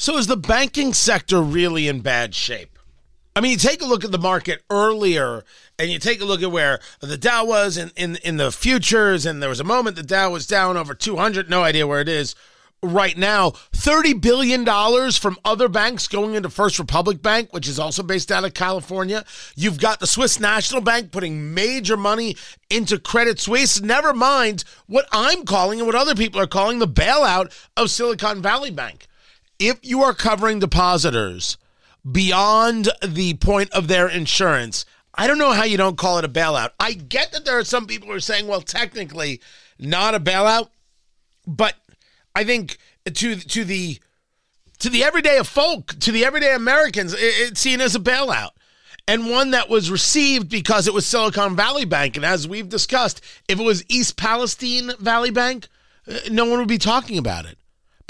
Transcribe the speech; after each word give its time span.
So 0.00 0.16
is 0.16 0.28
the 0.28 0.36
banking 0.38 0.94
sector 0.94 1.42
really 1.42 1.86
in 1.86 2.00
bad 2.00 2.34
shape? 2.34 2.78
I 3.36 3.42
mean, 3.42 3.50
you 3.50 3.58
take 3.58 3.82
a 3.82 3.86
look 3.86 4.02
at 4.02 4.10
the 4.10 4.16
market 4.16 4.62
earlier 4.70 5.44
and 5.78 5.90
you 5.90 5.98
take 5.98 6.22
a 6.22 6.24
look 6.24 6.42
at 6.42 6.50
where 6.50 6.80
the 7.00 7.18
Dow 7.18 7.44
was 7.44 7.76
in, 7.76 7.90
in, 7.96 8.16
in 8.24 8.38
the 8.38 8.50
futures, 8.50 9.26
and 9.26 9.42
there 9.42 9.50
was 9.50 9.60
a 9.60 9.64
moment 9.64 9.96
the 9.96 10.02
Dow 10.02 10.30
was 10.30 10.46
down 10.46 10.78
over 10.78 10.94
200, 10.94 11.50
no 11.50 11.62
idea 11.62 11.86
where 11.86 12.00
it 12.00 12.08
is 12.08 12.34
right 12.82 13.14
now. 13.18 13.50
$30 13.72 14.18
billion 14.22 14.64
from 15.12 15.36
other 15.44 15.68
banks 15.68 16.08
going 16.08 16.32
into 16.32 16.48
First 16.48 16.78
Republic 16.78 17.20
Bank, 17.20 17.52
which 17.52 17.68
is 17.68 17.78
also 17.78 18.02
based 18.02 18.32
out 18.32 18.46
of 18.46 18.54
California. 18.54 19.22
You've 19.54 19.78
got 19.78 20.00
the 20.00 20.06
Swiss 20.06 20.40
National 20.40 20.80
Bank 20.80 21.12
putting 21.12 21.52
major 21.52 21.98
money 21.98 22.36
into 22.70 22.98
Credit 22.98 23.38
Suisse. 23.38 23.82
Never 23.82 24.14
mind 24.14 24.64
what 24.86 25.04
I'm 25.12 25.44
calling 25.44 25.78
and 25.78 25.86
what 25.86 25.94
other 25.94 26.14
people 26.14 26.40
are 26.40 26.46
calling 26.46 26.78
the 26.78 26.88
bailout 26.88 27.52
of 27.76 27.90
Silicon 27.90 28.40
Valley 28.40 28.70
Bank. 28.70 29.06
If 29.60 29.78
you 29.82 30.02
are 30.02 30.14
covering 30.14 30.58
depositors, 30.58 31.56
beyond 32.10 32.88
the 33.06 33.34
point 33.34 33.70
of 33.72 33.88
their 33.88 34.08
insurance. 34.08 34.84
I 35.14 35.26
don't 35.26 35.38
know 35.38 35.52
how 35.52 35.64
you 35.64 35.76
don't 35.76 35.98
call 35.98 36.18
it 36.18 36.24
a 36.24 36.28
bailout. 36.28 36.70
I 36.78 36.92
get 36.92 37.32
that 37.32 37.44
there 37.44 37.58
are 37.58 37.64
some 37.64 37.86
people 37.86 38.08
who 38.08 38.14
are 38.14 38.20
saying, 38.20 38.46
well, 38.46 38.60
technically 38.60 39.40
not 39.78 40.14
a 40.14 40.20
bailout, 40.20 40.68
but 41.46 41.74
I 42.34 42.44
think 42.44 42.78
to 43.06 43.36
to 43.36 43.64
the 43.64 43.98
to 44.78 44.88
the 44.88 45.04
everyday 45.04 45.42
folk, 45.42 45.98
to 46.00 46.12
the 46.12 46.24
everyday 46.24 46.54
Americans, 46.54 47.14
it's 47.18 47.60
seen 47.60 47.80
as 47.80 47.94
a 47.94 48.00
bailout. 48.00 48.50
And 49.08 49.28
one 49.28 49.50
that 49.50 49.68
was 49.68 49.90
received 49.90 50.48
because 50.48 50.86
it 50.86 50.94
was 50.94 51.04
Silicon 51.04 51.56
Valley 51.56 51.84
Bank. 51.84 52.16
And 52.16 52.24
as 52.24 52.46
we've 52.46 52.68
discussed, 52.68 53.20
if 53.48 53.58
it 53.58 53.62
was 53.62 53.84
East 53.88 54.16
Palestine 54.16 54.92
Valley 55.00 55.32
Bank, 55.32 55.66
uh, 56.06 56.18
no 56.30 56.44
one 56.44 56.60
would 56.60 56.68
be 56.68 56.78
talking 56.78 57.18
about 57.18 57.44
it. 57.44 57.58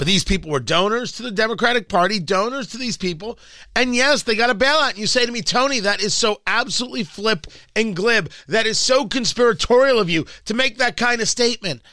But 0.01 0.07
these 0.07 0.23
people 0.23 0.49
were 0.49 0.59
donors 0.59 1.11
to 1.11 1.21
the 1.21 1.29
Democratic 1.29 1.87
Party, 1.87 2.19
donors 2.19 2.65
to 2.69 2.79
these 2.79 2.97
people. 2.97 3.37
And 3.75 3.93
yes, 3.93 4.23
they 4.23 4.35
got 4.35 4.49
a 4.49 4.55
bailout. 4.55 4.89
And 4.89 4.97
you 4.97 5.05
say 5.05 5.27
to 5.27 5.31
me, 5.31 5.43
Tony, 5.43 5.79
that 5.79 6.01
is 6.01 6.15
so 6.15 6.41
absolutely 6.47 7.03
flip 7.03 7.45
and 7.75 7.95
glib. 7.95 8.31
That 8.47 8.65
is 8.65 8.79
so 8.79 9.05
conspiratorial 9.05 9.99
of 9.99 10.09
you 10.09 10.25
to 10.45 10.55
make 10.55 10.79
that 10.79 10.97
kind 10.97 11.21
of 11.21 11.29
statement. 11.29 11.83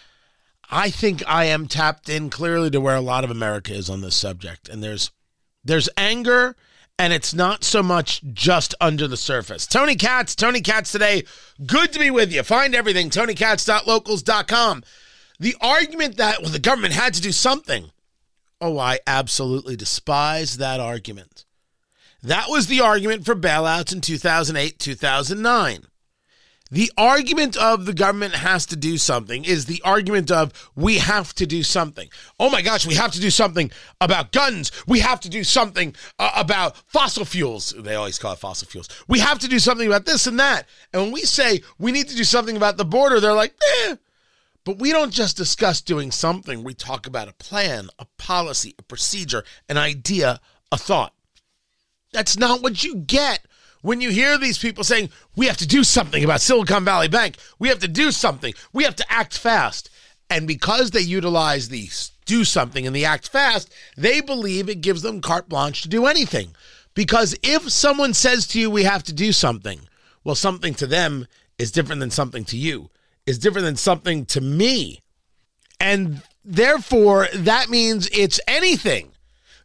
I 0.70 0.88
think 0.88 1.22
I 1.28 1.44
am 1.44 1.68
tapped 1.68 2.08
in 2.08 2.30
clearly 2.30 2.70
to 2.70 2.80
where 2.80 2.96
a 2.96 3.02
lot 3.02 3.24
of 3.24 3.30
America 3.30 3.74
is 3.74 3.90
on 3.90 4.00
this 4.00 4.16
subject. 4.16 4.70
And 4.70 4.82
there's 4.82 5.10
there's 5.62 5.90
anger 5.98 6.56
and 6.98 7.12
it's 7.12 7.34
not 7.34 7.62
so 7.62 7.82
much 7.82 8.22
just 8.32 8.74
under 8.80 9.06
the 9.06 9.18
surface. 9.18 9.66
Tony 9.66 9.96
Katz, 9.96 10.34
Tony 10.34 10.62
Katz 10.62 10.92
today. 10.92 11.24
Good 11.66 11.92
to 11.92 11.98
be 11.98 12.10
with 12.10 12.32
you. 12.32 12.42
Find 12.42 12.74
everything, 12.74 13.10
tonykatz.locals.com. 13.10 14.82
The 15.38 15.56
argument 15.60 16.16
that, 16.16 16.40
well, 16.40 16.50
the 16.50 16.58
government 16.58 16.94
had 16.94 17.12
to 17.12 17.20
do 17.20 17.32
something. 17.32 17.90
Oh, 18.60 18.78
I 18.78 18.98
absolutely 19.06 19.76
despise 19.76 20.56
that 20.56 20.80
argument. 20.80 21.44
That 22.22 22.46
was 22.48 22.66
the 22.66 22.80
argument 22.80 23.24
for 23.24 23.36
bailouts 23.36 23.92
in 23.92 24.00
2008, 24.00 24.78
2009. 24.78 25.86
The 26.70 26.92
argument 26.98 27.56
of 27.56 27.86
the 27.86 27.94
government 27.94 28.34
has 28.34 28.66
to 28.66 28.76
do 28.76 28.98
something 28.98 29.44
is 29.44 29.64
the 29.64 29.80
argument 29.84 30.30
of 30.30 30.70
we 30.76 30.98
have 30.98 31.32
to 31.36 31.46
do 31.46 31.62
something. 31.62 32.10
Oh 32.38 32.50
my 32.50 32.60
gosh, 32.60 32.86
we 32.86 32.94
have 32.94 33.12
to 33.12 33.20
do 33.20 33.30
something 33.30 33.70
about 34.02 34.32
guns. 34.32 34.70
We 34.86 34.98
have 34.98 35.20
to 35.20 35.30
do 35.30 35.44
something 35.44 35.94
uh, 36.18 36.30
about 36.36 36.76
fossil 36.86 37.24
fuels. 37.24 37.72
They 37.78 37.94
always 37.94 38.18
call 38.18 38.34
it 38.34 38.38
fossil 38.38 38.68
fuels. 38.68 38.88
We 39.08 39.20
have 39.20 39.38
to 39.38 39.48
do 39.48 39.58
something 39.58 39.86
about 39.86 40.04
this 40.04 40.26
and 40.26 40.38
that. 40.40 40.68
And 40.92 41.04
when 41.04 41.12
we 41.12 41.22
say 41.22 41.62
we 41.78 41.90
need 41.90 42.08
to 42.08 42.16
do 42.16 42.24
something 42.24 42.56
about 42.56 42.76
the 42.76 42.84
border, 42.84 43.18
they're 43.18 43.32
like, 43.32 43.54
eh, 43.84 43.96
but 44.68 44.78
we 44.78 44.92
don't 44.92 45.14
just 45.14 45.34
discuss 45.34 45.80
doing 45.80 46.10
something, 46.10 46.62
we 46.62 46.74
talk 46.74 47.06
about 47.06 47.26
a 47.26 47.32
plan, 47.32 47.88
a 47.98 48.04
policy, 48.18 48.74
a 48.78 48.82
procedure, 48.82 49.42
an 49.66 49.78
idea, 49.78 50.42
a 50.70 50.76
thought. 50.76 51.14
That's 52.12 52.36
not 52.36 52.60
what 52.60 52.84
you 52.84 52.96
get 52.96 53.46
when 53.80 54.02
you 54.02 54.10
hear 54.10 54.36
these 54.36 54.58
people 54.58 54.84
saying, 54.84 55.08
we 55.36 55.46
have 55.46 55.56
to 55.56 55.66
do 55.66 55.82
something 55.82 56.22
about 56.22 56.42
Silicon 56.42 56.84
Valley 56.84 57.08
Bank. 57.08 57.38
We 57.58 57.68
have 57.68 57.78
to 57.78 57.88
do 57.88 58.12
something. 58.12 58.52
We 58.74 58.84
have 58.84 58.94
to 58.96 59.10
act 59.10 59.38
fast. 59.38 59.88
And 60.28 60.46
because 60.46 60.90
they 60.90 61.00
utilize 61.00 61.70
the 61.70 61.88
do 62.26 62.44
something 62.44 62.86
and 62.86 62.94
the 62.94 63.06
act 63.06 63.30
fast, 63.30 63.72
they 63.96 64.20
believe 64.20 64.68
it 64.68 64.82
gives 64.82 65.00
them 65.00 65.22
carte 65.22 65.48
blanche 65.48 65.80
to 65.80 65.88
do 65.88 66.04
anything. 66.04 66.54
Because 66.92 67.34
if 67.42 67.70
someone 67.70 68.12
says 68.12 68.46
to 68.48 68.60
you, 68.60 68.68
we 68.68 68.82
have 68.82 69.04
to 69.04 69.14
do 69.14 69.32
something, 69.32 69.88
well, 70.24 70.34
something 70.34 70.74
to 70.74 70.86
them 70.86 71.26
is 71.56 71.72
different 71.72 72.00
than 72.00 72.10
something 72.10 72.44
to 72.44 72.58
you 72.58 72.90
is 73.28 73.38
different 73.38 73.66
than 73.66 73.76
something 73.76 74.24
to 74.24 74.40
me. 74.40 75.02
And 75.78 76.22
therefore, 76.44 77.28
that 77.34 77.68
means 77.68 78.08
it's 78.12 78.40
anything. 78.48 79.12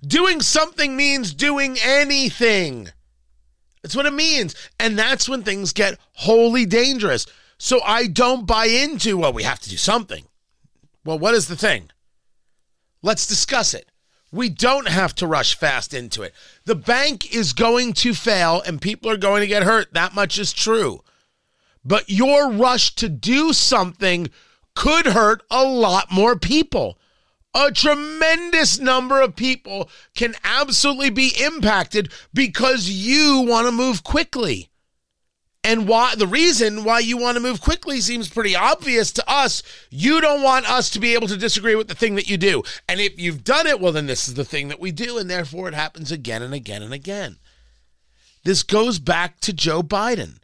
Doing 0.06 0.42
something 0.42 0.98
means 0.98 1.34
doing 1.34 1.78
anything. 1.82 2.90
That's 3.82 3.96
what 3.96 4.06
it 4.06 4.14
means. 4.14 4.54
And 4.80 5.00
that's 5.00 5.30
when 5.30 5.44
things 5.44 5.72
get 5.72 5.98
wholly 6.14 6.66
dangerous. 6.66 7.26
So 7.58 7.82
I 7.84 8.08
don't 8.08 8.46
buy 8.46 8.66
into, 8.66 9.18
well, 9.18 9.32
we 9.32 9.44
have 9.44 9.62
to 9.62 9.70
do 9.70 9.78
something. 9.78 10.26
Well, 11.06 11.20
what 11.20 11.34
is 11.34 11.48
the 11.48 11.56
thing? 11.56 11.90
Let's 13.02 13.28
discuss 13.28 13.74
it. 13.74 13.90
We 14.32 14.50
don't 14.50 14.88
have 14.88 15.16
to 15.16 15.28
rush 15.28 15.56
fast 15.56 15.94
into 15.94 16.22
it. 16.24 16.34
The 16.66 16.76
bank 16.76 17.34
is 17.34 17.54
going 17.54 17.94
to 17.94 18.14
fail 18.14 18.62
and 18.66 18.82
people 18.82 19.10
are 19.10 19.18
going 19.18 19.42
to 19.42 19.48
get 19.48 19.64
hurt. 19.64 19.94
That 19.94 20.16
much 20.16 20.38
is 20.38 20.52
true. 20.52 21.03
But 21.86 22.10
your 22.10 22.52
rush 22.52 22.96
to 22.96 23.10
do 23.10 23.54
something 23.54 24.30
could 24.76 25.08
hurt 25.08 25.44
a 25.50 25.64
lot 25.64 26.12
more 26.12 26.38
people. 26.38 26.98
A 27.56 27.72
tremendous 27.72 28.80
number 28.80 29.22
of 29.22 29.36
people 29.36 29.90
can 30.16 30.36
absolutely 30.44 31.12
be 31.12 31.34
impacted 31.40 32.12
because 32.34 32.90
you 32.90 33.42
want 33.42 33.68
to 33.68 33.72
move 33.72 34.04
quickly. 34.04 34.70
And 35.64 35.88
why 35.88 36.16
the 36.16 36.28
reason 36.28 36.84
why 36.84 37.00
you 37.00 37.16
want 37.16 37.38
to 37.38 37.44
move 37.44 37.62
quickly 37.62 38.02
seems 38.02 38.28
pretty 38.28 38.56
obvious 38.56 39.12
to 39.14 39.30
us. 39.30 39.64
You 39.90 40.20
don't 40.20 40.42
want 40.42 40.70
us 40.70 40.90
to 40.90 41.00
be 41.00 41.14
able 41.14 41.28
to 41.28 41.38
disagree 41.38 41.76
with 41.76 41.88
the 41.88 41.96
thing 41.96 42.16
that 42.16 42.30
you 42.30 42.38
do. 42.38 42.64
And 42.90 43.00
if 43.00 43.18
you've 43.18 43.46
done 43.46 43.68
it, 43.68 43.80
well, 43.80 43.94
then 43.94 44.08
this 44.08 44.28
is 44.28 44.34
the 44.34 44.44
thing 44.44 44.68
that 44.68 44.82
we 44.82 44.92
do. 44.92 45.18
And 45.18 45.30
therefore 45.30 45.70
it 45.70 45.74
happens 45.74 46.12
again 46.12 46.42
and 46.42 46.54
again 46.54 46.82
and 46.82 46.94
again. 46.94 47.38
This 48.44 48.64
goes 48.64 49.00
back 49.00 49.40
to 49.42 49.54
Joe 49.54 49.82
Biden. 49.84 50.40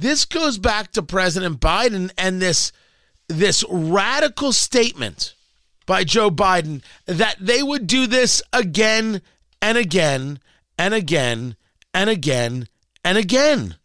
This 0.00 0.24
goes 0.24 0.56
back 0.56 0.92
to 0.92 1.02
President 1.02 1.60
Biden 1.60 2.10
and 2.16 2.40
this 2.40 2.72
this 3.28 3.62
radical 3.68 4.50
statement 4.50 5.34
by 5.84 6.04
Joe 6.04 6.30
Biden 6.30 6.82
that 7.04 7.36
they 7.38 7.62
would 7.62 7.86
do 7.86 8.06
this 8.06 8.42
again 8.50 9.20
and 9.60 9.76
again 9.76 10.38
and 10.78 10.94
again 10.94 11.54
and 11.92 12.08
again 12.08 12.66
and 13.04 13.18
again. 13.18 13.76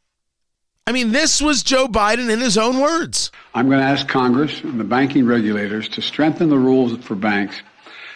I 0.87 0.93
mean, 0.93 1.11
this 1.11 1.41
was 1.41 1.63
Joe 1.63 1.87
Biden 1.87 2.29
in 2.29 2.39
his 2.39 2.57
own 2.57 2.79
words. 2.79 3.29
I'm 3.53 3.67
going 3.67 3.81
to 3.81 3.85
ask 3.85 4.07
Congress 4.07 4.61
and 4.61 4.79
the 4.79 4.85
banking 4.85 5.25
regulators 5.25 5.89
to 5.89 6.01
strengthen 6.01 6.47
the 6.47 6.57
rules 6.57 6.97
for 7.03 7.15
banks 7.15 7.61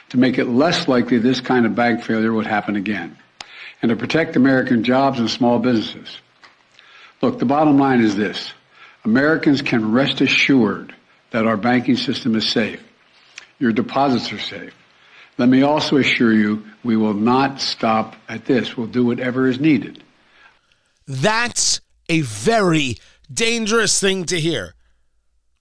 to 0.07 0.17
make 0.17 0.37
it 0.37 0.45
less 0.45 0.87
likely 0.87 1.17
this 1.17 1.41
kind 1.41 1.65
of 1.65 1.75
bank 1.75 2.01
failure 2.01 2.31
would 2.31 2.47
happen 2.47 2.77
again 2.77 3.17
and 3.81 3.89
to 3.89 3.97
protect 3.97 4.37
American 4.37 4.85
jobs 4.85 5.19
and 5.19 5.29
small 5.29 5.59
businesses. 5.59 6.19
Look, 7.21 7.39
the 7.39 7.45
bottom 7.45 7.77
line 7.77 8.01
is 8.01 8.15
this. 8.15 8.53
Americans 9.03 9.61
can 9.61 9.91
rest 9.91 10.21
assured 10.21 10.95
that 11.31 11.45
our 11.45 11.57
banking 11.57 11.97
system 11.97 12.35
is 12.35 12.49
safe. 12.49 12.81
Your 13.59 13.71
deposits 13.71 14.31
are 14.31 14.39
safe. 14.39 14.73
Let 15.37 15.49
me 15.49 15.61
also 15.61 15.97
assure 15.97 16.33
you, 16.33 16.65
we 16.83 16.97
will 16.97 17.13
not 17.13 17.61
stop 17.61 18.15
at 18.27 18.45
this. 18.45 18.75
We'll 18.75 18.87
do 18.87 19.05
whatever 19.05 19.47
is 19.47 19.59
needed. 19.59 20.03
That's 21.07 21.81
a 22.09 22.21
very 22.21 22.97
dangerous 23.31 23.99
thing 23.99 24.25
to 24.25 24.39
hear. 24.39 24.75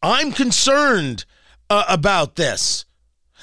I'm 0.02 0.32
concerned 0.32 1.24
uh, 1.70 1.84
about 1.88 2.36
this 2.36 2.84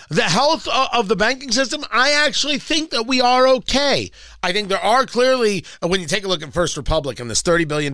the 0.10 0.24
health 0.24 0.68
of 0.68 1.08
the 1.08 1.16
banking 1.16 1.52
system, 1.52 1.84
I 1.92 2.12
actually 2.12 2.60
think 2.60 2.92
that 2.92 3.08
we 3.08 3.22
are 3.22 3.48
okay. 3.48 4.12
I 4.44 4.52
think 4.52 4.70
there 4.70 4.80
are 4.80 5.06
clearly, 5.06 5.66
uh, 5.82 5.88
when 5.88 6.00
you 6.00 6.08
take 6.08 6.24
a 6.24 6.28
look 6.28 6.44
at 6.44 6.54
First 6.54 6.78
Republic 6.78 7.20
and 7.20 7.30
this 7.30 7.42
$30 7.42 7.68
billion, 7.68 7.94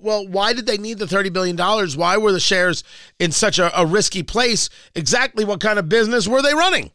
well, 0.00 0.26
why 0.26 0.52
did 0.52 0.66
they 0.66 0.78
need 0.78 0.98
the 0.98 1.06
$30 1.06 1.32
billion? 1.32 1.56
Why 1.56 2.16
were 2.16 2.32
the 2.32 2.40
shares 2.40 2.84
in 3.18 3.32
such 3.32 3.58
a, 3.58 3.76
a 3.78 3.84
risky 3.84 4.22
place? 4.22 4.68
Exactly 4.94 5.44
what 5.44 5.60
kind 5.60 5.78
of 5.78 5.88
business 5.88 6.28
were 6.28 6.42
they 6.42 6.54
running? 6.54 6.92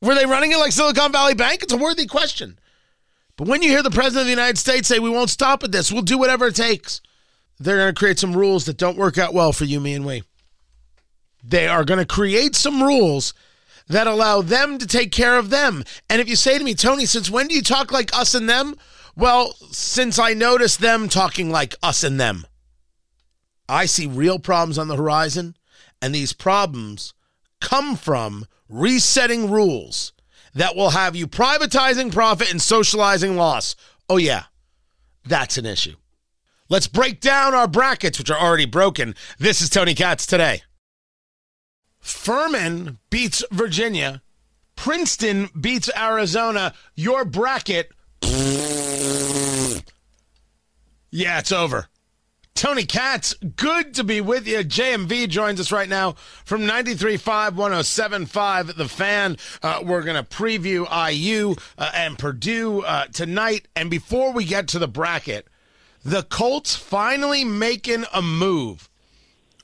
Were 0.00 0.14
they 0.14 0.26
running 0.26 0.52
it 0.52 0.58
like 0.58 0.72
Silicon 0.72 1.12
Valley 1.12 1.34
Bank? 1.34 1.62
It's 1.62 1.72
a 1.72 1.76
worthy 1.76 2.06
question. 2.06 2.58
But 3.36 3.48
when 3.48 3.62
you 3.62 3.70
hear 3.70 3.82
the 3.82 3.90
President 3.90 4.22
of 4.22 4.26
the 4.26 4.30
United 4.30 4.58
States 4.58 4.88
say, 4.88 4.98
we 4.98 5.10
won't 5.10 5.30
stop 5.30 5.64
at 5.64 5.72
this, 5.72 5.90
we'll 5.90 6.02
do 6.02 6.18
whatever 6.18 6.46
it 6.48 6.56
takes, 6.56 7.00
they're 7.58 7.78
going 7.78 7.94
to 7.94 7.98
create 7.98 8.18
some 8.18 8.36
rules 8.36 8.66
that 8.66 8.76
don't 8.76 8.98
work 8.98 9.18
out 9.18 9.34
well 9.34 9.52
for 9.52 9.64
you, 9.64 9.80
me, 9.80 9.94
and 9.94 10.04
we. 10.04 10.22
They 11.42 11.66
are 11.66 11.84
going 11.84 11.98
to 11.98 12.06
create 12.06 12.54
some 12.54 12.82
rules 12.82 13.34
that 13.92 14.06
allow 14.06 14.40
them 14.40 14.78
to 14.78 14.86
take 14.86 15.12
care 15.12 15.36
of 15.36 15.50
them. 15.50 15.84
And 16.08 16.20
if 16.20 16.28
you 16.28 16.36
say 16.36 16.56
to 16.56 16.64
me, 16.64 16.74
Tony, 16.74 17.06
since 17.06 17.30
when 17.30 17.46
do 17.46 17.54
you 17.54 17.62
talk 17.62 17.92
like 17.92 18.14
us 18.16 18.34
and 18.34 18.48
them? 18.48 18.74
Well, 19.14 19.52
since 19.70 20.18
I 20.18 20.32
noticed 20.32 20.80
them 20.80 21.08
talking 21.08 21.50
like 21.50 21.74
us 21.82 22.02
and 22.02 22.18
them. 22.18 22.46
I 23.68 23.84
see 23.86 24.06
real 24.06 24.38
problems 24.38 24.78
on 24.78 24.88
the 24.88 24.96
horizon, 24.96 25.56
and 26.00 26.14
these 26.14 26.32
problems 26.32 27.12
come 27.60 27.96
from 27.96 28.46
resetting 28.68 29.50
rules 29.50 30.12
that 30.54 30.74
will 30.74 30.90
have 30.90 31.14
you 31.14 31.26
privatizing 31.26 32.12
profit 32.12 32.50
and 32.50 32.60
socializing 32.60 33.36
loss. 33.36 33.76
Oh, 34.08 34.16
yeah, 34.16 34.44
that's 35.24 35.58
an 35.58 35.66
issue. 35.66 35.96
Let's 36.68 36.88
break 36.88 37.20
down 37.20 37.54
our 37.54 37.68
brackets, 37.68 38.18
which 38.18 38.30
are 38.30 38.38
already 38.38 38.66
broken. 38.66 39.14
This 39.38 39.60
is 39.60 39.68
Tony 39.68 39.94
Katz 39.94 40.26
today. 40.26 40.62
Furman 42.02 42.98
beats 43.10 43.44
Virginia. 43.50 44.22
Princeton 44.76 45.48
beats 45.58 45.88
Arizona. 45.96 46.74
Your 46.94 47.24
bracket. 47.24 47.92
Yeah, 51.10 51.38
it's 51.38 51.52
over. 51.52 51.88
Tony 52.54 52.84
Katz, 52.84 53.34
good 53.34 53.94
to 53.94 54.04
be 54.04 54.20
with 54.20 54.46
you. 54.46 54.58
JMV 54.58 55.28
joins 55.28 55.58
us 55.58 55.72
right 55.72 55.88
now 55.88 56.12
from 56.44 56.62
93.5, 56.62 57.52
107.5. 57.52 58.76
The 58.76 58.88
fan. 58.88 59.36
Uh, 59.62 59.80
we're 59.82 60.02
going 60.02 60.22
to 60.22 60.28
preview 60.28 60.86
IU 61.10 61.54
uh, 61.78 61.90
and 61.94 62.18
Purdue 62.18 62.82
uh, 62.82 63.06
tonight. 63.06 63.68
And 63.74 63.90
before 63.90 64.32
we 64.32 64.44
get 64.44 64.68
to 64.68 64.78
the 64.78 64.88
bracket, 64.88 65.48
the 66.04 66.24
Colts 66.24 66.76
finally 66.76 67.44
making 67.44 68.04
a 68.12 68.20
move. 68.20 68.88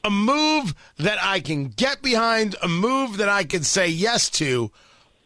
A 0.04 0.10
move 0.10 0.74
that 0.96 1.18
I 1.20 1.40
can 1.40 1.68
get 1.68 2.02
behind, 2.02 2.56
a 2.62 2.68
move 2.68 3.16
that 3.18 3.28
I 3.28 3.44
can 3.44 3.62
say 3.62 3.88
yes 3.88 4.30
to. 4.30 4.70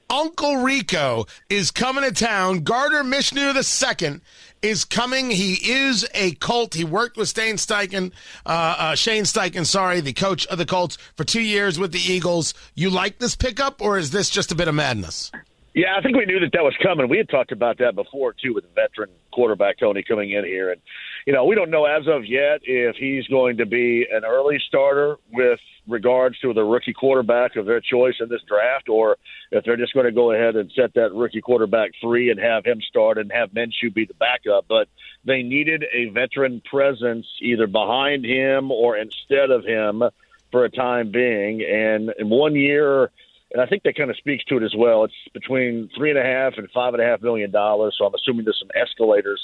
Uncle 0.08 0.56
Rico 0.56 1.26
is 1.48 1.70
coming 1.70 2.04
to 2.04 2.12
town. 2.12 2.60
Gardner 2.60 3.02
Minshew 3.02 3.54
II 3.54 4.20
is 4.60 4.84
coming. 4.84 5.30
He 5.30 5.54
is 5.54 6.06
a 6.14 6.32
Colt. 6.32 6.74
He 6.74 6.84
worked 6.84 7.16
with 7.16 7.34
Shane 7.34 7.56
Steichen, 7.56 8.12
uh, 8.44 8.76
uh, 8.78 8.94
Shane 8.94 9.24
Steichen, 9.24 9.66
sorry, 9.66 10.00
the 10.00 10.12
coach 10.12 10.46
of 10.46 10.58
the 10.58 10.66
Colts 10.66 10.98
for 11.16 11.25
two 11.25 11.40
years 11.40 11.78
with 11.78 11.92
the 11.92 11.98
Eagles. 12.00 12.52
You 12.75 12.90
like 12.90 13.18
this 13.18 13.34
pickup, 13.34 13.80
or 13.80 13.98
is 13.98 14.10
this 14.10 14.28
just 14.28 14.52
a 14.52 14.54
bit 14.54 14.68
of 14.68 14.75
madness? 14.75 15.32
Yeah, 15.75 15.96
I 15.96 16.02
think 16.02 16.16
we 16.16 16.26
knew 16.26 16.38
that 16.40 16.52
that 16.52 16.62
was 16.62 16.76
coming. 16.82 17.08
We 17.08 17.16
had 17.16 17.30
talked 17.30 17.50
about 17.50 17.78
that 17.78 17.94
before 17.94 18.34
too, 18.34 18.52
with 18.54 18.64
veteran 18.75 19.10
quarterback 19.32 19.78
Tony 19.78 20.02
coming 20.02 20.30
in 20.30 20.44
here, 20.44 20.70
and 20.70 20.80
you 21.26 21.32
know 21.32 21.44
we 21.44 21.54
don't 21.54 21.70
know 21.70 21.84
as 21.84 22.06
of 22.06 22.24
yet 22.24 22.60
if 22.62 22.96
he's 22.96 23.26
going 23.28 23.58
to 23.58 23.66
be 23.66 24.06
an 24.10 24.24
early 24.24 24.58
starter 24.66 25.16
with 25.32 25.60
regards 25.86 26.38
to 26.40 26.52
the 26.52 26.62
rookie 26.62 26.92
quarterback 26.92 27.56
of 27.56 27.66
their 27.66 27.80
choice 27.80 28.14
in 28.20 28.28
this 28.28 28.42
draft, 28.46 28.88
or 28.88 29.16
if 29.50 29.64
they're 29.64 29.76
just 29.76 29.94
going 29.94 30.06
to 30.06 30.12
go 30.12 30.32
ahead 30.32 30.56
and 30.56 30.70
set 30.72 30.94
that 30.94 31.12
rookie 31.12 31.40
quarterback 31.40 31.90
free 32.00 32.30
and 32.30 32.38
have 32.38 32.64
him 32.64 32.80
start 32.80 33.19
and 33.19 33.32
have 33.32 33.50
Minshew 33.50 33.92
be 33.92 34.04
the 34.04 34.14
backup. 34.14 34.66
But 34.69 34.88
they 35.24 35.42
needed 35.42 35.84
a 35.92 36.06
veteran 36.10 36.62
presence 36.64 37.26
either 37.40 37.66
behind 37.66 38.25
him 38.25 38.70
or 38.70 38.96
instead 38.96 39.50
of 39.50 39.64
him 39.64 40.02
for 40.50 40.64
a 40.64 40.70
time 40.70 41.10
being, 41.10 41.62
and 41.62 42.12
in 42.18 42.28
one 42.28 42.54
year 42.54 43.10
and 43.52 43.60
I 43.60 43.66
think 43.66 43.82
that 43.82 43.96
kind 43.96 44.10
of 44.10 44.16
speaks 44.16 44.44
to 44.44 44.56
it 44.56 44.62
as 44.62 44.75
well. 44.76 45.04
It's 45.04 45.14
between 45.34 45.90
three 45.96 46.10
and 46.10 46.19
a 46.19 46.22
half 46.22 46.54
and 46.56 46.69
five 46.70 46.94
and 46.94 47.02
a 47.02 47.06
half 47.06 47.20
million 47.20 47.50
dollars. 47.50 47.94
So 47.99 48.06
I'm 48.06 48.14
assuming 48.14 48.44
there's 48.44 48.58
some 48.58 48.70
escalators 48.75 49.40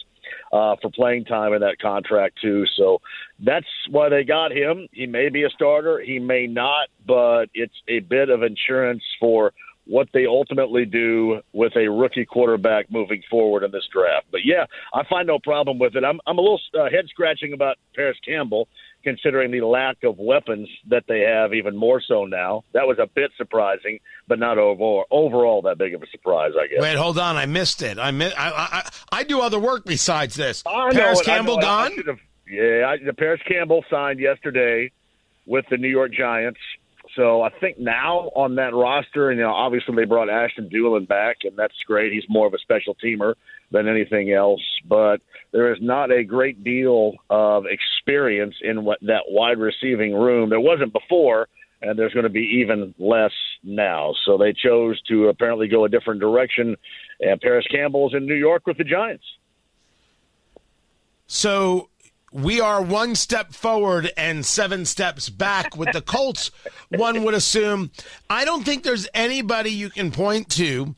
uh, 0.52 0.76
for 0.80 0.90
playing 0.90 1.26
time 1.26 1.52
in 1.52 1.60
that 1.60 1.78
contract 1.80 2.38
too. 2.40 2.64
So 2.76 3.00
that's 3.38 3.66
why 3.90 4.08
they 4.08 4.24
got 4.24 4.52
him. 4.52 4.88
He 4.92 5.06
may 5.06 5.28
be 5.28 5.44
a 5.44 5.50
starter, 5.50 6.00
he 6.00 6.18
may 6.18 6.46
not, 6.46 6.88
but 7.06 7.46
it's 7.54 7.74
a 7.88 8.00
bit 8.00 8.30
of 8.30 8.42
insurance 8.42 9.02
for 9.20 9.52
what 9.88 10.08
they 10.12 10.26
ultimately 10.26 10.84
do 10.84 11.40
with 11.54 11.74
a 11.74 11.88
rookie 11.88 12.26
quarterback 12.26 12.90
moving 12.90 13.22
forward 13.30 13.64
in 13.64 13.70
this 13.70 13.88
draft. 13.90 14.26
But 14.30 14.40
yeah, 14.44 14.66
I 14.92 15.02
find 15.08 15.26
no 15.26 15.38
problem 15.38 15.78
with 15.78 15.96
it. 15.96 16.04
I'm 16.04 16.20
I'm 16.26 16.38
a 16.38 16.42
little 16.42 16.60
uh, 16.78 16.84
head 16.84 17.06
scratching 17.08 17.52
about 17.52 17.76
Parris 17.94 18.18
Campbell 18.24 18.68
considering 19.08 19.50
the 19.50 19.62
lack 19.62 20.04
of 20.04 20.18
weapons 20.18 20.68
that 20.88 21.04
they 21.08 21.20
have, 21.20 21.54
even 21.54 21.74
more 21.74 21.98
so 22.06 22.26
now. 22.26 22.62
That 22.74 22.86
was 22.86 22.98
a 22.98 23.06
bit 23.06 23.30
surprising, 23.38 24.00
but 24.26 24.38
not 24.38 24.58
overall, 24.58 25.06
overall 25.10 25.62
that 25.62 25.78
big 25.78 25.94
of 25.94 26.02
a 26.02 26.06
surprise, 26.08 26.52
I 26.60 26.66
guess. 26.66 26.82
Wait, 26.82 26.96
hold 26.96 27.18
on. 27.18 27.36
I 27.36 27.46
missed 27.46 27.80
it. 27.80 27.98
I 27.98 28.10
miss, 28.10 28.34
I, 28.36 28.50
I, 28.50 28.90
I 29.20 29.24
do 29.24 29.40
other 29.40 29.58
work 29.58 29.86
besides 29.86 30.34
this. 30.34 30.62
I 30.66 30.90
Parris 30.92 31.20
it, 31.20 31.24
Campbell 31.24 31.56
gone? 31.56 31.92
yeah, 32.46 32.86
I, 32.86 32.98
the 33.02 33.14
Parris 33.14 33.40
Campbell 33.48 33.82
signed 33.88 34.20
yesterday 34.20 34.92
with 35.46 35.64
the 35.70 35.78
New 35.78 35.88
York 35.88 36.12
Giants. 36.12 36.60
So 37.16 37.40
I 37.40 37.48
think 37.48 37.78
now 37.78 38.30
on 38.36 38.56
that 38.56 38.74
roster, 38.74 39.30
and 39.30 39.38
you 39.38 39.44
know, 39.44 39.54
obviously 39.54 39.96
they 39.96 40.04
brought 40.04 40.28
Ashton 40.28 40.68
Dulin 40.68 41.08
back, 41.08 41.38
and 41.44 41.56
that's 41.56 41.74
great. 41.86 42.12
He's 42.12 42.28
more 42.28 42.46
of 42.46 42.52
a 42.52 42.58
special 42.58 42.94
teamer 42.94 43.34
than 43.70 43.88
anything 43.88 44.32
else. 44.32 44.62
But 44.86 45.20
there 45.52 45.72
is 45.72 45.78
not 45.80 46.10
a 46.10 46.24
great 46.24 46.64
deal 46.64 47.14
of 47.30 47.64
experience 47.66 48.54
in 48.62 48.84
what 48.84 48.98
that 49.02 49.24
wide 49.28 49.58
receiving 49.58 50.14
room. 50.14 50.50
There 50.50 50.60
wasn't 50.60 50.92
before, 50.92 51.48
and 51.82 51.98
there's 51.98 52.12
going 52.12 52.24
to 52.24 52.30
be 52.30 52.60
even 52.62 52.94
less 52.98 53.32
now. 53.62 54.14
So 54.24 54.38
they 54.38 54.52
chose 54.52 55.00
to 55.08 55.28
apparently 55.28 55.68
go 55.68 55.84
a 55.84 55.88
different 55.88 56.20
direction. 56.20 56.76
And 57.20 57.40
Parris 57.40 57.66
Campbell's 57.70 58.14
in 58.14 58.26
New 58.26 58.34
York 58.34 58.66
with 58.66 58.78
the 58.78 58.84
Giants. 58.84 59.24
So 61.26 61.90
we 62.32 62.60
are 62.60 62.82
one 62.82 63.14
step 63.14 63.52
forward 63.52 64.10
and 64.16 64.44
seven 64.44 64.84
steps 64.84 65.28
back 65.28 65.76
with 65.76 65.92
the 65.92 66.00
Colts. 66.00 66.50
one 66.88 67.22
would 67.24 67.34
assume. 67.34 67.90
I 68.28 68.44
don't 68.44 68.64
think 68.64 68.82
there's 68.82 69.08
anybody 69.14 69.70
you 69.70 69.90
can 69.90 70.10
point 70.10 70.48
to 70.50 70.94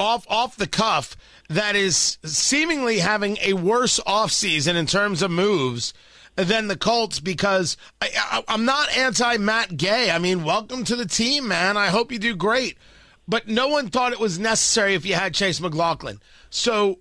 off 0.00 0.26
off 0.28 0.56
the 0.56 0.66
cuff 0.66 1.14
that 1.48 1.76
is 1.76 2.18
seemingly 2.24 2.98
having 3.00 3.36
a 3.42 3.52
worse 3.52 4.00
offseason 4.06 4.74
in 4.74 4.86
terms 4.86 5.20
of 5.20 5.30
moves 5.30 5.92
than 6.36 6.68
the 6.68 6.76
Colts 6.76 7.20
because 7.20 7.76
I, 8.00 8.42
am 8.48 8.64
not 8.64 8.96
anti 8.96 9.36
Matt 9.36 9.76
Gay. 9.76 10.10
I 10.10 10.18
mean, 10.18 10.42
welcome 10.42 10.84
to 10.84 10.96
the 10.96 11.06
team, 11.06 11.48
man. 11.48 11.76
I 11.76 11.88
hope 11.88 12.10
you 12.10 12.18
do 12.18 12.34
great. 12.34 12.78
But 13.28 13.46
no 13.46 13.68
one 13.68 13.90
thought 13.90 14.12
it 14.12 14.18
was 14.18 14.38
necessary 14.38 14.94
if 14.94 15.06
you 15.06 15.14
had 15.14 15.34
Chase 15.34 15.60
McLaughlin. 15.60 16.20
So, 16.48 16.98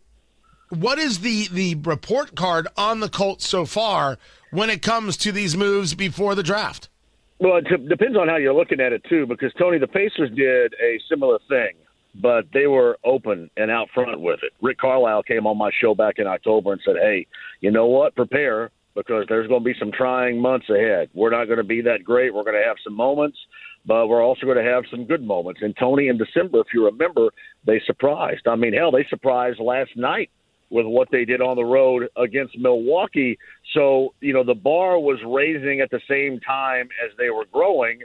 what 0.69 0.99
is 0.99 1.19
the 1.19 1.47
the 1.47 1.75
report 1.75 2.35
card 2.35 2.67
on 2.77 2.99
the 2.99 3.09
Colts 3.09 3.47
so 3.47 3.65
far 3.65 4.19
when 4.51 4.69
it 4.69 4.81
comes 4.81 5.15
to 5.17 5.31
these 5.31 5.55
moves 5.55 5.95
before 5.95 6.35
the 6.35 6.43
draft? 6.43 6.89
Well, 7.39 7.57
it 7.57 7.87
depends 7.87 8.17
on 8.17 8.27
how 8.27 8.35
you're 8.35 8.53
looking 8.53 8.81
at 8.81 8.91
it 8.91 9.03
too, 9.05 9.25
because 9.25 9.53
Tony, 9.57 9.79
the 9.79 9.87
Pacers 9.87 10.29
did 10.35 10.73
a 10.73 10.99
similar 11.09 11.39
thing 11.47 11.73
but 12.15 12.45
they 12.53 12.67
were 12.67 12.97
open 13.03 13.49
and 13.57 13.69
out 13.69 13.89
front 13.93 14.19
with 14.19 14.39
it. 14.43 14.51
Rick 14.61 14.79
Carlisle 14.79 15.23
came 15.23 15.45
on 15.45 15.57
my 15.57 15.71
show 15.79 15.93
back 15.93 16.15
in 16.17 16.27
October 16.27 16.73
and 16.73 16.81
said, 16.83 16.95
"Hey, 16.97 17.27
you 17.61 17.71
know 17.71 17.85
what? 17.85 18.15
Prepare 18.15 18.71
because 18.95 19.25
there's 19.29 19.47
going 19.47 19.61
to 19.61 19.65
be 19.65 19.79
some 19.79 19.91
trying 19.91 20.41
months 20.41 20.69
ahead. 20.69 21.09
We're 21.13 21.29
not 21.29 21.45
going 21.45 21.57
to 21.57 21.63
be 21.63 21.81
that 21.81 22.03
great. 22.03 22.33
We're 22.33 22.43
going 22.43 22.59
to 22.59 22.67
have 22.67 22.77
some 22.83 22.95
moments, 22.95 23.37
but 23.85 24.07
we're 24.07 24.23
also 24.23 24.45
going 24.45 24.63
to 24.63 24.71
have 24.71 24.83
some 24.89 25.05
good 25.05 25.23
moments." 25.23 25.61
And 25.61 25.75
Tony, 25.77 26.07
in 26.07 26.17
December, 26.17 26.59
if 26.61 26.67
you 26.73 26.85
remember, 26.85 27.29
they 27.65 27.81
surprised. 27.85 28.47
I 28.47 28.55
mean, 28.55 28.73
hell, 28.73 28.91
they 28.91 29.05
surprised 29.09 29.59
last 29.59 29.91
night 29.95 30.29
with 30.69 30.85
what 30.85 31.09
they 31.11 31.25
did 31.25 31.41
on 31.41 31.55
the 31.55 31.65
road 31.65 32.07
against 32.15 32.57
Milwaukee. 32.57 33.37
So, 33.73 34.13
you 34.21 34.33
know, 34.33 34.43
the 34.43 34.53
bar 34.53 34.99
was 34.99 35.19
raising 35.25 35.81
at 35.81 35.89
the 35.89 36.01
same 36.07 36.39
time 36.39 36.89
as 37.03 37.15
they 37.17 37.29
were 37.29 37.45
growing 37.51 38.01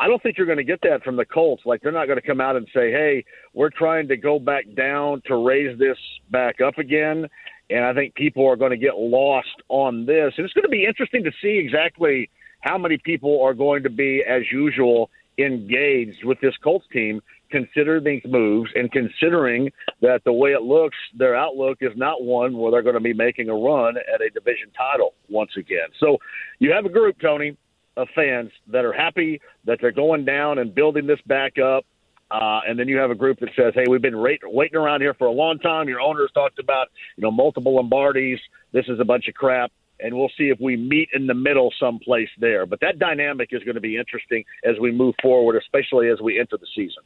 I 0.00 0.06
don't 0.06 0.22
think 0.22 0.38
you're 0.38 0.46
going 0.46 0.58
to 0.58 0.64
get 0.64 0.80
that 0.82 1.02
from 1.02 1.16
the 1.16 1.24
Colts. 1.24 1.62
Like 1.66 1.82
they're 1.82 1.92
not 1.92 2.06
going 2.06 2.20
to 2.20 2.26
come 2.26 2.40
out 2.40 2.56
and 2.56 2.66
say, 2.74 2.90
"Hey, 2.90 3.24
we're 3.52 3.70
trying 3.70 4.08
to 4.08 4.16
go 4.16 4.38
back 4.38 4.64
down 4.76 5.22
to 5.26 5.36
raise 5.36 5.78
this 5.78 5.98
back 6.30 6.60
up 6.60 6.78
again." 6.78 7.26
And 7.70 7.84
I 7.84 7.92
think 7.92 8.14
people 8.14 8.46
are 8.46 8.56
going 8.56 8.70
to 8.70 8.78
get 8.78 8.96
lost 8.96 9.62
on 9.68 10.06
this. 10.06 10.32
And 10.36 10.44
it's 10.44 10.54
going 10.54 10.62
to 10.62 10.70
be 10.70 10.86
interesting 10.86 11.22
to 11.24 11.32
see 11.42 11.58
exactly 11.58 12.30
how 12.60 12.78
many 12.78 12.98
people 12.98 13.42
are 13.42 13.54
going 13.54 13.82
to 13.82 13.90
be, 13.90 14.22
as 14.26 14.42
usual, 14.50 15.10
engaged 15.38 16.24
with 16.24 16.40
this 16.40 16.54
Colts 16.62 16.86
team, 16.92 17.20
considering 17.50 18.04
these 18.04 18.22
moves 18.24 18.70
and 18.74 18.90
considering 18.90 19.70
that 20.00 20.22
the 20.24 20.32
way 20.32 20.52
it 20.52 20.62
looks, 20.62 20.96
their 21.16 21.36
outlook 21.36 21.78
is 21.80 21.92
not 21.96 22.22
one 22.22 22.56
where 22.56 22.70
they're 22.70 22.82
going 22.82 22.94
to 22.94 23.00
be 23.00 23.14
making 23.14 23.48
a 23.48 23.54
run 23.54 23.96
at 23.96 24.20
a 24.20 24.30
division 24.30 24.70
title 24.76 25.14
once 25.28 25.52
again. 25.56 25.88
So 26.00 26.18
you 26.58 26.72
have 26.72 26.84
a 26.84 26.90
group, 26.90 27.16
Tony, 27.20 27.56
of 27.98 28.08
fans 28.14 28.50
that 28.68 28.84
are 28.84 28.92
happy 28.92 29.40
that 29.64 29.78
they're 29.80 29.90
going 29.90 30.24
down 30.24 30.58
and 30.58 30.74
building 30.74 31.06
this 31.06 31.20
back 31.26 31.58
up. 31.58 31.84
Uh, 32.30 32.60
and 32.66 32.78
then 32.78 32.88
you 32.88 32.98
have 32.98 33.10
a 33.10 33.14
group 33.14 33.40
that 33.40 33.48
says, 33.56 33.72
"Hey, 33.74 33.84
we've 33.88 34.02
been 34.02 34.20
waiting 34.20 34.76
around 34.76 35.00
here 35.00 35.14
for 35.14 35.26
a 35.26 35.32
long 35.32 35.58
time. 35.58 35.88
Your 35.88 36.00
owners 36.00 36.30
talked 36.32 36.58
about, 36.58 36.88
you 37.16 37.22
know, 37.22 37.30
multiple 37.30 37.76
Lombardis. 37.76 38.38
This 38.72 38.86
is 38.88 39.00
a 39.00 39.04
bunch 39.04 39.28
of 39.28 39.34
crap." 39.34 39.72
And 40.00 40.14
we'll 40.14 40.30
see 40.38 40.48
if 40.50 40.60
we 40.60 40.76
meet 40.76 41.08
in 41.12 41.26
the 41.26 41.34
middle 41.34 41.72
someplace 41.80 42.28
there. 42.38 42.66
But 42.66 42.80
that 42.80 43.00
dynamic 43.00 43.48
is 43.50 43.64
going 43.64 43.74
to 43.74 43.80
be 43.80 43.96
interesting 43.96 44.44
as 44.62 44.78
we 44.78 44.92
move 44.92 45.14
forward, 45.20 45.56
especially 45.56 46.08
as 46.08 46.20
we 46.20 46.38
enter 46.38 46.56
the 46.56 46.68
season. 46.74 47.02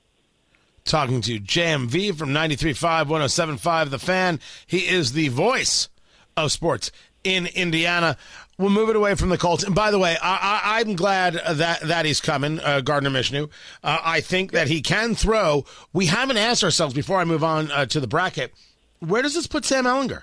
Talking 0.85 1.23
to 1.23 1.39
JMV 1.39 2.15
from 2.19 2.31
93.5, 2.31 3.07
107.5, 3.07 3.91
The 3.91 3.99
Fan. 3.99 4.41
He 4.67 4.89
is 4.89 5.13
the 5.13 5.29
voice 5.29 5.89
of 6.37 6.53
sports 6.53 6.91
in 7.25 7.47
Indiana. 7.47 8.17
We'll 8.59 8.71
move 8.71 8.91
it 8.91 8.97
away 8.97 9.15
from 9.15 9.31
the 9.31 9.39
Colts. 9.39 9.65
And 9.65 9.75
by 9.75 9.91
the 9.91 9.99
way, 9.99 10.17
I, 10.23 10.81
am 10.87 10.95
glad 10.95 11.35
that 11.35 11.81
that 11.81 12.05
he's 12.05 12.21
coming, 12.21 12.61
uh, 12.61 12.81
Gardner 12.83 13.11
Minshew. 13.11 13.51
Uh, 13.83 13.99
I 14.05 14.21
think 14.21 14.53
that 14.53 14.69
he 14.69 14.83
can 14.83 15.15
throw. 15.15 15.65
We 15.93 16.07
haven't 16.07 16.37
asked 16.37 16.63
ourselves 16.63 16.95
before 16.95 17.19
I 17.19 17.25
move 17.25 17.43
on 17.43 17.71
uh, 17.73 17.87
to 17.87 17.99
the 17.99 18.07
bracket. 18.07 18.53
Where 19.01 19.23
does 19.23 19.35
this 19.35 19.47
put 19.47 19.65
Sam 19.65 19.85
Ehlinger? 19.85 20.23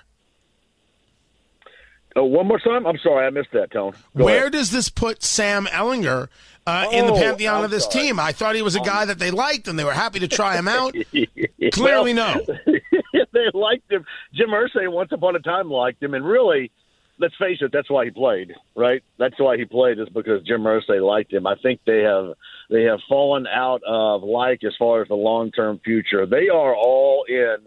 Oh, 2.16 2.24
one 2.24 2.46
more 2.46 2.58
time. 2.58 2.86
I'm 2.86 2.98
sorry, 2.98 3.26
I 3.26 3.30
missed 3.30 3.52
that, 3.52 3.70
Tone. 3.70 3.92
Go 4.16 4.24
Where 4.24 4.38
ahead. 4.38 4.52
does 4.52 4.70
this 4.70 4.88
put 4.88 5.22
Sam 5.22 5.66
Ehlinger 5.66 6.28
uh, 6.66 6.86
in 6.92 7.06
the 7.06 7.12
Oh, 7.12 7.16
pantheon 7.16 7.58
I'm 7.58 7.64
of 7.64 7.70
this 7.70 7.84
sorry. 7.84 8.06
team. 8.06 8.18
I 8.20 8.32
thought 8.32 8.56
he 8.56 8.62
was 8.62 8.74
a 8.74 8.80
guy 8.80 9.04
that 9.04 9.18
they 9.18 9.30
liked 9.30 9.68
and 9.68 9.78
they 9.78 9.84
were 9.84 9.92
happy 9.92 10.18
to 10.20 10.28
try 10.28 10.56
him 10.56 10.66
out. 10.66 10.94
Clearly, 11.72 12.12
no. 12.12 12.40
they 12.66 13.46
liked 13.54 13.90
him. 13.92 14.04
Jim 14.34 14.48
Irsay 14.48 14.90
once 14.90 15.12
upon 15.12 15.36
a 15.36 15.40
time 15.40 15.70
liked 15.70 16.02
him, 16.02 16.14
and 16.14 16.24
really, 16.24 16.72
let's 17.20 17.34
face 17.36 17.58
it, 17.60 17.70
that's 17.72 17.90
why 17.90 18.06
he 18.06 18.10
played, 18.10 18.52
right? 18.74 19.02
That's 19.18 19.38
why 19.38 19.56
he 19.56 19.64
played 19.64 19.98
is 19.98 20.08
because 20.08 20.42
Jim 20.44 20.62
Irsay 20.62 21.06
liked 21.06 21.32
him. 21.32 21.46
I 21.46 21.54
think 21.62 21.80
they 21.86 22.00
have 22.00 22.32
they 22.70 22.84
have 22.84 23.00
fallen 23.08 23.46
out 23.46 23.82
of 23.86 24.22
like 24.22 24.64
as 24.64 24.72
far 24.78 25.02
as 25.02 25.08
the 25.08 25.14
long 25.14 25.50
term 25.52 25.80
future. 25.84 26.26
They 26.26 26.48
are 26.48 26.74
all 26.74 27.24
in 27.28 27.58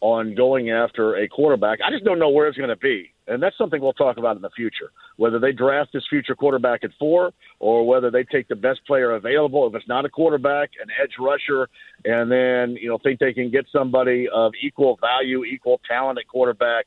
on 0.00 0.34
going 0.34 0.70
after 0.70 1.16
a 1.16 1.26
quarterback. 1.26 1.78
I 1.84 1.90
just 1.90 2.04
don't 2.04 2.18
know 2.18 2.28
where 2.28 2.46
it's 2.46 2.58
going 2.58 2.68
to 2.68 2.76
be. 2.76 3.10
And 3.26 3.42
that's 3.42 3.56
something 3.56 3.80
we'll 3.80 3.94
talk 3.94 4.18
about 4.18 4.36
in 4.36 4.42
the 4.42 4.50
future. 4.50 4.90
Whether 5.16 5.38
they 5.38 5.52
draft 5.52 5.94
this 5.94 6.02
future 6.10 6.34
quarterback 6.34 6.84
at 6.84 6.90
four 6.98 7.32
or 7.58 7.86
whether 7.86 8.10
they 8.10 8.22
take 8.24 8.48
the 8.48 8.54
best 8.54 8.80
player 8.86 9.12
available. 9.12 9.66
If 9.66 9.74
it's 9.74 9.88
not 9.88 10.04
a 10.04 10.10
quarterback, 10.10 10.72
an 10.82 10.90
edge 11.02 11.12
rusher, 11.18 11.70
and 12.04 12.30
then, 12.30 12.76
you 12.76 12.90
know, 12.90 12.98
think 12.98 13.18
they 13.18 13.32
can 13.32 13.50
get 13.50 13.64
somebody 13.72 14.28
of 14.28 14.52
equal 14.62 14.98
value, 15.00 15.42
equal 15.42 15.80
talent 15.88 16.18
at 16.18 16.28
quarterback 16.28 16.84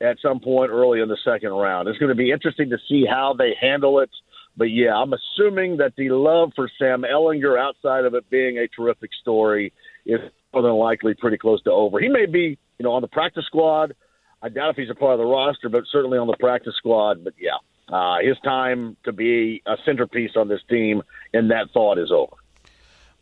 at 0.00 0.18
some 0.20 0.40
point 0.40 0.70
early 0.70 1.00
in 1.00 1.08
the 1.08 1.18
second 1.24 1.50
round. 1.50 1.88
It's 1.88 1.98
going 1.98 2.10
to 2.10 2.14
be 2.14 2.30
interesting 2.30 2.70
to 2.70 2.78
see 2.88 3.04
how 3.08 3.34
they 3.36 3.54
handle 3.60 4.00
it. 4.00 4.10
But 4.56 4.66
yeah, 4.66 4.94
I'm 4.94 5.12
assuming 5.12 5.78
that 5.78 5.94
the 5.96 6.10
love 6.10 6.52
for 6.56 6.68
Sam 6.78 7.02
Ehlinger, 7.02 7.58
outside 7.58 8.04
of 8.04 8.14
it 8.14 8.28
being 8.30 8.58
a 8.58 8.68
terrific 8.68 9.10
story, 9.20 9.72
is 10.04 10.20
more 10.52 10.62
than 10.62 10.72
likely 10.72 11.14
pretty 11.14 11.36
close 11.36 11.62
to 11.64 11.70
over. 11.70 12.00
He 12.00 12.08
may 12.08 12.26
be, 12.26 12.58
you 12.78 12.84
know, 12.84 12.92
on 12.92 13.02
the 13.02 13.08
practice 13.08 13.44
squad. 13.46 13.94
I 14.42 14.48
doubt 14.48 14.70
if 14.70 14.76
he's 14.76 14.90
a 14.90 14.94
part 14.94 15.14
of 15.14 15.18
the 15.18 15.26
roster, 15.26 15.68
but 15.68 15.84
certainly 15.90 16.18
on 16.18 16.26
the 16.26 16.36
practice 16.38 16.74
squad. 16.76 17.24
But 17.24 17.34
yeah, 17.38 17.58
uh, 17.94 18.18
his 18.22 18.36
time 18.44 18.96
to 19.04 19.12
be 19.12 19.62
a 19.66 19.76
centerpiece 19.84 20.32
on 20.36 20.48
this 20.48 20.60
team, 20.68 21.02
and 21.32 21.50
that 21.50 21.70
thought 21.72 21.98
is 21.98 22.10
over. 22.10 22.36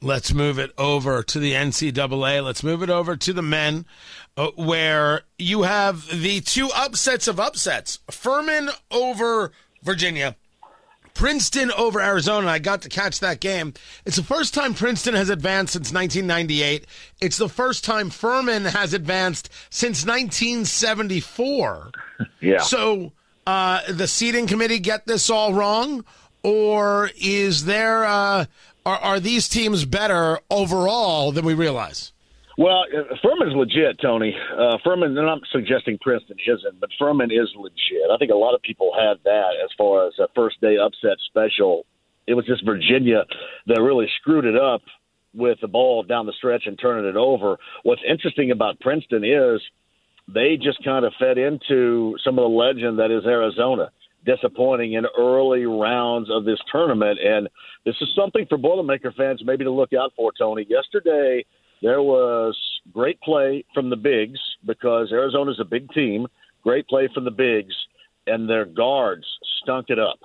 Let's 0.00 0.34
move 0.34 0.58
it 0.58 0.72
over 0.76 1.22
to 1.22 1.38
the 1.38 1.52
NCAA. 1.52 2.44
Let's 2.44 2.62
move 2.62 2.82
it 2.82 2.90
over 2.90 3.16
to 3.16 3.32
the 3.32 3.42
men, 3.42 3.86
uh, 4.36 4.50
where 4.56 5.22
you 5.38 5.62
have 5.62 6.06
the 6.08 6.40
two 6.40 6.68
upsets 6.74 7.26
of 7.26 7.40
upsets 7.40 8.00
Furman 8.10 8.70
over 8.90 9.52
Virginia. 9.82 10.36
Princeton 11.14 11.70
over 11.72 12.00
Arizona. 12.00 12.48
I 12.48 12.58
got 12.58 12.82
to 12.82 12.88
catch 12.88 13.20
that 13.20 13.40
game. 13.40 13.72
It's 14.04 14.16
the 14.16 14.24
first 14.24 14.52
time 14.52 14.74
Princeton 14.74 15.14
has 15.14 15.30
advanced 15.30 15.74
since 15.74 15.92
1998. 15.92 16.86
It's 17.20 17.36
the 17.36 17.48
first 17.48 17.84
time 17.84 18.10
Furman 18.10 18.64
has 18.64 18.92
advanced 18.92 19.48
since 19.70 20.04
1974. 20.04 21.90
Yeah. 22.40 22.58
So, 22.60 23.12
uh, 23.46 23.80
the 23.90 24.06
seeding 24.06 24.46
committee 24.46 24.78
get 24.78 25.06
this 25.06 25.30
all 25.30 25.52
wrong, 25.54 26.04
or 26.42 27.10
is 27.16 27.64
there 27.64 28.04
uh, 28.04 28.44
are 28.86 28.98
are 28.98 29.20
these 29.20 29.48
teams 29.48 29.84
better 29.84 30.40
overall 30.50 31.32
than 31.32 31.44
we 31.44 31.54
realize? 31.54 32.12
Well, 32.56 32.84
uh, 32.96 33.16
Furman's 33.20 33.56
legit, 33.56 34.00
Tony. 34.00 34.34
Uh, 34.56 34.78
Furman, 34.84 35.18
and 35.18 35.28
I'm 35.28 35.40
suggesting 35.50 35.98
Princeton 36.00 36.36
isn't, 36.46 36.80
but 36.80 36.90
Furman 36.98 37.32
is 37.32 37.48
legit. 37.56 38.10
I 38.12 38.16
think 38.16 38.30
a 38.30 38.36
lot 38.36 38.54
of 38.54 38.62
people 38.62 38.92
had 38.94 39.18
that 39.24 39.52
as 39.62 39.70
far 39.76 40.06
as 40.06 40.14
a 40.20 40.28
first 40.34 40.60
day 40.60 40.76
upset 40.78 41.18
special. 41.26 41.84
It 42.26 42.34
was 42.34 42.46
just 42.46 42.64
Virginia 42.64 43.24
that 43.66 43.82
really 43.82 44.06
screwed 44.20 44.44
it 44.44 44.56
up 44.56 44.82
with 45.34 45.58
the 45.60 45.68
ball 45.68 46.04
down 46.04 46.26
the 46.26 46.32
stretch 46.32 46.62
and 46.66 46.78
turning 46.78 47.06
it 47.06 47.16
over. 47.16 47.56
What's 47.82 48.02
interesting 48.08 48.50
about 48.50 48.80
Princeton 48.80 49.24
is 49.24 49.60
they 50.32 50.56
just 50.56 50.82
kind 50.84 51.04
of 51.04 51.12
fed 51.18 51.38
into 51.38 52.16
some 52.24 52.38
of 52.38 52.44
the 52.44 52.48
legend 52.48 52.98
that 52.98 53.10
is 53.10 53.26
Arizona. 53.26 53.90
Disappointing 54.24 54.94
in 54.94 55.04
early 55.18 55.66
rounds 55.66 56.30
of 56.30 56.44
this 56.44 56.58
tournament. 56.70 57.18
And 57.22 57.48
this 57.84 57.96
is 58.00 58.08
something 58.16 58.46
for 58.48 58.56
Boilermaker 58.56 59.14
fans 59.14 59.42
maybe 59.44 59.64
to 59.64 59.70
look 59.70 59.92
out 59.92 60.12
for, 60.16 60.32
Tony. 60.38 60.66
Yesterday, 60.68 61.44
there 61.82 62.02
was 62.02 62.58
great 62.92 63.20
play 63.20 63.64
from 63.74 63.90
the 63.90 63.96
bigs 63.96 64.38
because 64.64 65.12
Arizona's 65.12 65.60
a 65.60 65.64
big 65.64 65.90
team. 65.90 66.26
Great 66.62 66.88
play 66.88 67.08
from 67.12 67.24
the 67.24 67.30
bigs, 67.30 67.74
and 68.26 68.48
their 68.48 68.64
guards 68.64 69.26
stunk 69.62 69.86
it 69.90 69.98
up. 69.98 70.18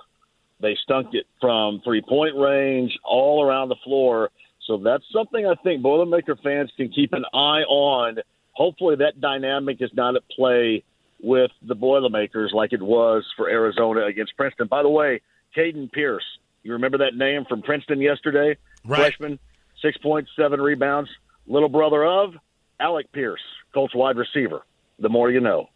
They 0.60 0.76
stunk 0.82 1.08
it 1.12 1.26
from 1.40 1.80
three 1.84 2.02
point 2.02 2.34
range 2.36 2.98
all 3.04 3.44
around 3.44 3.68
the 3.68 3.76
floor. 3.84 4.30
So 4.66 4.78
that's 4.78 5.04
something 5.12 5.46
I 5.46 5.54
think 5.62 5.82
Boilermaker 5.82 6.40
fans 6.42 6.70
can 6.76 6.88
keep 6.90 7.12
an 7.12 7.24
eye 7.34 7.62
on. 7.68 8.18
Hopefully, 8.52 8.96
that 8.96 9.20
dynamic 9.20 9.78
is 9.80 9.90
not 9.94 10.16
at 10.16 10.22
play 10.34 10.82
with 11.22 11.50
the 11.62 11.74
Boilermakers 11.74 12.52
like 12.54 12.72
it 12.72 12.82
was 12.82 13.24
for 13.36 13.48
Arizona 13.48 14.06
against 14.06 14.36
Princeton. 14.36 14.66
By 14.66 14.82
the 14.82 14.88
way, 14.88 15.20
Caden 15.56 15.92
Pierce, 15.92 16.24
you 16.62 16.72
remember 16.72 16.98
that 16.98 17.14
name 17.14 17.44
from 17.44 17.62
Princeton 17.62 18.00
yesterday? 18.00 18.56
Right. 18.84 18.98
Freshman, 18.98 19.38
6.7 19.84 20.58
rebounds 20.58 21.10
little 21.46 21.68
brother 21.68 22.04
of 22.04 22.34
Alec 22.78 23.12
Pierce, 23.12 23.42
Colts 23.74 23.94
wide 23.94 24.16
receiver. 24.16 24.62
The 24.98 25.08
more 25.08 25.30
you 25.30 25.40
know. 25.40 25.68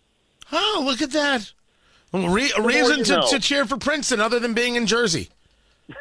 Oh, 0.53 0.83
look 0.85 1.01
at 1.01 1.13
that! 1.13 1.53
Well, 2.13 2.29
re- 2.29 2.53
a 2.57 2.63
reason 2.63 3.03
to, 3.05 3.17
know. 3.17 3.29
to 3.31 3.41
cheer 3.41 3.65
for 3.65 3.79
Princeton 3.79 4.21
other 4.21 4.39
than 4.39 4.55
being 4.55 4.77
in 4.77 4.87
Jersey. 4.87 5.31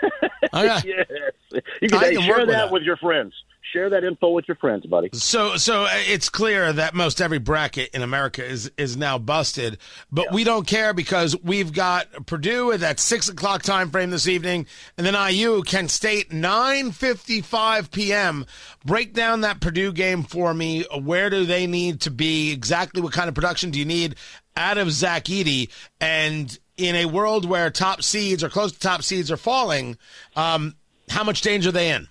Okay. 0.54 0.66
Yes, 0.86 1.62
you 1.82 1.90
can, 1.90 1.98
I 1.98 2.14
can 2.14 2.22
share 2.22 2.46
that, 2.46 2.48
that. 2.48 2.72
with 2.72 2.84
your 2.84 2.98
friends. 2.98 3.34
Share 3.74 3.89
that 3.89 4.03
info 4.03 4.30
with 4.30 4.48
your 4.48 4.56
friends, 4.56 4.86
buddy. 4.86 5.10
So, 5.13 5.58
so 5.58 5.86
uh, 5.86 5.89
it's 6.08 6.30
clear 6.30 6.72
that 6.72 6.94
most 6.94 7.20
every 7.20 7.39
bracket 7.39 7.89
in 7.94 8.03
America 8.03 8.46
is 8.46 8.72
is 8.77 8.96
now 8.96 9.18
busted, 9.18 9.80
but 10.12 10.32
we 10.32 10.44
don't 10.44 10.68
care 10.68 10.94
because 10.94 11.36
we've 11.42 11.74
got 11.74 12.27
Purdue 12.27 12.72
at 12.72 12.82
that 12.82 13.00
six 13.00 13.30
o'clock 13.30 13.63
time 13.63 13.89
frame 13.89 14.12
this 14.12 14.27
evening, 14.27 14.68
and 14.96 15.08
then 15.08 15.15
IU 15.15 15.63
Kent 15.63 15.89
State 15.89 16.32
nine 16.32 16.92
fifty 16.92 17.42
five 17.42 17.89
p.m. 17.89 18.46
Break 18.86 19.13
down 19.13 19.42
that 19.42 19.60
Purdue 19.60 19.92
game 19.92 20.22
for 20.22 20.53
me. 20.53 20.86
Where 21.01 21.32
do 21.32 21.46
they 21.46 21.65
need 21.65 22.01
to 22.01 22.12
be? 22.12 22.51
Exactly 22.51 23.01
what 23.01 23.13
kind 23.13 23.27
of 23.27 23.34
production 23.34 23.72
do 23.72 23.80
you 23.80 23.86
need 23.86 24.15
out 24.56 24.77
of 24.77 24.92
Zach 24.92 25.24
Edey? 25.25 25.70
And 26.00 26.56
in 26.77 26.96
a 26.96 27.06
world 27.06 27.50
where 27.50 27.72
top 27.72 28.03
seeds 28.03 28.44
or 28.44 28.50
close 28.50 28.72
to 28.72 28.80
top 28.80 29.01
seeds 29.01 29.32
are 29.32 29.38
falling, 29.38 29.98
um, 30.36 30.75
how 31.10 31.24
much 31.24 31.42
danger 31.42 31.70
are 31.70 31.72
they 31.72 31.89
in? 31.89 32.08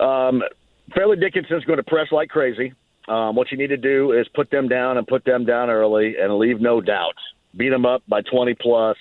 Um, 0.00 0.42
Fairleigh 0.94 1.16
Dickinson's 1.16 1.64
going 1.64 1.78
to 1.78 1.82
press 1.82 2.08
like 2.12 2.28
crazy. 2.28 2.72
Um, 3.08 3.36
what 3.36 3.50
you 3.50 3.58
need 3.58 3.68
to 3.68 3.76
do 3.76 4.12
is 4.12 4.26
put 4.34 4.50
them 4.50 4.68
down 4.68 4.98
and 4.98 5.06
put 5.06 5.24
them 5.24 5.44
down 5.44 5.70
early 5.70 6.14
and 6.20 6.38
leave 6.38 6.60
no 6.60 6.80
doubt. 6.80 7.14
Beat 7.56 7.70
them 7.70 7.86
up 7.86 8.02
by 8.06 8.20
20 8.22 8.54
plus. 8.60 8.96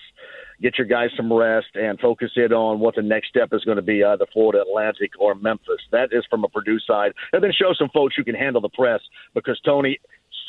Get 0.61 0.77
your 0.77 0.87
guys 0.87 1.09
some 1.15 1.31
rest 1.31 1.67
and 1.75 1.99
focus 1.99 2.31
in 2.35 2.51
on 2.51 2.79
what 2.79 2.95
the 2.95 3.03
next 3.03 3.29
step 3.29 3.49
is 3.51 3.63
going 3.63 3.75
to 3.75 3.83
be, 3.83 4.03
either 4.03 4.25
Florida 4.33 4.63
Atlantic 4.67 5.11
or 5.19 5.35
Memphis. 5.35 5.81
That 5.91 6.09
is 6.11 6.25
from 6.29 6.43
a 6.43 6.47
Purdue 6.47 6.79
side. 6.79 7.11
And 7.31 7.43
then 7.43 7.51
show 7.51 7.73
some 7.77 7.89
folks 7.93 8.15
who 8.15 8.23
can 8.23 8.33
handle 8.33 8.61
the 8.61 8.69
press 8.69 9.01
because, 9.35 9.59
Tony, 9.63 9.99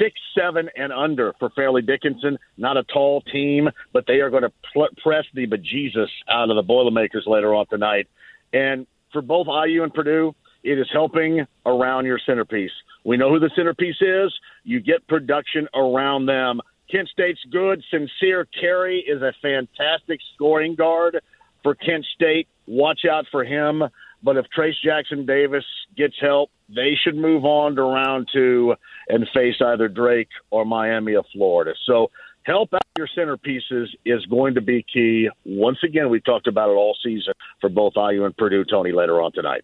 six, 0.01 0.19
seven, 0.39 0.71
and 0.77 0.93
under 0.93 1.35
for 1.39 1.51
Fairleigh 1.51 1.83
Dickinson. 1.83 2.39
Not 2.57 2.77
a 2.77 2.85
tall 2.85 3.21
team, 3.23 3.69
but 3.93 4.05
they 4.07 4.21
are 4.21 4.31
going 4.31 4.45
to 4.45 4.53
pl- 4.73 4.89
press 5.03 5.25
the 5.35 5.47
bejesus 5.47 6.09
out 6.31 6.49
of 6.49 6.57
the 6.57 6.63
Boilermakers 6.63 7.25
later 7.27 7.55
on 7.55 7.67
tonight. 7.67 8.09
And 8.53 8.87
for 9.13 9.23
both 9.23 9.47
IU 9.47 9.83
and 9.83 9.93
Purdue, 9.93 10.35
it 10.63 10.79
is 10.79 10.87
helping 10.93 11.47
around 11.67 12.05
your 12.05 12.19
centerpiece. 12.25 12.71
We 13.05 13.17
know 13.17 13.31
who 13.31 13.39
the 13.39 13.51
centerpiece 13.57 14.01
is. 14.01 14.33
You 14.65 14.81
get 14.81 15.07
production 15.07 15.69
around 15.75 16.27
them. 16.27 16.61
Kent 16.91 17.09
State's 17.09 17.45
good. 17.51 17.83
Sincere 17.91 18.47
Carry 18.59 19.01
is 19.01 19.23
a 19.23 19.33
fantastic 19.41 20.21
scoring 20.35 20.75
guard 20.75 21.21
for 21.63 21.75
Kent 21.75 22.07
State. 22.15 22.49
Watch 22.67 23.01
out 23.11 23.27
for 23.31 23.45
him. 23.45 23.83
But 24.23 24.37
if 24.37 24.47
Trace 24.51 24.75
Jackson 24.85 25.27
Davis 25.27 25.65
gets 25.97 26.15
help, 26.21 26.51
they 26.69 26.95
should 27.03 27.17
move 27.17 27.45
on 27.45 27.77
to 27.77 27.83
round 27.83 28.29
two 28.33 28.75
and 29.09 29.27
face 29.33 29.55
either 29.65 29.89
Drake 29.89 30.29
or 30.51 30.65
Miami 30.65 31.15
of 31.15 31.25
Florida. 31.33 31.75
So 31.87 32.11
help 32.49 32.73
out 32.73 32.81
your 32.97 33.07
centerpieces 33.17 33.87
is 34.05 34.25
going 34.27 34.55
to 34.55 34.61
be 34.61 34.83
key. 34.83 35.29
Once 35.45 35.79
again, 35.85 36.09
we've 36.09 36.25
talked 36.25 36.47
about 36.47 36.71
it 36.71 36.73
all 36.73 36.97
season 37.05 37.35
for 37.61 37.69
both 37.69 37.93
IU 37.95 38.25
and 38.25 38.37
Purdue, 38.37 38.65
Tony, 38.65 38.91
later 38.91 39.21
on 39.21 39.33
tonight. 39.33 39.63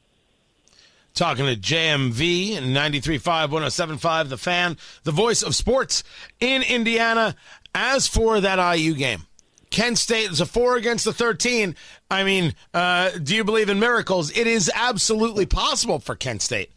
Talking 1.14 1.46
to 1.46 1.56
JMV 1.56 2.58
and 2.58 2.76
93.5, 2.76 3.48
107.5, 3.48 4.28
The 4.28 4.36
Fan, 4.36 4.76
the 5.04 5.12
voice 5.12 5.42
of 5.42 5.54
sports 5.54 6.04
in 6.40 6.62
Indiana. 6.62 7.34
As 7.74 8.06
for 8.06 8.40
that 8.40 8.76
IU 8.76 8.94
game, 8.94 9.22
Kent 9.70 9.98
State 9.98 10.30
is 10.30 10.40
a 10.40 10.46
four 10.46 10.76
against 10.76 11.04
the 11.04 11.12
13. 11.12 11.74
I 12.10 12.22
mean, 12.22 12.54
uh, 12.72 13.10
do 13.10 13.34
you 13.34 13.42
believe 13.42 13.68
in 13.68 13.80
miracles? 13.80 14.36
It 14.36 14.46
is 14.46 14.70
absolutely 14.74 15.46
possible 15.46 15.98
for 15.98 16.14
Kent 16.14 16.42
State 16.42 16.70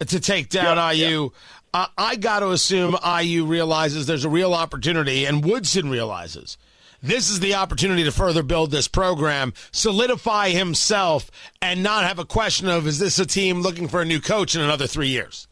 to 0.00 0.20
take 0.20 0.48
down 0.50 0.76
Yeah, 0.76 1.08
IU. 1.08 1.30
Uh, 1.76 1.88
I 1.98 2.16
got 2.16 2.40
to 2.40 2.52
assume 2.52 2.96
IU 3.04 3.44
realizes 3.44 4.06
there's 4.06 4.24
a 4.24 4.30
real 4.30 4.54
opportunity, 4.54 5.26
and 5.26 5.44
Woodson 5.44 5.90
realizes 5.90 6.56
this 7.02 7.28
is 7.28 7.40
the 7.40 7.54
opportunity 7.54 8.02
to 8.04 8.10
further 8.10 8.42
build 8.42 8.70
this 8.70 8.88
program, 8.88 9.52
solidify 9.72 10.48
himself, 10.48 11.30
and 11.60 11.82
not 11.82 12.04
have 12.04 12.18
a 12.18 12.24
question 12.24 12.66
of 12.66 12.86
is 12.86 12.98
this 12.98 13.18
a 13.18 13.26
team 13.26 13.60
looking 13.60 13.88
for 13.88 14.00
a 14.00 14.06
new 14.06 14.20
coach 14.20 14.54
in 14.54 14.62
another 14.62 14.86
three 14.86 15.08
years? 15.08 15.45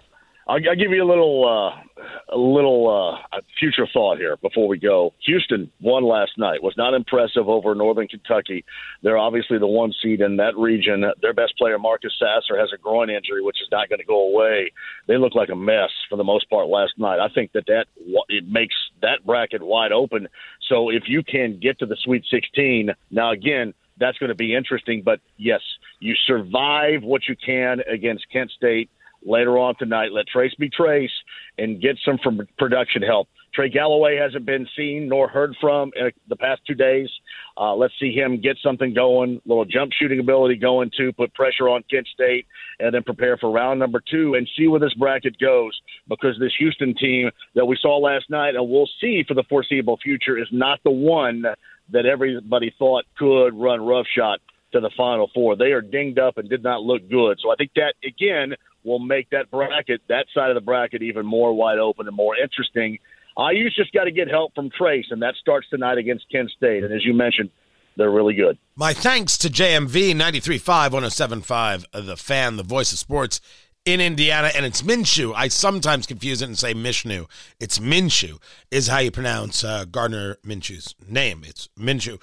I'll, 0.46 0.56
I'll 0.68 0.76
give 0.76 0.90
you 0.90 1.02
a 1.02 1.08
little 1.08 1.44
uh, 1.44 2.04
a 2.34 2.36
little 2.36 3.18
uh, 3.32 3.40
future 3.58 3.86
thought 3.92 4.18
here 4.18 4.36
before 4.36 4.68
we 4.68 4.78
go. 4.78 5.14
Houston 5.24 5.70
won 5.80 6.04
last 6.04 6.32
night. 6.36 6.62
Was 6.62 6.74
not 6.76 6.94
impressive 6.94 7.48
over 7.48 7.74
Northern 7.74 8.08
Kentucky. 8.08 8.64
They're 9.02 9.18
obviously 9.18 9.58
the 9.58 9.66
one 9.66 9.92
seed 10.02 10.20
in 10.20 10.36
that 10.36 10.56
region. 10.56 11.04
Their 11.22 11.32
best 11.32 11.56
player, 11.56 11.78
Marcus 11.78 12.12
Sasser, 12.18 12.58
has 12.58 12.70
a 12.74 12.78
groin 12.78 13.10
injury, 13.10 13.42
which 13.42 13.60
is 13.62 13.68
not 13.70 13.88
going 13.88 14.00
to 14.00 14.04
go 14.04 14.28
away. 14.28 14.72
They 15.06 15.16
look 15.16 15.34
like 15.34 15.48
a 15.48 15.56
mess 15.56 15.90
for 16.08 16.16
the 16.16 16.24
most 16.24 16.48
part 16.50 16.68
last 16.68 16.92
night. 16.98 17.20
I 17.20 17.28
think 17.32 17.52
that 17.52 17.66
that 17.66 17.86
it 18.28 18.46
makes 18.46 18.74
that 19.02 19.24
bracket 19.24 19.62
wide 19.62 19.92
open. 19.92 20.28
So 20.68 20.90
if 20.90 21.04
you 21.06 21.22
can 21.22 21.58
get 21.60 21.78
to 21.78 21.86
the 21.86 21.96
Sweet 22.04 22.24
16, 22.30 22.90
now 23.10 23.32
again, 23.32 23.74
that's 23.98 24.18
going 24.18 24.28
to 24.28 24.34
be 24.34 24.54
interesting. 24.54 25.02
But 25.04 25.20
yes, 25.36 25.60
you 26.00 26.14
survive 26.26 27.02
what 27.02 27.22
you 27.28 27.36
can 27.36 27.80
against 27.90 28.26
Kent 28.30 28.50
State 28.50 28.90
later 29.25 29.59
on 29.59 29.75
tonight. 29.78 30.12
Let 30.12 30.26
Trace 30.26 30.54
be 30.59 30.69
Trace 30.69 31.11
and 31.59 31.81
get 31.81 31.97
some 32.04 32.19
from 32.23 32.47
production 32.59 33.02
help. 33.02 33.28
Trey 33.54 33.69
Galloway 33.69 34.16
hasn't 34.16 34.45
been 34.45 34.66
seen 34.76 35.09
nor 35.09 35.28
heard 35.28 35.54
from 35.61 35.93
in 35.95 36.11
the 36.28 36.37
past 36.37 36.62
two 36.66 36.75
days. 36.75 37.09
Uh, 37.57 37.75
let's 37.75 37.95
see 38.00 38.12
him 38.12 38.40
get 38.40 38.57
something 38.62 38.93
going, 38.93 39.40
little 39.47 39.64
jump 39.64 39.93
shooting 39.93 40.19
ability 40.19 40.57
going 40.57 40.90
to 40.97 41.12
put 41.12 41.33
pressure 41.35 41.69
on 41.69 41.85
Kent 41.88 42.09
State, 42.12 42.47
and 42.81 42.93
then 42.93 43.04
prepare 43.04 43.37
for 43.37 43.52
round 43.52 43.78
number 43.78 44.02
two 44.11 44.35
and 44.35 44.49
see 44.57 44.66
where 44.66 44.81
this 44.81 44.95
bracket 44.95 45.38
goes. 45.38 45.78
Because 46.09 46.37
this 46.40 46.52
Houston 46.59 46.95
team 46.95 47.31
that 47.54 47.64
we 47.64 47.78
saw 47.81 47.97
last 47.99 48.28
night 48.28 48.57
and 48.57 48.69
we'll 48.69 48.90
see 49.00 49.25
for 49.26 49.35
the 49.35 49.45
foreseeable 49.49 49.99
future 50.02 50.37
is 50.37 50.49
not 50.50 50.81
the 50.85 50.90
one 50.90 51.45
that 51.90 52.07
everybody 52.07 52.75
thought 52.78 53.04
could 53.16 53.50
run 53.54 53.87
roughshod 53.87 54.40
to 54.73 54.81
the 54.81 54.90
Final 54.97 55.31
Four. 55.33 55.57
They 55.57 55.73
are 55.73 55.81
dinged 55.81 56.19
up 56.19 56.38
and 56.38 56.49
did 56.49 56.62
not 56.62 56.83
look 56.83 57.09
good. 57.09 57.38
So 57.40 57.52
I 57.52 57.57
think 57.57 57.71
that 57.76 57.95
again 58.04 58.57
will 58.85 58.99
make 58.99 59.31
that 59.31 59.50
bracket, 59.50 60.03
that 60.09 60.26
side 60.35 60.50
of 60.50 60.55
the 60.55 60.61
bracket, 60.61 61.03
even 61.03 61.26
more 61.26 61.53
wide 61.55 61.79
open 61.79 62.07
and 62.07 62.14
more 62.14 62.37
interesting. 62.37 62.99
IU's 63.37 63.75
just 63.75 63.93
got 63.93 64.05
to 64.05 64.12
get 64.12 64.29
help 64.29 64.55
from 64.55 64.71
Trace, 64.71 65.07
and 65.11 65.23
that 65.23 65.35
starts 65.41 65.69
tonight 65.69 65.99
against 65.99 66.31
Kent 66.31 66.50
State. 66.57 66.85
And 66.85 66.95
as 66.95 67.05
you 67.05 67.14
mentioned, 67.14 67.50
they're 67.97 68.11
really 68.11 68.35
good. 68.35 68.59
My 68.76 68.93
thanks 68.93 69.38
to 69.38 69.49
JMV 69.49 70.14
93.5, 70.14 70.91
107.5, 70.91 72.07
The 72.07 72.17
Fan, 72.17 72.57
the 72.57 72.62
voice 72.62 72.93
of 72.93 72.99
sports 72.99 73.41
in 73.85 74.00
Indiana, 74.00 74.50
and 74.55 74.64
it's 74.64 74.83
Minshew. 74.83 75.35
I 75.35 75.49
sometimes 75.49 76.07
confuse 76.07 76.43
it 76.43 76.47
and 76.47 76.59
say 76.59 76.75
Mishnu. 76.75 77.26
It's 77.61 77.79
Minshew, 77.79 78.41
is 78.71 78.88
how 78.88 78.99
you 78.99 79.11
pronounce 79.11 79.62
uh, 79.62 79.85
Gardner 79.85 80.37
Minshew's 80.45 80.95
name. 81.07 81.43
It's 81.45 81.69
Minshew. 81.79 82.21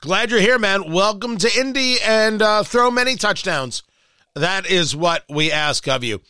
Glad 0.00 0.30
you're 0.30 0.40
here, 0.40 0.58
man. 0.58 0.92
Welcome 0.92 1.38
to 1.38 1.50
Indy 1.58 1.96
and 2.04 2.42
uh, 2.42 2.62
throw 2.62 2.90
many 2.90 3.16
touchdowns. 3.16 3.82
That 4.36 4.66
is 4.66 4.94
what 4.94 5.24
we 5.30 5.50
ask 5.50 5.88
of 5.88 6.04
you. 6.04 6.20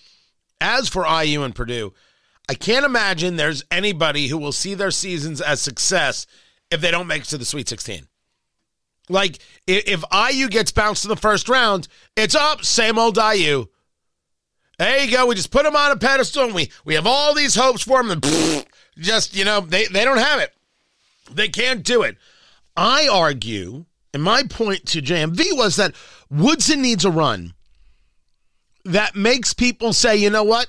As 0.60 0.88
for 0.88 1.04
IU 1.04 1.42
and 1.42 1.54
Purdue, 1.54 1.92
I 2.48 2.54
can't 2.54 2.86
imagine 2.86 3.34
there's 3.34 3.64
anybody 3.68 4.28
who 4.28 4.38
will 4.38 4.52
see 4.52 4.74
their 4.74 4.92
seasons 4.92 5.40
as 5.40 5.60
success 5.60 6.24
if 6.70 6.80
they 6.80 6.92
don't 6.92 7.08
make 7.08 7.22
it 7.22 7.28
to 7.28 7.38
the 7.38 7.44
Sweet 7.44 7.68
16. 7.68 8.06
Like, 9.08 9.40
if 9.66 10.04
IU 10.12 10.48
gets 10.48 10.70
bounced 10.70 11.04
in 11.04 11.08
the 11.08 11.16
first 11.16 11.48
round, 11.48 11.88
it's 12.16 12.36
up, 12.36 12.64
same 12.64 12.96
old 12.96 13.18
IU. 13.18 13.66
There 14.78 15.04
you 15.04 15.10
go. 15.10 15.26
We 15.26 15.34
just 15.34 15.50
put 15.50 15.64
them 15.64 15.74
on 15.74 15.90
a 15.90 15.96
pedestal 15.96 16.44
and 16.44 16.54
we, 16.54 16.70
we 16.84 16.94
have 16.94 17.06
all 17.06 17.34
these 17.34 17.56
hopes 17.56 17.82
for 17.82 18.02
them. 18.02 18.12
And 18.12 18.66
just, 18.98 19.34
you 19.34 19.44
know, 19.44 19.60
they, 19.60 19.86
they 19.86 20.04
don't 20.04 20.18
have 20.18 20.40
it. 20.40 20.54
They 21.32 21.48
can't 21.48 21.82
do 21.82 22.02
it. 22.02 22.16
I 22.76 23.08
argue, 23.08 23.86
and 24.14 24.22
my 24.22 24.44
point 24.44 24.86
to 24.86 25.02
JMV 25.02 25.56
was 25.56 25.74
that 25.74 25.94
Woodson 26.30 26.82
needs 26.82 27.04
a 27.04 27.10
run 27.10 27.54
that 28.86 29.14
makes 29.16 29.52
people 29.52 29.92
say, 29.92 30.16
you 30.16 30.30
know 30.30 30.44
what? 30.44 30.68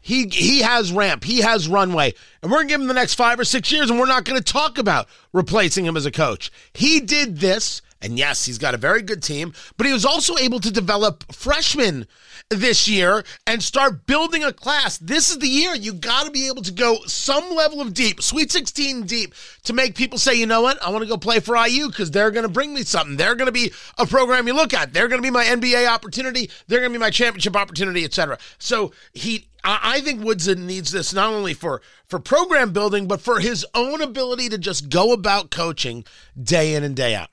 He 0.00 0.26
he 0.28 0.60
has 0.60 0.90
ramp, 0.92 1.24
he 1.24 1.40
has 1.40 1.68
runway, 1.68 2.14
and 2.42 2.50
we're 2.50 2.58
gonna 2.58 2.68
give 2.68 2.80
him 2.80 2.86
the 2.86 2.94
next 2.94 3.14
five 3.14 3.38
or 3.38 3.44
six 3.44 3.70
years, 3.70 3.90
and 3.90 3.98
we're 3.98 4.06
not 4.06 4.24
gonna 4.24 4.40
talk 4.40 4.78
about 4.78 5.06
replacing 5.32 5.84
him 5.84 5.96
as 5.96 6.06
a 6.06 6.10
coach. 6.10 6.50
He 6.72 7.00
did 7.00 7.38
this, 7.38 7.82
and 8.00 8.18
yes, 8.18 8.44
he's 8.44 8.58
got 8.58 8.74
a 8.74 8.78
very 8.78 9.02
good 9.02 9.22
team, 9.22 9.52
but 9.76 9.86
he 9.86 9.92
was 9.92 10.04
also 10.04 10.36
able 10.36 10.60
to 10.60 10.70
develop 10.70 11.24
freshmen 11.32 12.06
this 12.48 12.88
year 12.88 13.24
and 13.46 13.62
start 13.62 14.06
building 14.06 14.44
a 14.44 14.52
class. 14.52 14.98
This 14.98 15.28
is 15.28 15.38
the 15.38 15.48
year 15.48 15.74
you 15.74 15.92
got 15.92 16.24
to 16.24 16.30
be 16.30 16.46
able 16.46 16.62
to 16.62 16.72
go 16.72 16.98
some 17.06 17.54
level 17.54 17.80
of 17.80 17.94
deep, 17.94 18.22
Sweet 18.22 18.52
16 18.52 19.02
deep, 19.02 19.34
to 19.64 19.72
make 19.72 19.96
people 19.96 20.18
say, 20.18 20.34
you 20.34 20.46
know 20.46 20.62
what, 20.62 20.82
I 20.82 20.90
want 20.90 21.02
to 21.02 21.08
go 21.08 21.16
play 21.16 21.40
for 21.40 21.56
IU 21.56 21.88
because 21.88 22.10
they're 22.10 22.30
going 22.30 22.44
to 22.46 22.52
bring 22.52 22.72
me 22.72 22.82
something. 22.82 23.16
They're 23.16 23.34
going 23.34 23.46
to 23.46 23.52
be 23.52 23.72
a 23.98 24.06
program 24.06 24.46
you 24.46 24.54
look 24.54 24.72
at. 24.74 24.92
They're 24.92 25.08
going 25.08 25.20
to 25.20 25.26
be 25.26 25.32
my 25.32 25.44
NBA 25.44 25.88
opportunity. 25.88 26.50
They're 26.68 26.80
going 26.80 26.92
to 26.92 26.98
be 26.98 27.02
my 27.02 27.10
championship 27.10 27.56
opportunity, 27.56 28.04
etc. 28.04 28.38
So 28.58 28.92
he. 29.12 29.46
I 29.64 30.00
think 30.00 30.24
Woodson 30.24 30.66
needs 30.66 30.92
this 30.92 31.12
not 31.12 31.32
only 31.32 31.52
for 31.52 31.82
for 32.06 32.20
program 32.20 32.72
building, 32.72 33.08
but 33.08 33.20
for 33.20 33.40
his 33.40 33.66
own 33.74 34.00
ability 34.00 34.48
to 34.50 34.56
just 34.56 34.88
go 34.88 35.12
about 35.12 35.50
coaching 35.50 36.04
day 36.40 36.74
in 36.74 36.84
and 36.84 36.94
day 36.94 37.16
out. 37.16 37.28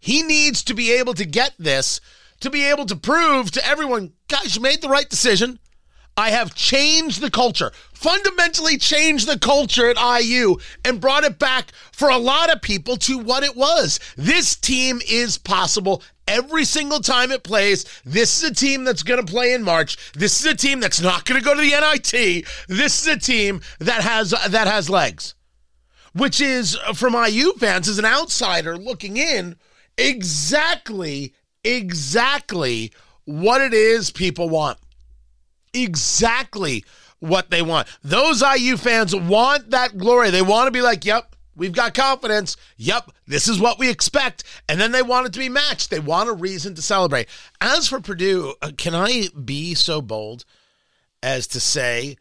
He 0.00 0.22
needs 0.22 0.64
to 0.64 0.74
be 0.74 0.92
able 0.92 1.14
to 1.14 1.24
get 1.24 1.54
this 1.58 2.00
to 2.40 2.50
be 2.50 2.64
able 2.64 2.86
to 2.86 2.96
prove 2.96 3.50
to 3.52 3.66
everyone, 3.66 4.12
guys, 4.28 4.56
you 4.56 4.62
made 4.62 4.80
the 4.80 4.88
right 4.88 5.08
decision. 5.08 5.58
I 6.16 6.30
have 6.30 6.54
changed 6.54 7.20
the 7.20 7.30
culture, 7.30 7.70
fundamentally 7.94 8.76
changed 8.76 9.26
the 9.26 9.38
culture 9.38 9.88
at 9.88 10.22
IU 10.22 10.56
and 10.84 11.00
brought 11.00 11.24
it 11.24 11.38
back 11.38 11.72
for 11.92 12.10
a 12.10 12.18
lot 12.18 12.52
of 12.52 12.60
people 12.60 12.96
to 12.98 13.18
what 13.18 13.42
it 13.42 13.56
was. 13.56 14.00
This 14.16 14.56
team 14.56 15.00
is 15.08 15.38
possible 15.38 16.02
every 16.26 16.64
single 16.64 17.00
time 17.00 17.30
it 17.30 17.42
plays. 17.42 17.86
This 18.04 18.42
is 18.42 18.50
a 18.50 18.54
team 18.54 18.84
that's 18.84 19.02
going 19.02 19.24
to 19.24 19.32
play 19.32 19.54
in 19.54 19.62
March. 19.62 20.12
This 20.12 20.40
is 20.40 20.46
a 20.46 20.56
team 20.56 20.80
that's 20.80 21.00
not 21.00 21.24
going 21.24 21.40
to 21.40 21.44
go 21.44 21.54
to 21.54 21.60
the 21.60 21.70
NIT. 21.70 22.46
This 22.68 23.00
is 23.00 23.06
a 23.06 23.18
team 23.18 23.60
that 23.78 24.02
has 24.02 24.30
that 24.30 24.66
has 24.66 24.90
legs. 24.90 25.34
Which 26.12 26.40
is 26.40 26.76
from 26.94 27.14
IU 27.14 27.52
fans 27.54 27.88
as 27.88 27.98
an 27.98 28.04
outsider 28.04 28.76
looking 28.76 29.16
in 29.16 29.56
exactly 30.08 31.34
exactly 31.64 32.92
what 33.24 33.60
it 33.60 33.74
is 33.74 34.10
people 34.10 34.48
want. 34.48 34.78
Exactly 35.72 36.84
what 37.20 37.50
they 37.50 37.62
want. 37.62 37.88
Those 38.02 38.42
IU 38.42 38.76
fans 38.76 39.14
want 39.14 39.70
that 39.70 39.98
glory. 39.98 40.30
They 40.30 40.42
want 40.42 40.66
to 40.66 40.70
be 40.72 40.82
like, 40.82 41.04
yep, 41.04 41.36
we've 41.54 41.72
got 41.72 41.94
confidence. 41.94 42.56
Yep, 42.78 43.10
this 43.26 43.46
is 43.46 43.60
what 43.60 43.78
we 43.78 43.88
expect. 43.90 44.44
And 44.68 44.80
then 44.80 44.92
they 44.92 45.02
want 45.02 45.26
it 45.26 45.32
to 45.34 45.38
be 45.38 45.48
matched. 45.48 45.90
They 45.90 46.00
want 46.00 46.28
a 46.28 46.32
reason 46.32 46.74
to 46.74 46.82
celebrate. 46.82 47.28
As 47.60 47.88
for 47.88 48.00
Purdue, 48.00 48.54
uh, 48.62 48.72
can 48.76 48.94
I 48.94 49.28
be 49.44 49.74
so 49.74 50.00
bold 50.00 50.44
as 51.22 51.46
to 51.48 51.60
say, 51.60 52.16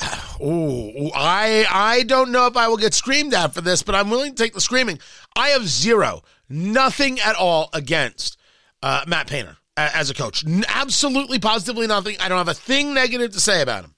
Oh, 0.40 1.10
I 1.14 1.66
I 1.70 2.02
don't 2.02 2.32
know 2.32 2.46
if 2.46 2.56
I 2.56 2.68
will 2.68 2.76
get 2.76 2.94
screamed 2.94 3.34
at 3.34 3.54
for 3.54 3.60
this, 3.60 3.82
but 3.82 3.94
I'm 3.94 4.10
willing 4.10 4.34
to 4.34 4.42
take 4.42 4.54
the 4.54 4.60
screaming. 4.60 4.98
I 5.36 5.48
have 5.48 5.68
zero, 5.68 6.22
nothing 6.52 7.18
at 7.20 7.36
all 7.36 7.70
against 7.72 8.38
uh, 8.82 9.04
Matt 9.06 9.26
Painter 9.26 9.56
as 9.76 10.10
a 10.10 10.14
coach. 10.14 10.44
Absolutely, 10.68 11.38
positively 11.38 11.86
nothing. 11.86 12.16
I 12.20 12.28
don't 12.28 12.38
have 12.38 12.48
a 12.48 12.54
thing 12.54 12.94
negative 12.94 13.32
to 13.32 13.40
say 13.40 13.62
about 13.62 13.84
him. 13.84 13.94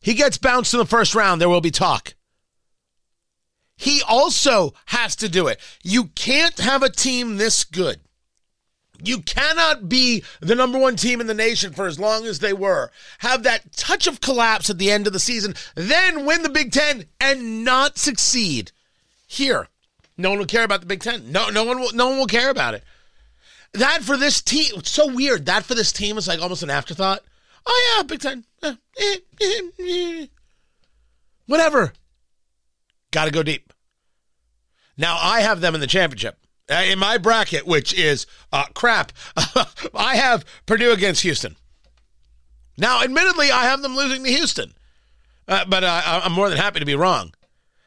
He 0.00 0.14
gets 0.14 0.36
bounced 0.36 0.74
in 0.74 0.78
the 0.78 0.86
first 0.86 1.14
round. 1.14 1.40
There 1.40 1.48
will 1.48 1.60
be 1.60 1.70
talk. 1.70 2.14
He 3.76 4.02
also 4.06 4.74
has 4.86 5.16
to 5.16 5.28
do 5.28 5.46
it. 5.48 5.58
You 5.82 6.06
can't 6.14 6.58
have 6.58 6.82
a 6.82 6.90
team 6.90 7.36
this 7.36 7.64
good. 7.64 8.00
You 9.02 9.20
cannot 9.20 9.88
be 9.88 10.22
the 10.40 10.54
number 10.54 10.78
one 10.78 10.96
team 10.96 11.20
in 11.20 11.26
the 11.26 11.34
nation 11.34 11.72
for 11.72 11.86
as 11.86 11.98
long 11.98 12.26
as 12.26 12.38
they 12.38 12.52
were. 12.52 12.90
Have 13.18 13.42
that 13.42 13.72
touch 13.72 14.06
of 14.06 14.20
collapse 14.20 14.70
at 14.70 14.78
the 14.78 14.90
end 14.90 15.06
of 15.06 15.12
the 15.12 15.18
season, 15.18 15.54
then 15.74 16.24
win 16.24 16.42
the 16.42 16.48
Big 16.48 16.70
Ten 16.72 17.06
and 17.20 17.64
not 17.64 17.98
succeed. 17.98 18.72
Here, 19.26 19.68
no 20.16 20.30
one 20.30 20.38
will 20.38 20.46
care 20.46 20.64
about 20.64 20.80
the 20.80 20.86
Big 20.86 21.02
Ten. 21.02 21.32
No, 21.32 21.48
no 21.50 21.64
one 21.64 21.80
will. 21.80 21.92
No 21.92 22.08
one 22.08 22.18
will 22.18 22.26
care 22.26 22.50
about 22.50 22.74
it. 22.74 22.84
That 23.72 24.02
for 24.02 24.16
this 24.16 24.40
team, 24.40 24.72
it's 24.76 24.90
so 24.90 25.12
weird. 25.12 25.46
That 25.46 25.64
for 25.64 25.74
this 25.74 25.92
team 25.92 26.16
is 26.16 26.28
like 26.28 26.40
almost 26.40 26.62
an 26.62 26.70
afterthought. 26.70 27.22
Oh 27.66 27.96
yeah, 27.96 28.02
Big 28.04 28.20
Ten. 28.20 28.44
Whatever. 31.46 31.92
Got 33.10 33.26
to 33.26 33.30
go 33.30 33.42
deep. 33.42 33.72
Now 34.96 35.18
I 35.20 35.40
have 35.40 35.60
them 35.60 35.74
in 35.74 35.80
the 35.80 35.86
championship 35.86 36.38
uh, 36.70 36.84
in 36.86 36.98
my 36.98 37.18
bracket, 37.18 37.66
which 37.66 37.92
is 37.94 38.26
uh, 38.52 38.66
crap. 38.74 39.12
I 39.94 40.16
have 40.16 40.44
Purdue 40.66 40.92
against 40.92 41.22
Houston. 41.22 41.56
Now, 42.76 43.02
admittedly, 43.02 43.50
I 43.50 43.64
have 43.64 43.82
them 43.82 43.94
losing 43.94 44.24
to 44.24 44.30
Houston, 44.30 44.74
uh, 45.46 45.64
but 45.68 45.84
uh, 45.84 46.20
I'm 46.24 46.32
more 46.32 46.48
than 46.48 46.58
happy 46.58 46.80
to 46.80 46.86
be 46.86 46.96
wrong. 46.96 47.32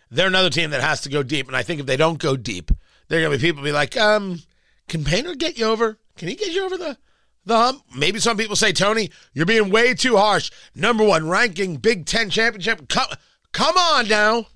They're 0.09 0.27
another 0.27 0.49
team 0.49 0.69
that 0.71 0.81
has 0.81 1.01
to 1.01 1.09
go 1.09 1.23
deep, 1.23 1.47
and 1.47 1.55
I 1.55 1.63
think 1.63 1.79
if 1.79 1.85
they 1.85 1.97
don't 1.97 2.19
go 2.19 2.37
deep, 2.37 2.71
there 3.07 3.19
are 3.19 3.23
gonna 3.23 3.37
be 3.37 3.41
people 3.41 3.63
be 3.63 3.71
like, 3.71 3.97
um, 3.97 4.41
can 4.87 5.03
Painter 5.03 5.35
get 5.35 5.57
you 5.57 5.65
over? 5.65 5.97
Can 6.15 6.27
he 6.27 6.35
get 6.35 6.53
you 6.53 6.65
over 6.65 6.77
the 6.77 6.97
the 7.45 7.57
hump? 7.57 7.83
Maybe 7.95 8.19
some 8.19 8.37
people 8.37 8.55
say, 8.55 8.71
Tony, 8.71 9.11
you're 9.33 9.45
being 9.45 9.69
way 9.69 9.93
too 9.93 10.17
harsh. 10.17 10.51
Number 10.75 11.03
one 11.03 11.29
ranking, 11.29 11.77
Big 11.77 12.05
Ten 12.05 12.29
championship. 12.29 12.87
Come, 12.89 13.07
come 13.51 13.77
on 13.77 14.07
now. 14.07 14.47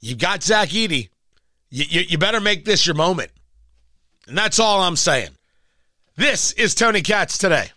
You 0.00 0.16
got 0.16 0.42
Zach 0.42 0.70
Edey. 0.70 1.10
You, 1.68 1.84
you, 1.88 2.00
you 2.08 2.18
better 2.18 2.40
make 2.40 2.64
this 2.64 2.86
your 2.86 2.96
moment. 2.96 3.30
And 4.26 4.36
that's 4.36 4.58
all 4.58 4.80
I'm 4.80 4.96
saying. 4.96 5.30
This 6.16 6.52
is 6.52 6.74
Tony 6.74 7.02
Katz 7.02 7.38
today. 7.38 7.70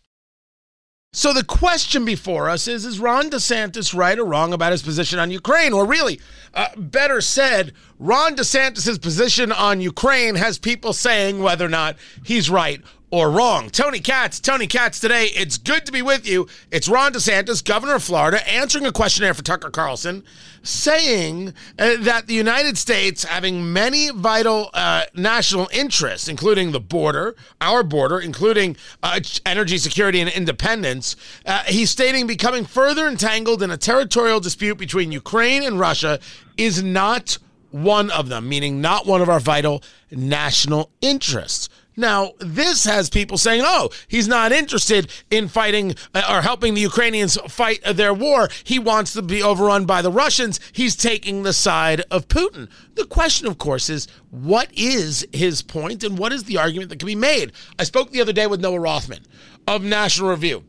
So 1.16 1.32
the 1.32 1.44
question 1.44 2.06
before 2.06 2.50
us 2.50 2.68
is 2.68 2.86
Is 2.86 3.00
Ron 3.00 3.30
DeSantis 3.30 3.96
right 3.96 4.18
or 4.18 4.26
wrong 4.26 4.52
about 4.52 4.72
his 4.72 4.82
position 4.82 5.20
on 5.20 5.30
Ukraine? 5.30 5.72
Or 5.72 5.86
really, 5.86 6.20
uh, 6.56 6.70
better 6.76 7.22
said, 7.22 7.72
Ron 8.00 8.36
DeSantis' 8.36 9.00
position 9.00 9.52
on 9.52 9.80
Ukraine 9.80 10.34
has 10.34 10.58
people 10.58 10.92
saying 10.92 11.44
whether 11.44 11.66
or 11.66 11.70
not 11.70 11.98
he's 12.24 12.50
right 12.50 12.82
or 13.14 13.30
wrong. 13.30 13.70
Tony 13.70 14.00
Katz, 14.00 14.40
Tony 14.40 14.66
Katz 14.66 15.00
today. 15.00 15.26
It's 15.36 15.60
good 15.60 15.86
to 15.86 15.92
be 15.92 16.02
with 16.02 16.28
you. 16.28 16.48
It's 16.72 16.90
Ron 16.90 17.14
DeSantis, 17.14 17.64
governor 17.64 17.94
of 17.94 18.04
Florida, 18.04 18.50
answering 18.50 18.88
a 18.88 18.92
questionnaire 18.92 19.36
for 19.36 19.44
Tucker 19.44 19.70
Carlson, 19.70 20.24
saying 20.64 21.54
uh, 21.78 21.98
that 22.00 22.26
the 22.26 22.34
United 22.34 22.76
States, 22.76 23.24
having 23.24 23.72
many 23.72 24.10
vital 24.10 24.72
uh, 24.74 25.04
national 25.14 25.70
interests, 25.72 26.28
including 26.28 26.72
the 26.72 26.80
border, 26.80 27.36
our 27.62 27.84
border, 27.84 28.20
including 28.20 28.76
uh, 29.04 29.20
energy 29.46 29.78
security 29.78 30.20
and 30.20 30.32
independence, 30.32 31.16
uh, 31.46 31.62
he's 31.66 31.92
stating 31.92 32.26
becoming 32.26 32.66
further 32.66 33.08
entangled 33.08 33.62
in 33.62 33.70
a 33.70 33.78
territorial 33.78 34.40
dispute 34.40 34.80
between 34.80 35.12
Ukraine 35.12 35.62
and 35.62 35.80
Russia 35.80 36.20
is 36.58 36.82
not 36.82 37.38
one 37.70 38.10
of 38.10 38.30
them, 38.30 38.50
meaning 38.50 38.82
not 38.82 39.06
one 39.06 39.22
of 39.22 39.30
our 39.30 39.40
vital 39.40 39.84
national 40.12 40.92
interests. 41.02 41.70
Now, 41.96 42.32
this 42.40 42.84
has 42.86 43.10
people 43.10 43.38
saying, 43.38 43.62
oh, 43.64 43.90
he's 44.08 44.28
not 44.28 44.52
interested 44.52 45.12
in 45.30 45.48
fighting 45.48 45.96
uh, 46.14 46.24
or 46.30 46.42
helping 46.42 46.74
the 46.74 46.82
Ukrainians 46.82 47.38
fight 47.48 47.82
their 47.84 48.14
war. 48.14 48.50
He 48.64 48.80
wants 48.80 49.14
to 49.14 49.22
be 49.22 49.44
overrun 49.44 49.86
by 49.86 50.02
the 50.02 50.12
Russians. 50.12 50.60
He's 50.72 50.96
taking 50.96 51.44
the 51.44 51.54
side 51.54 52.02
of 52.10 52.28
Putin. 52.28 52.70
The 52.96 53.06
question, 53.06 53.48
of 53.48 53.58
course, 53.58 53.90
is 53.90 54.08
what 54.32 54.70
is 54.74 55.26
his 55.32 55.62
point 55.62 56.04
and 56.04 56.18
what 56.18 56.34
is 56.34 56.46
the 56.46 56.58
argument 56.58 56.90
that 56.90 57.00
can 57.00 57.08
be 57.08 57.16
made? 57.16 57.52
I 57.78 57.84
spoke 57.84 58.12
the 58.12 58.22
other 58.22 58.34
day 58.34 58.48
with 58.48 58.62
Noah 58.62 58.80
Rothman 58.80 59.24
of 59.68 59.84
National 59.84 60.30
Review. 60.30 60.64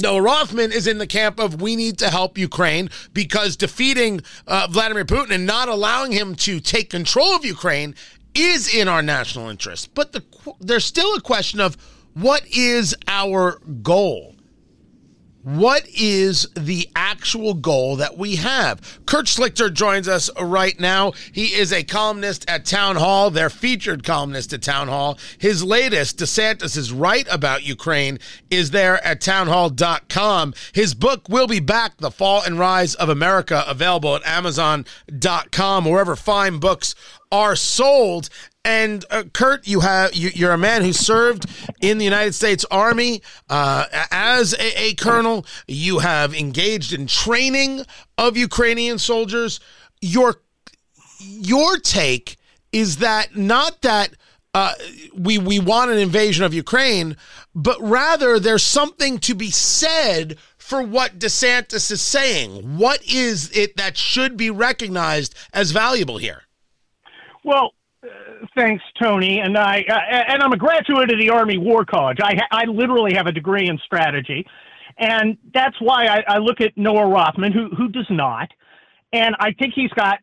Noah 0.00 0.22
Rothman 0.22 0.70
is 0.70 0.86
in 0.86 0.98
the 0.98 1.06
camp 1.06 1.40
of 1.40 1.60
we 1.60 1.74
need 1.74 1.98
to 1.98 2.10
help 2.10 2.38
Ukraine 2.38 2.88
because 3.12 3.56
defeating 3.56 4.20
uh, 4.46 4.68
Vladimir 4.70 5.04
Putin 5.04 5.32
and 5.32 5.46
not 5.46 5.68
allowing 5.68 6.12
him 6.12 6.34
to 6.36 6.60
take 6.60 6.90
control 6.90 7.34
of 7.34 7.44
Ukraine 7.44 7.94
is 8.38 8.72
in 8.72 8.88
our 8.88 9.02
national 9.02 9.48
interest. 9.48 9.94
But 9.94 10.12
the, 10.12 10.22
there's 10.60 10.84
still 10.84 11.14
a 11.14 11.20
question 11.20 11.60
of 11.60 11.76
what 12.14 12.46
is 12.46 12.94
our 13.06 13.60
goal? 13.82 14.34
What 15.48 15.88
is 15.88 16.46
the 16.54 16.90
actual 16.94 17.54
goal 17.54 17.96
that 17.96 18.18
we 18.18 18.36
have? 18.36 19.00
Kurt 19.06 19.24
Schlichter 19.26 19.72
joins 19.72 20.06
us 20.06 20.28
right 20.38 20.78
now. 20.78 21.12
He 21.32 21.54
is 21.54 21.72
a 21.72 21.84
columnist 21.84 22.44
at 22.50 22.66
Town 22.66 22.96
Hall, 22.96 23.30
their 23.30 23.48
featured 23.48 24.04
columnist 24.04 24.52
at 24.52 24.60
Town 24.60 24.88
Hall. 24.88 25.16
His 25.38 25.64
latest, 25.64 26.18
DeSantis 26.18 26.76
is 26.76 26.92
right 26.92 27.26
about 27.30 27.62
Ukraine, 27.62 28.18
is 28.50 28.72
there 28.72 29.02
at 29.06 29.22
townhall.com. 29.22 30.52
His 30.72 30.92
book 30.92 31.28
will 31.30 31.46
be 31.46 31.60
back, 31.60 31.96
The 31.96 32.10
Fall 32.10 32.42
and 32.42 32.58
Rise 32.58 32.94
of 32.96 33.08
America, 33.08 33.64
available 33.66 34.16
at 34.16 34.26
amazon.com, 34.26 35.84
wherever 35.86 36.14
fine 36.14 36.58
books 36.58 36.94
are 37.30 37.56
sold. 37.56 38.28
And 38.64 39.04
uh, 39.10 39.24
Kurt, 39.32 39.66
you 39.66 39.80
have 39.80 40.14
you, 40.14 40.46
are 40.46 40.52
a 40.52 40.58
man 40.58 40.82
who 40.82 40.92
served 40.92 41.46
in 41.80 41.98
the 41.98 42.04
United 42.04 42.34
States 42.34 42.64
Army 42.70 43.22
uh, 43.48 43.86
as 44.10 44.52
a, 44.54 44.82
a, 44.82 44.94
colonel. 44.94 45.46
You 45.66 46.00
have 46.00 46.34
engaged 46.34 46.92
in 46.92 47.06
training 47.06 47.84
of 48.18 48.36
Ukrainian 48.36 48.98
soldiers. 48.98 49.60
Your 50.00 50.42
your 51.20 51.78
take 51.78 52.36
is 52.72 52.98
that 52.98 53.36
not 53.36 53.80
that 53.82 54.10
uh, 54.54 54.74
we 55.14 55.38
we 55.38 55.58
want 55.58 55.90
an 55.90 55.98
invasion 55.98 56.44
of 56.44 56.52
Ukraine, 56.52 57.16
but 57.54 57.80
rather 57.80 58.38
there's 58.38 58.64
something 58.64 59.18
to 59.20 59.34
be 59.34 59.50
said 59.50 60.36
for 60.58 60.82
what 60.82 61.18
DeSantis 61.18 61.90
is 61.90 62.02
saying. 62.02 62.76
What 62.76 63.02
is 63.10 63.50
it 63.56 63.76
that 63.78 63.96
should 63.96 64.36
be 64.36 64.50
recognized 64.50 65.34
as 65.54 65.70
valuable 65.70 66.18
here? 66.18 66.42
Well, 67.44 67.72
uh, 68.02 68.08
thanks, 68.56 68.84
Tony. 69.00 69.40
And 69.40 69.56
I 69.56 69.84
uh, 69.88 70.32
and 70.32 70.42
I'm 70.42 70.52
a 70.52 70.56
graduate 70.56 71.10
of 71.10 71.18
the 71.18 71.30
Army 71.30 71.58
War 71.58 71.84
College. 71.84 72.18
I 72.22 72.40
I 72.50 72.64
literally 72.64 73.14
have 73.14 73.26
a 73.26 73.32
degree 73.32 73.68
in 73.68 73.78
strategy, 73.84 74.46
and 74.98 75.36
that's 75.52 75.76
why 75.80 76.06
I, 76.06 76.24
I 76.28 76.38
look 76.38 76.60
at 76.60 76.76
Noah 76.76 77.08
Rothman, 77.08 77.52
who 77.52 77.68
who 77.76 77.88
does 77.88 78.06
not, 78.10 78.48
and 79.12 79.34
I 79.40 79.52
think 79.52 79.74
he's 79.74 79.90
got 79.90 80.18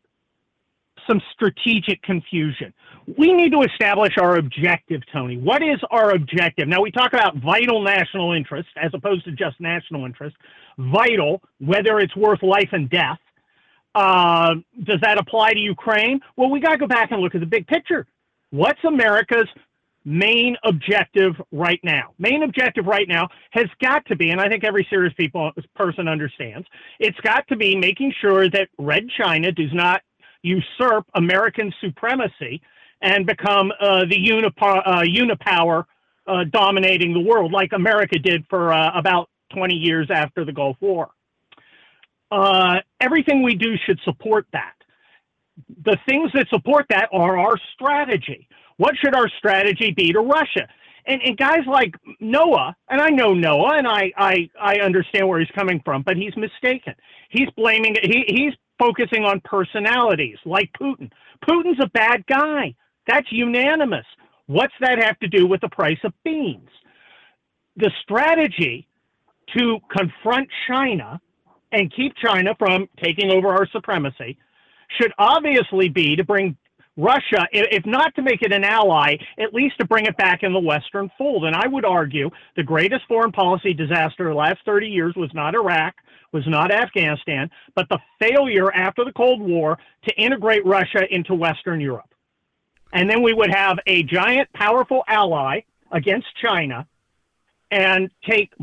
some 1.08 1.22
strategic 1.34 2.02
confusion. 2.02 2.74
We 3.18 3.34
need 3.34 3.52
to 3.52 3.62
establish 3.62 4.18
our 4.20 4.38
objective, 4.38 5.02
Tony. 5.14 5.38
What 5.38 5.62
is 5.62 5.80
our 5.92 6.16
objective? 6.16 6.68
Now, 6.68 6.82
we 6.82 6.90
talk 6.90 7.14
about 7.14 7.38
vital 7.38 7.84
national 7.84 8.32
interest 8.34 8.70
as 8.82 8.92
opposed 8.96 9.26
to 9.26 9.32
just 9.32 9.60
national 9.60 10.06
interest. 10.06 10.36
Vital, 10.80 11.42
whether 11.60 12.00
it's 12.00 12.16
worth 12.16 12.42
life 12.42 12.70
and 12.72 12.90
death, 12.90 13.20
uh, 13.96 14.56
does 14.84 15.00
that 15.02 15.18
apply 15.18 15.54
to 15.54 15.60
Ukraine? 15.60 16.20
Well, 16.36 16.50
we 16.50 16.60
got 16.60 16.72
to 16.72 16.78
go 16.78 16.88
back 16.88 17.12
and 17.12 17.22
look 17.22 17.34
at 17.34 17.42
the 17.42 17.48
big 17.48 17.66
picture. 17.66 18.06
What's 18.52 18.84
America's 18.84 19.48
main 20.04 20.58
objective 20.64 21.34
right 21.52 21.80
now? 21.82 22.14
Main 22.20 22.44
objective 22.44 22.86
right 22.86 23.08
now 23.08 23.30
has 23.52 23.68
got 23.82 24.06
to 24.08 24.16
be, 24.16 24.32
and 24.32 24.42
I 24.42 24.50
think 24.50 24.66
every 24.66 24.86
serious 24.90 25.14
people 25.16 25.52
person 25.76 26.08
understands, 26.10 26.68
it's 27.00 27.20
got 27.22 27.48
to 27.48 27.56
be 27.56 27.76
making 27.76 28.14
sure 28.22 28.50
that 28.50 28.68
Red 28.78 29.08
China 29.18 29.52
does 29.52 29.74
not 29.74 30.02
usurp 30.44 31.06
American 31.16 31.74
supremacy 31.82 32.62
and 33.02 33.26
become 33.26 33.72
uh, 33.80 34.02
the 34.02 34.18
unipower, 34.18 34.82
uh, 34.86 35.02
unipower 35.02 35.86
uh, 36.28 36.44
dominating 36.52 37.14
the 37.14 37.20
world, 37.20 37.52
like 37.52 37.72
America 37.74 38.20
did 38.20 38.46
for 38.50 38.74
uh, 38.74 38.92
about 38.98 39.30
20 39.54 39.74
years 39.74 40.08
after 40.12 40.44
the 40.44 40.52
Gulf 40.52 40.76
War 40.82 41.10
uh, 42.32 42.80
everything 43.00 43.44
we 43.44 43.56
do 43.56 43.76
should 43.86 44.00
support 44.04 44.48
that. 44.54 44.74
The 45.84 45.98
things 46.08 46.32
that 46.34 46.48
support 46.50 46.86
that 46.90 47.10
are 47.14 47.38
our 47.38 47.58
strategy. 47.74 48.48
What 48.78 48.96
should 49.02 49.16
our 49.16 49.30
strategy 49.38 49.92
be 49.92 50.12
to 50.12 50.20
Russia? 50.20 50.68
And, 51.08 51.22
and 51.22 51.38
guys 51.38 51.62
like 51.68 51.96
Noah, 52.20 52.76
and 52.90 53.00
I 53.00 53.10
know 53.10 53.34
Noah, 53.34 53.78
and 53.78 53.88
I, 53.88 54.12
I, 54.18 54.50
I 54.60 54.80
understand 54.80 55.28
where 55.28 55.40
he's 55.40 55.52
coming 55.56 55.82
from, 55.86 56.02
but 56.02 56.18
he's 56.18 56.36
mistaken. 56.36 56.96
He's 57.30 57.50
blaming, 57.56 57.96
he, 58.02 58.26
he's 58.28 58.54
focusing 58.80 59.24
on 59.24 59.40
personalities 59.42 60.38
like 60.46 60.70
Putin. 60.80 61.12
Putin's 61.48 61.80
a 61.82 61.88
bad 61.90 62.26
guy. 62.28 62.74
That's 63.08 63.32
unanimous. 63.32 64.06
What's 64.48 64.74
that 64.82 65.02
have 65.02 65.20
to 65.20 65.28
do 65.28 65.48
with 65.48 65.62
the 65.62 65.70
price 65.70 66.00
of 66.04 66.14
beans? 66.24 66.70
The 67.78 67.92
strategy 68.04 68.88
to 69.58 69.80
confront 69.96 70.50
China 70.68 71.22
and 71.72 71.94
keep 71.94 72.16
China 72.16 72.56
from 72.58 72.88
taking 73.04 73.32
over 73.32 73.50
our 73.50 73.68
supremacy 73.72 74.38
should 75.00 75.12
obviously 75.18 75.90
be 75.90 76.16
to 76.16 76.24
bring 76.24 76.58
Russia, 76.98 77.46
if 77.52 77.86
not 77.86 78.16
to 78.16 78.22
make 78.22 78.42
it 78.42 78.54
an 78.54 78.64
ally, 78.64 79.18
at 79.38 79.54
least 79.54 79.78
to 79.80 79.86
bring 79.86 80.06
it 80.06 80.16
back 80.16 80.44
in 80.44 80.54
the 80.54 80.60
Western 80.60 81.12
fold. 81.18 81.44
And 81.44 81.56
I 81.56 81.68
would 81.68 81.84
argue 81.84 82.30
the 82.56 82.64
greatest 82.64 83.04
foreign 83.08 83.34
policy 83.34 83.74
disaster 83.74 84.30
of 84.30 84.34
the 84.34 84.40
last 84.40 84.60
30 84.66 84.88
years 84.88 85.14
was 85.16 85.30
not 85.34 85.56
Iraq, 85.56 85.96
was 86.32 86.48
not 86.48 86.72
Afghanistan, 86.72 87.50
but 87.76 87.90
the 87.90 88.00
failure 88.20 88.72
after 88.74 89.04
the 89.04 89.12
Cold 89.12 89.42
War 89.42 89.78
to 90.08 90.16
integrate 90.16 90.66
Russia 90.66 91.02
into 91.14 91.34
Western 91.34 91.82
Europe. 91.82 92.14
And 92.94 93.10
then 93.10 93.22
we 93.22 93.34
would 93.34 93.54
have 93.54 93.78
a 93.88 94.04
giant, 94.04 94.52
powerful 94.54 95.04
ally 95.08 95.62
against 95.92 96.28
China 96.42 96.88
and 97.72 98.10
take 98.28 98.54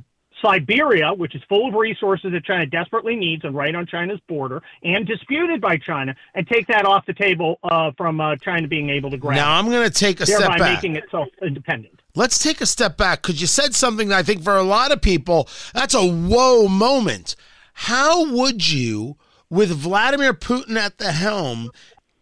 Siberia, 0.43 1.15
which 1.15 1.35
is 1.35 1.43
full 1.49 1.69
of 1.69 1.75
resources 1.75 2.33
that 2.33 2.45
China 2.45 2.67
desperately 2.67 3.17
needs 3.17 3.45
and 3.45 3.55
right 3.55 3.75
on 3.75 3.87
China's 3.87 4.21
border 4.29 4.63
and 4.83 5.07
disputed 5.07 5.61
by 5.61 5.77
China, 5.79 6.15
and 6.35 6.47
take 6.47 6.67
that 6.67 6.85
off 6.85 7.07
the 7.07 7.15
table 7.15 7.59
uh, 7.63 7.93
from 7.97 8.21
uh, 8.21 8.37
China 8.37 8.67
being 8.67 8.91
able 8.91 9.11
to 9.11 9.17
grab. 9.17 9.37
Now 9.37 9.59
I'm 9.59 9.71
going 9.71 9.89
to 9.89 9.95
take 9.95 10.21
a 10.21 10.27
step 10.27 10.59
back, 10.59 10.75
making 10.75 10.97
itself 10.97 11.29
independent. 11.41 12.01
Let's 12.15 12.43
take 12.43 12.61
a 12.61 12.67
step 12.67 12.97
back 12.97 13.23
because 13.23 13.41
you 13.41 13.47
said 13.47 13.75
something 13.75 14.09
that 14.09 14.19
I 14.19 14.23
think 14.23 14.43
for 14.43 14.57
a 14.57 14.63
lot 14.63 14.93
of 14.93 15.01
people 15.01 15.49
that's 15.73 15.95
a 15.95 16.07
whoa 16.07 16.69
moment. 16.69 17.37
How 17.75 18.31
would 18.31 18.71
you, 18.71 19.17
with 19.49 19.71
Vladimir 19.71 20.35
Putin 20.35 20.77
at 20.77 20.99
the 20.99 21.13
helm, 21.13 21.71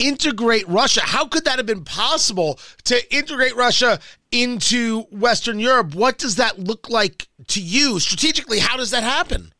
integrate 0.00 0.66
Russia. 0.66 1.02
How 1.04 1.26
could 1.26 1.44
that 1.44 1.58
have 1.58 1.66
been 1.66 1.84
possible 1.84 2.58
to 2.84 3.14
integrate 3.14 3.54
Russia 3.54 4.00
into 4.32 5.02
Western 5.12 5.60
Europe? 5.60 5.94
What 5.94 6.18
does 6.18 6.36
that 6.36 6.58
look 6.58 6.88
like 6.88 7.28
to 7.48 7.62
you 7.62 8.00
strategically? 8.00 8.58
How 8.58 8.76
does 8.76 8.90
that 8.90 9.04
happen? 9.04 9.52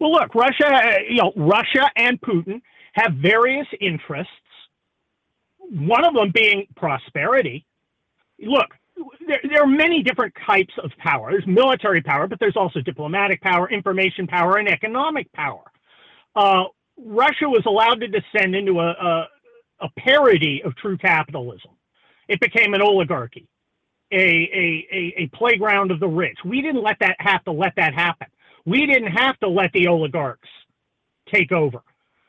Well, 0.00 0.12
look, 0.12 0.34
Russia, 0.34 0.66
uh, 0.66 0.98
you 1.08 1.16
know, 1.16 1.32
Russia 1.36 1.90
and 1.96 2.20
Putin 2.20 2.60
have 2.94 3.14
various 3.14 3.66
interests. 3.80 4.32
One 5.58 6.04
of 6.04 6.14
them 6.14 6.32
being 6.32 6.66
prosperity. 6.76 7.66
Look, 8.40 8.74
there, 9.26 9.40
there, 9.48 9.62
are 9.62 9.66
many 9.66 10.02
different 10.02 10.34
types 10.46 10.72
of 10.82 10.90
power. 10.98 11.30
There's 11.30 11.46
military 11.46 12.02
power, 12.02 12.26
but 12.26 12.40
there's 12.40 12.56
also 12.56 12.80
diplomatic 12.80 13.40
power, 13.40 13.70
information 13.70 14.26
power, 14.26 14.56
and 14.56 14.68
economic 14.68 15.30
power. 15.32 15.64
Uh, 16.34 16.64
Russia 16.96 17.48
was 17.48 17.62
allowed 17.66 18.00
to 18.00 18.08
descend 18.08 18.54
into 18.54 18.80
a, 18.80 18.90
a, 18.90 19.28
a 19.80 19.88
parody 19.98 20.62
of 20.64 20.76
true 20.76 20.98
capitalism. 20.98 21.72
It 22.28 22.40
became 22.40 22.74
an 22.74 22.82
oligarchy. 22.82 23.46
a, 24.12 24.16
a, 24.16 24.88
a, 24.92 25.14
a 25.24 25.26
playground 25.36 25.90
of 25.90 26.00
the 26.00 26.08
rich. 26.08 26.38
We 26.44 26.62
didn't 26.62 26.82
let 26.82 26.98
that 27.00 27.16
have 27.20 27.44
to 27.44 27.52
let 27.52 27.74
that 27.76 27.94
happen. 27.94 28.28
We 28.64 28.86
didn't 28.86 29.12
have 29.12 29.38
to 29.40 29.48
let 29.48 29.72
the 29.72 29.88
oligarchs 29.88 30.48
take 31.32 31.52
over. 31.52 31.80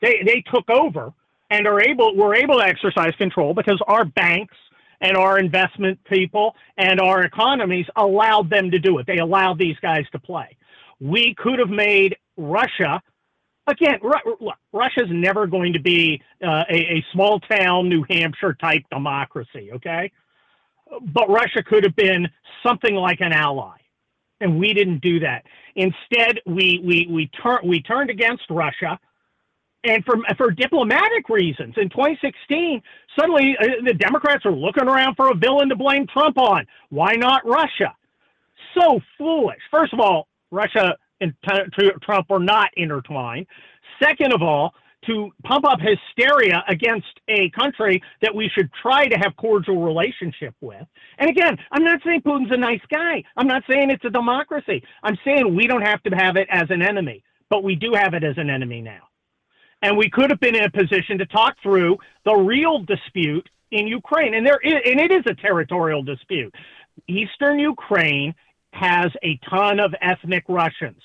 They 0.02 0.22
they 0.24 0.42
took 0.52 0.68
over 0.70 1.12
and 1.50 1.66
are 1.66 1.80
able 1.80 2.16
were 2.16 2.34
able 2.34 2.58
to 2.58 2.64
exercise 2.64 3.14
control 3.16 3.54
because 3.54 3.80
our 3.86 4.04
banks 4.04 4.56
and 5.00 5.16
our 5.16 5.38
investment 5.38 5.98
people 6.04 6.54
and 6.78 7.00
our 7.00 7.22
economies 7.24 7.86
allowed 7.96 8.50
them 8.50 8.70
to 8.70 8.78
do 8.78 8.98
it. 8.98 9.06
They 9.06 9.18
allowed 9.18 9.58
these 9.58 9.76
guys 9.82 10.04
to 10.12 10.18
play. 10.18 10.56
We 11.00 11.34
could 11.36 11.58
have 11.58 11.70
made 11.70 12.16
Russia 12.36 13.02
again. 13.70 13.98
Ru- 14.02 14.50
Russia's 14.72 15.08
never 15.10 15.46
going 15.46 15.72
to 15.72 15.80
be 15.80 16.20
uh, 16.42 16.64
a, 16.70 16.76
a 16.76 17.04
small 17.12 17.40
town 17.40 17.88
New 17.88 18.04
Hampshire 18.08 18.54
type 18.54 18.82
democracy. 18.90 19.70
Okay, 19.74 20.10
but 21.12 21.28
Russia 21.28 21.62
could 21.62 21.84
have 21.84 21.96
been 21.96 22.28
something 22.66 22.94
like 22.94 23.20
an 23.20 23.32
ally, 23.32 23.76
and 24.40 24.58
we 24.58 24.72
didn't 24.72 25.00
do 25.00 25.20
that. 25.20 25.44
Instead, 25.76 26.40
we 26.46 26.80
we 26.84 27.06
we 27.10 27.30
turned 27.42 27.68
we 27.68 27.82
turned 27.82 28.10
against 28.10 28.44
Russia 28.50 28.98
and 29.84 30.04
for 30.04 30.16
for 30.36 30.50
diplomatic 30.50 31.28
reasons. 31.28 31.74
In 31.76 31.88
2016, 31.88 32.82
suddenly 33.18 33.56
uh, 33.60 33.66
the 33.84 33.94
Democrats 33.94 34.44
are 34.44 34.52
looking 34.52 34.88
around 34.88 35.14
for 35.14 35.30
a 35.30 35.34
villain 35.34 35.68
to 35.68 35.76
blame 35.76 36.06
Trump 36.06 36.38
on. 36.38 36.66
Why 36.90 37.14
not 37.14 37.46
Russia? 37.46 37.94
So 38.78 39.00
foolish. 39.16 39.60
First 39.70 39.92
of 39.92 40.00
all, 40.00 40.28
Russia 40.50 40.96
and 41.20 41.34
t- 41.48 41.90
Trump 42.02 42.30
are 42.30 42.40
not 42.40 42.70
intertwined. 42.76 43.46
Second 44.02 44.32
of 44.32 44.42
all, 44.42 44.74
to 45.06 45.30
pump 45.44 45.64
up 45.64 45.78
hysteria 45.80 46.62
against 46.68 47.06
a 47.28 47.48
country 47.50 48.02
that 48.20 48.34
we 48.34 48.50
should 48.54 48.70
try 48.82 49.06
to 49.06 49.16
have 49.16 49.34
cordial 49.36 49.82
relationship 49.82 50.54
with. 50.60 50.86
And 51.18 51.30
again, 51.30 51.56
I'm 51.72 51.84
not 51.84 52.00
saying 52.04 52.20
Putin's 52.20 52.52
a 52.52 52.56
nice 52.56 52.82
guy. 52.90 53.24
I'm 53.36 53.46
not 53.46 53.62
saying 53.68 53.90
it's 53.90 54.04
a 54.04 54.10
democracy. 54.10 54.82
I'm 55.02 55.16
saying 55.24 55.54
we 55.54 55.66
don't 55.66 55.86
have 55.86 56.02
to 56.02 56.10
have 56.10 56.36
it 56.36 56.48
as 56.50 56.66
an 56.68 56.82
enemy, 56.82 57.24
but 57.48 57.64
we 57.64 57.76
do 57.76 57.94
have 57.94 58.12
it 58.12 58.24
as 58.24 58.36
an 58.36 58.50
enemy 58.50 58.82
now 58.82 59.10
and 59.82 59.96
we 59.96 60.10
could 60.10 60.30
have 60.30 60.40
been 60.40 60.54
in 60.54 60.64
a 60.64 60.70
position 60.70 61.18
to 61.18 61.26
talk 61.26 61.56
through 61.62 61.96
the 62.24 62.34
real 62.34 62.80
dispute 62.80 63.48
in 63.70 63.86
Ukraine. 63.86 64.34
And 64.34 64.46
there 64.46 64.58
is, 64.62 64.74
and 64.84 65.00
it 65.00 65.10
is 65.10 65.24
a 65.26 65.34
territorial 65.34 66.02
dispute. 66.02 66.54
Eastern 67.08 67.58
Ukraine 67.58 68.34
has 68.72 69.10
a 69.22 69.38
ton 69.48 69.80
of 69.80 69.94
ethnic 70.00 70.44
Russians. 70.48 71.02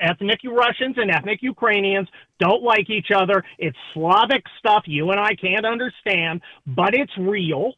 ethnic 0.00 0.40
Russians 0.44 0.96
and 0.96 1.10
ethnic 1.10 1.42
Ukrainians 1.42 2.08
don't 2.38 2.62
like 2.62 2.88
each 2.90 3.10
other. 3.14 3.44
It's 3.58 3.76
Slavic 3.92 4.44
stuff 4.58 4.84
you 4.86 5.10
and 5.10 5.20
I 5.20 5.34
can't 5.34 5.66
understand, 5.66 6.40
but 6.66 6.94
it's 6.94 7.16
real. 7.18 7.72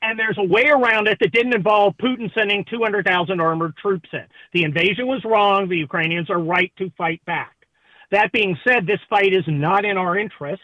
And 0.00 0.18
there's 0.18 0.38
a 0.38 0.44
way 0.44 0.66
around 0.68 1.08
it 1.08 1.18
that 1.20 1.32
didn't 1.32 1.54
involve 1.54 1.94
Putin 1.96 2.32
sending 2.32 2.64
200,000 2.70 3.40
armored 3.40 3.76
troops 3.76 4.08
in. 4.12 4.24
The 4.52 4.62
invasion 4.62 5.06
was 5.06 5.24
wrong. 5.24 5.68
The 5.68 5.76
Ukrainians 5.76 6.30
are 6.30 6.38
right 6.38 6.72
to 6.78 6.90
fight 6.96 7.24
back. 7.24 7.54
That 8.10 8.32
being 8.32 8.56
said, 8.66 8.86
this 8.86 9.00
fight 9.10 9.34
is 9.34 9.44
not 9.46 9.84
in 9.84 9.98
our 9.98 10.16
interest. 10.16 10.62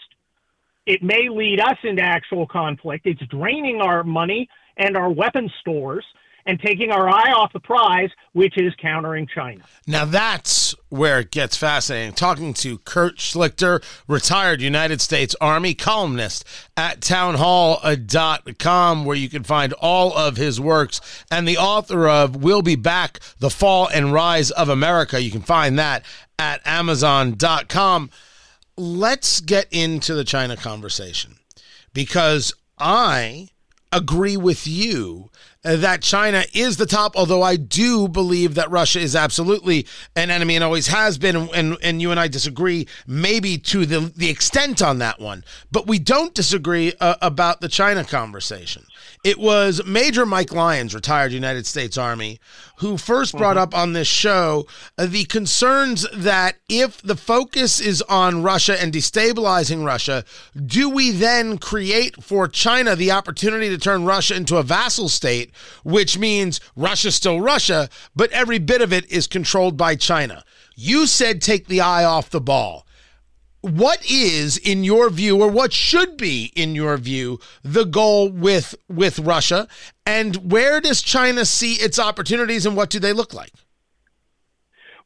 It 0.86 1.02
may 1.02 1.28
lead 1.28 1.60
us 1.60 1.76
into 1.82 2.02
actual 2.02 2.46
conflict. 2.46 3.06
It's 3.06 3.22
draining 3.26 3.80
our 3.80 4.04
money 4.04 4.48
and 4.76 4.96
our 4.96 5.10
weapon 5.10 5.50
stores 5.60 6.04
and 6.46 6.60
taking 6.60 6.90
our 6.90 7.08
eye 7.08 7.32
off 7.32 7.52
the 7.52 7.60
prize, 7.60 8.10
which 8.32 8.58
is 8.58 8.74
countering 8.76 9.26
China. 9.26 9.62
Now 9.86 10.04
that's 10.04 10.74
where 10.88 11.20
it 11.20 11.30
gets 11.30 11.56
fascinating. 11.56 12.14
Talking 12.14 12.54
to 12.54 12.78
Kurt 12.78 13.16
Schlichter, 13.16 13.82
retired 14.06 14.60
United 14.60 15.00
States 15.00 15.34
Army 15.40 15.74
columnist 15.74 16.44
at 16.76 17.00
townhall.com, 17.00 19.04
where 19.04 19.16
you 19.16 19.28
can 19.28 19.42
find 19.42 19.72
all 19.74 20.16
of 20.16 20.36
his 20.36 20.60
works, 20.60 21.24
and 21.30 21.48
the 21.48 21.58
author 21.58 22.08
of 22.08 22.36
We'll 22.36 22.62
Be 22.62 22.76
Back 22.76 23.20
The 23.38 23.50
Fall 23.50 23.88
and 23.88 24.12
Rise 24.12 24.50
of 24.50 24.68
America. 24.68 25.20
You 25.20 25.30
can 25.30 25.42
find 25.42 25.78
that 25.78 26.04
at 26.38 26.60
Amazon.com. 26.66 28.10
Let's 28.76 29.40
get 29.40 29.68
into 29.70 30.14
the 30.14 30.24
China 30.24 30.56
conversation 30.56 31.36
because 31.92 32.52
I 32.78 33.48
agree 33.92 34.36
with 34.36 34.66
you 34.66 35.30
that 35.64 36.02
China 36.02 36.44
is 36.52 36.76
the 36.76 36.86
top, 36.86 37.16
although 37.16 37.42
I 37.42 37.56
do 37.56 38.06
believe 38.06 38.54
that 38.54 38.70
Russia 38.70 39.00
is 39.00 39.16
absolutely 39.16 39.86
an 40.14 40.30
enemy 40.30 40.54
and 40.54 40.62
always 40.62 40.86
has 40.88 41.18
been. 41.18 41.36
And, 41.54 41.76
and 41.82 42.00
you 42.00 42.10
and 42.10 42.20
I 42.20 42.28
disagree, 42.28 42.86
maybe 43.06 43.58
to 43.58 43.86
the, 43.86 44.12
the 44.14 44.28
extent 44.28 44.82
on 44.82 44.98
that 44.98 45.20
one. 45.20 45.44
But 45.72 45.86
we 45.86 45.98
don't 45.98 46.34
disagree 46.34 46.92
uh, 47.00 47.16
about 47.22 47.60
the 47.60 47.68
China 47.68 48.04
conversation. 48.04 48.84
It 49.24 49.38
was 49.38 49.82
Major 49.86 50.26
Mike 50.26 50.52
Lyons, 50.52 50.94
retired 50.94 51.32
United 51.32 51.64
States 51.64 51.96
Army, 51.96 52.38
who 52.80 52.98
first 52.98 53.32
brought 53.32 53.56
mm-hmm. 53.56 53.62
up 53.62 53.74
on 53.74 53.94
this 53.94 54.06
show 54.06 54.66
uh, 54.98 55.06
the 55.06 55.24
concerns 55.24 56.06
that 56.12 56.56
if 56.68 57.00
the 57.00 57.16
focus 57.16 57.80
is 57.80 58.02
on 58.02 58.42
Russia 58.42 58.78
and 58.78 58.92
destabilizing 58.92 59.82
Russia, 59.82 60.26
do 60.66 60.90
we 60.90 61.10
then 61.10 61.56
create 61.56 62.22
for 62.22 62.46
China 62.46 62.94
the 62.94 63.12
opportunity 63.12 63.70
to 63.70 63.78
turn 63.78 64.04
Russia 64.04 64.36
into 64.36 64.58
a 64.58 64.62
vassal 64.62 65.08
state, 65.08 65.52
which 65.84 66.18
means 66.18 66.60
Russia's 66.76 67.14
still 67.14 67.40
Russia, 67.40 67.88
but 68.14 68.30
every 68.30 68.58
bit 68.58 68.82
of 68.82 68.92
it 68.92 69.10
is 69.10 69.26
controlled 69.26 69.78
by 69.78 69.96
China? 69.96 70.44
You 70.76 71.06
said 71.06 71.40
take 71.40 71.66
the 71.66 71.80
eye 71.80 72.04
off 72.04 72.28
the 72.28 72.42
ball 72.42 72.84
what 73.64 74.04
is 74.10 74.58
in 74.58 74.84
your 74.84 75.08
view 75.08 75.40
or 75.40 75.48
what 75.48 75.72
should 75.72 76.18
be 76.18 76.52
in 76.54 76.74
your 76.74 76.98
view 76.98 77.40
the 77.62 77.84
goal 77.84 78.28
with 78.28 78.74
with 78.88 79.18
Russia? 79.18 79.66
And 80.04 80.52
where 80.52 80.82
does 80.82 81.00
China 81.00 81.46
see 81.46 81.74
its 81.74 81.98
opportunities 81.98 82.66
and 82.66 82.76
what 82.76 82.90
do 82.90 82.98
they 82.98 83.14
look 83.14 83.32
like? 83.32 83.52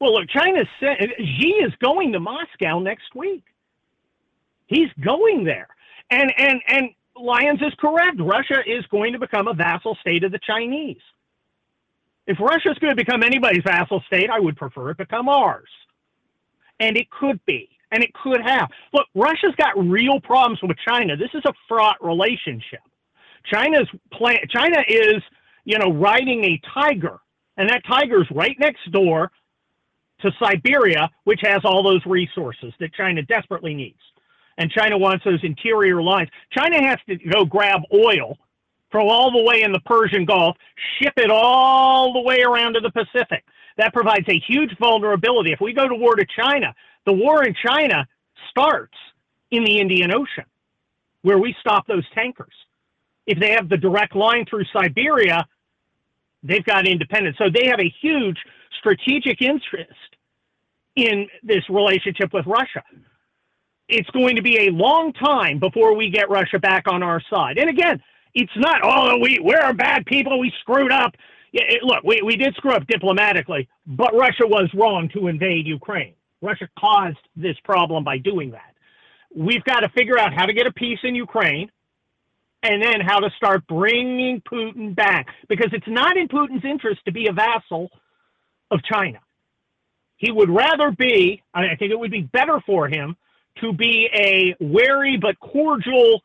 Well 0.01 0.13
look 0.13 0.29
China 0.29 0.65
said 0.81 1.09
Xi 1.19 1.51
is 1.63 1.73
going 1.81 2.13
to 2.13 2.21
Moscow 2.21 2.81
next 2.81 3.15
week. 3.15 3.45
He's 4.67 4.91
going 5.01 5.45
there. 5.45 5.69
And 6.11 6.33
and 6.37 6.61
and 6.67 6.91
Lyons 7.17 7.61
is 7.63 7.75
correct. 7.79 8.19
Russia 8.19 8.59
is 8.67 8.85
going 8.87 9.13
to 9.13 9.21
become 9.21 9.47
a 9.47 9.55
vassal 9.55 9.97
state 10.01 10.25
of 10.25 10.33
the 10.33 10.41
Chinese. 10.45 11.01
If 12.27 12.41
Russia 12.41 12.71
is 12.71 12.79
going 12.79 12.91
to 12.91 12.97
become 12.97 13.23
anybody's 13.23 13.63
vassal 13.63 14.03
state 14.09 14.31
I 14.31 14.41
would 14.41 14.57
prefer 14.57 14.91
it 14.91 14.97
become 14.97 15.29
ours. 15.29 15.69
And 16.81 16.97
it 16.97 17.09
could 17.11 17.45
be 17.47 17.69
and 17.91 18.03
it 18.03 18.13
could 18.15 18.41
have. 18.45 18.69
Look, 18.93 19.07
Russia's 19.15 19.55
got 19.57 19.79
real 19.79 20.21
problems 20.21 20.61
with 20.63 20.77
China. 20.87 21.17
This 21.17 21.31
is 21.35 21.43
a 21.47 21.53
fraught 21.69 21.97
relationship. 22.03 22.81
China's 23.45 23.89
plan. 24.13 24.39
China 24.51 24.79
is, 24.89 25.23
you 25.65 25.79
know, 25.79 25.93
riding 25.93 26.45
a 26.45 26.61
tiger, 26.75 27.19
and 27.57 27.69
that 27.69 27.83
tiger's 27.87 28.27
right 28.31 28.57
next 28.59 28.91
door 28.93 29.31
to 30.21 30.33
Siberia, 30.43 31.09
which 31.25 31.41
has 31.43 31.61
all 31.65 31.83
those 31.83 32.05
resources 32.05 32.73
that 32.81 32.93
China 32.95 33.23
desperately 33.23 33.75
needs. 33.75 33.99
And 34.59 34.71
China 34.71 34.99
wants 34.99 35.25
those 35.25 35.39
interior 35.45 36.03
lines. 36.03 36.29
China 36.51 36.83
has 36.83 36.99
to 37.09 37.17
go 37.17 37.45
grab 37.45 37.83
oil 37.95 38.37
from 38.91 39.07
all 39.07 39.31
the 39.31 39.43
way 39.43 39.63
in 39.63 39.71
the 39.71 39.81
Persian 39.81 40.25
Gulf, 40.25 40.57
ship 41.01 41.13
it 41.17 41.31
all 41.31 42.13
the 42.13 42.21
way 42.21 42.41
around 42.43 42.75
to 42.75 42.81
the 42.81 42.91
Pacific. 42.91 43.45
That 43.77 43.93
provides 43.93 44.27
a 44.29 44.43
huge 44.49 44.77
vulnerability. 44.79 45.53
If 45.53 45.61
we 45.61 45.73
go 45.73 45.87
to 45.87 45.95
war 45.95 46.17
to 46.17 46.27
China, 46.37 46.75
the 47.09 47.13
war 47.15 47.43
in 47.43 47.55
China 47.67 48.07
starts 48.51 48.99
in 49.51 49.65
the 49.65 49.79
Indian 49.81 50.13
Ocean, 50.13 50.45
where 51.23 51.39
we 51.39 51.57
stop 51.59 51.87
those 51.87 52.05
tankers. 52.15 52.53
If 53.27 53.39
they 53.41 53.53
have 53.53 53.71
the 53.71 53.79
direct 53.79 54.15
line 54.15 54.45
through 54.45 54.65
Siberia, 54.77 55.47
they've 56.43 56.65
got 56.65 56.87
independence. 56.87 57.37
So 57.39 57.47
they 57.49 57.67
have 57.69 57.81
a 57.81 57.91
huge 58.03 58.37
strategic 58.79 59.41
interest 59.41 60.11
in 60.97 61.27
this 61.43 61.65
relationship 61.71 62.35
with 62.35 62.45
Russia. 62.47 62.83
It's 63.89 64.11
going 64.11 64.37
to 64.37 64.43
be 64.43 64.69
a 64.69 64.71
long 64.71 65.15
time 65.15 65.59
before 65.59 65.97
we 65.97 66.11
get 66.11 66.29
Russia 66.29 66.59
back 66.59 66.85
on 66.87 67.03
our 67.03 67.23
side. 67.31 67.57
And 67.57 67.71
again, 67.71 68.03
it's 68.35 68.53
not, 68.57 68.81
oh, 68.85 69.17
we, 69.19 69.39
we're 69.41 69.73
bad 69.73 70.05
people, 70.05 70.39
we 70.39 70.53
screwed 70.61 70.93
up. 70.93 71.15
It, 71.55 71.83
look, 71.83 72.05
we, 72.05 72.21
we 72.23 72.37
did 72.37 72.55
screw 72.57 72.73
up 72.73 72.87
diplomatically, 72.87 73.67
but 73.87 74.15
Russia 74.15 74.47
was 74.47 74.69
wrong 74.75 75.09
to 75.15 75.29
invade 75.29 75.67
Ukraine. 75.67 76.13
Russia 76.41 76.69
caused 76.79 77.19
this 77.37 77.57
problem 77.65 78.05
by 78.05 78.19
doing 78.19 78.51
that. 78.53 78.75
We've 79.35 79.65
got 79.65 79.81
to 79.81 79.89
figure 79.91 80.19
out 80.19 80.33
how 80.33 80.47
to 80.47 80.53
get 80.53 80.67
a 80.67 80.73
peace 80.73 81.01
in 81.03 81.15
Ukraine 81.15 81.71
and 82.63 82.83
then 82.83 83.01
how 83.01 83.21
to 83.21 83.31
start 83.37 83.67
bringing 83.67 84.41
Putin 84.41 84.95
back 84.95 85.27
because 85.49 85.73
it's 85.73 85.87
not 85.89 86.17
in 86.17 86.29
Putin's 86.29 86.65
interest 86.65 87.05
to 87.05 87.13
be 87.13 87.29
a 87.29 87.33
vassal 87.33 87.91
of 88.71 88.83
China. 88.83 89.19
He 90.17 90.33
would 90.33 90.51
rather 90.51 90.91
be, 90.91 91.43
I 91.55 91.77
think 91.77 91.93
it 91.93 91.99
would 91.99 92.11
be 92.11 92.23
better 92.23 92.61
for 92.67 92.89
him 92.89 93.17
to 93.61 93.73
be 93.73 94.09
a 94.13 94.57
wary 94.61 95.17
but 95.17 95.39
cordial 95.41 96.23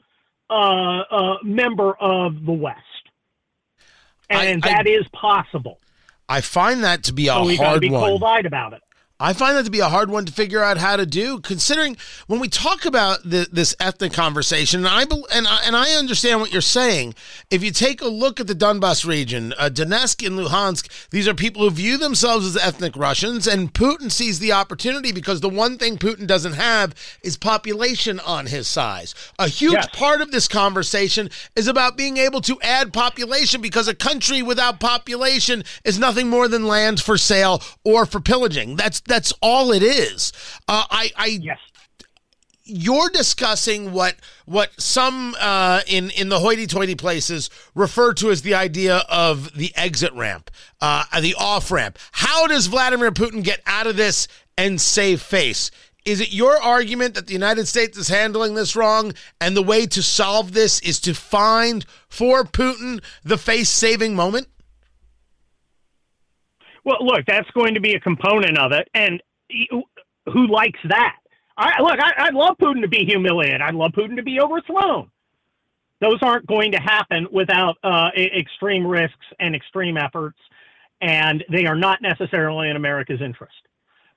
uh, 0.50 1.02
uh, 1.10 1.38
member 1.44 1.94
of 1.94 2.44
the 2.46 2.52
West. 2.52 2.80
And 4.30 4.64
I, 4.64 4.70
I, 4.70 4.74
that 4.74 4.88
is 4.88 5.06
possible. 5.14 5.80
I 6.28 6.42
find 6.42 6.84
that 6.84 7.04
to 7.04 7.14
be 7.14 7.28
a 7.28 7.34
so 7.34 7.56
hard 7.58 7.82
be 7.82 7.90
one. 7.90 8.02
cold-eyed 8.02 8.46
about 8.46 8.74
it. 8.74 8.82
I 9.24 9.32
find 9.32 9.56
that 9.56 9.64
to 9.64 9.72
be 9.72 9.80
a 9.80 9.88
hard 9.88 10.12
one 10.12 10.26
to 10.26 10.34
figure 10.34 10.62
out 10.62 10.78
how 10.78 10.98
to 10.98 11.06
do, 11.06 11.40
considering 11.40 11.96
when 12.28 12.42
we 12.42 12.50
talk 12.50 12.84
about 12.84 13.24
the, 13.24 13.48
this 13.50 13.74
ethnic 13.80 14.12
conversation, 14.12 14.86
and 14.86 14.90
I, 14.90 15.04
and, 15.34 15.48
I, 15.48 15.62
and 15.66 15.78
I 15.78 15.92
understand 15.92 16.42
what 16.42 16.52
you're 16.52 16.60
saying. 16.60 17.16
If 17.50 17.64
you 17.64 17.72
take 17.72 18.02
a 18.02 18.08
look 18.10 18.42
at 18.42 18.48
the 18.48 18.54
Donbass 18.54 19.08
region, 19.08 19.54
uh, 19.58 19.70
Donetsk 19.70 20.28
and 20.28 20.38
Luhansk, 20.38 21.10
these 21.12 21.26
are 21.26 21.34
people 21.34 21.62
who 21.62 21.70
view 21.70 21.98
themselves 21.98 22.46
as 22.46 22.58
ethnic 22.58 22.98
Russians, 22.98 23.48
and 23.48 23.74
Putin 23.74 24.12
sees 24.12 24.40
the 24.40 24.52
opportunity 24.52 25.14
because 25.14 25.40
the 25.40 25.48
one 25.48 25.78
thing 25.78 25.98
Putin 25.98 26.28
doesn't 26.28 26.54
have 26.54 26.94
is 27.22 27.38
population 27.38 28.20
on 28.20 28.48
his 28.48 28.68
size. 28.68 29.16
A 29.40 29.48
huge 29.48 29.72
yes. 29.72 29.88
part 29.94 30.20
of 30.20 30.32
this 30.32 30.50
conversation 30.50 31.30
is 31.56 31.70
about 31.70 31.96
being 31.96 32.18
able 32.18 32.42
to 32.42 32.60
add 32.62 32.92
population 32.92 33.62
because 33.62 33.88
a 33.88 33.96
country 33.96 34.42
without 34.42 34.82
population 34.82 35.64
is 35.86 35.98
nothing 35.98 36.28
more 36.28 36.50
than 36.50 36.68
land 36.68 37.00
for 37.00 37.18
sale 37.18 37.62
or 37.86 38.06
for 38.06 38.20
pillaging. 38.20 38.76
That's 38.76 39.00
that's 39.14 39.32
all 39.42 39.72
it 39.72 39.84
is. 39.84 40.34
Uh, 40.68 40.84
I, 40.90 41.12
I 41.16 41.28
yes 41.42 41.60
you're 42.66 43.10
discussing 43.10 43.92
what 43.92 44.16
what 44.46 44.72
some 44.80 45.36
uh, 45.40 45.82
in 45.88 46.10
in 46.12 46.30
the 46.30 46.40
hoity-toity 46.40 46.96
places 46.96 47.50
refer 47.76 48.14
to 48.14 48.32
as 48.32 48.42
the 48.42 48.54
idea 48.54 49.04
of 49.10 49.54
the 49.54 49.74
exit 49.76 50.14
ramp, 50.14 50.50
uh, 50.82 51.04
the 51.20 51.36
off 51.38 51.72
ramp. 51.72 52.00
How 52.14 52.48
does 52.48 52.68
Vladimir 52.68 53.12
Putin 53.12 53.44
get 53.44 53.62
out 53.66 53.88
of 53.88 53.98
this 53.98 54.28
and 54.58 54.80
save 54.80 55.22
face? 55.22 55.72
Is 56.06 56.20
it 56.20 56.34
your 56.34 56.62
argument 56.62 57.16
that 57.16 57.28
the 57.28 57.34
United 57.34 57.68
States 57.68 57.98
is 57.98 58.10
handling 58.10 58.56
this 58.56 58.76
wrong, 58.76 59.14
and 59.40 59.56
the 59.56 59.64
way 59.64 59.86
to 59.88 60.04
solve 60.04 60.54
this 60.54 60.80
is 60.82 61.00
to 61.02 61.14
find 61.14 61.86
for 62.10 62.44
Putin 62.44 63.02
the 63.24 63.38
face-saving 63.38 64.16
moment? 64.16 64.48
Well, 66.86 66.98
look, 67.02 67.26
that's 67.26 67.50
going 67.52 67.76
to 67.76 67.82
be 67.82 67.94
a 67.94 68.00
component 68.00 68.58
of 68.58 68.72
it, 68.74 68.90
and 68.94 69.22
who 70.32 70.48
likes 70.48 70.80
that? 70.90 71.16
I 71.58 71.82
look, 71.82 72.00
I, 72.00 72.26
I'd 72.26 72.34
love 72.34 72.58
Putin 72.62 72.82
to 72.82 72.88
be 72.88 73.06
humiliated. 73.06 73.62
I'd 73.62 73.76
love 73.76 73.92
Putin 73.92 74.16
to 74.16 74.24
be 74.24 74.40
overthrown. 74.42 75.10
Those 76.02 76.20
aren't 76.22 76.48
going 76.48 76.72
to 76.74 76.80
happen 76.80 77.28
without 77.32 77.78
uh, 77.84 78.10
extreme 78.16 78.86
risks 78.86 79.26
and 79.40 79.56
extreme 79.56 79.96
efforts, 79.96 80.38
and 81.00 81.44
they 81.50 81.66
are 81.66 81.76
not 81.76 82.02
necessarily 82.02 82.70
in 82.70 82.76
America's 82.76 83.22
interest. 83.22 83.56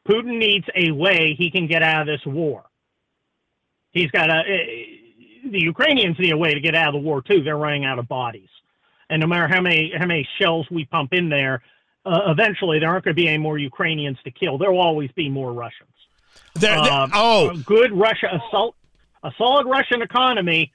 Putin 0.09 0.39
needs 0.39 0.67
a 0.75 0.91
way 0.91 1.37
he 1.39 1.51
can 1.51 1.67
get 1.67 1.83
out 1.83 2.01
of 2.03 2.07
this 2.07 2.25
war. 2.27 2.65
He's 3.93 4.11
got 4.11 4.31
a. 4.31 4.43
The 5.51 5.61
Ukrainians 5.61 6.19
need 6.19 6.33
a 6.33 6.37
way 6.37 6.55
to 6.55 6.61
get 6.61 6.75
out 6.75 6.89
of 6.89 6.95
the 6.95 7.07
war 7.07 7.23
too. 7.23 7.43
They're 7.45 7.57
running 7.57 7.85
out 7.85 8.01
of 8.01 8.09
bodies, 8.09 8.49
and 9.09 9.21
no 9.21 9.29
matter 9.29 9.47
how 9.47 9.61
many 9.61 9.93
how 9.97 10.07
many 10.07 10.29
shells 10.41 10.67
we 10.71 10.87
pump 10.87 11.13
in 11.13 11.29
there, 11.29 11.63
uh, 12.07 12.31
eventually 12.31 12.79
there 12.79 12.89
aren't 12.89 13.05
going 13.05 13.15
to 13.15 13.21
be 13.21 13.29
any 13.29 13.39
more 13.39 13.59
Ukrainians 13.59 14.19
to 14.25 14.31
kill. 14.31 14.59
There 14.59 14.71
will 14.71 14.81
always 14.81 15.11
be 15.13 15.29
more 15.29 15.53
Russians. 15.53 15.91
They're, 16.55 16.81
they're, 16.83 16.93
um, 16.93 17.11
oh, 17.13 17.57
good 17.67 17.93
Russia 17.93 18.29
assault, 18.33 18.77
a 19.23 19.33
solid 19.37 19.67
Russian 19.67 20.03
economy 20.03 20.73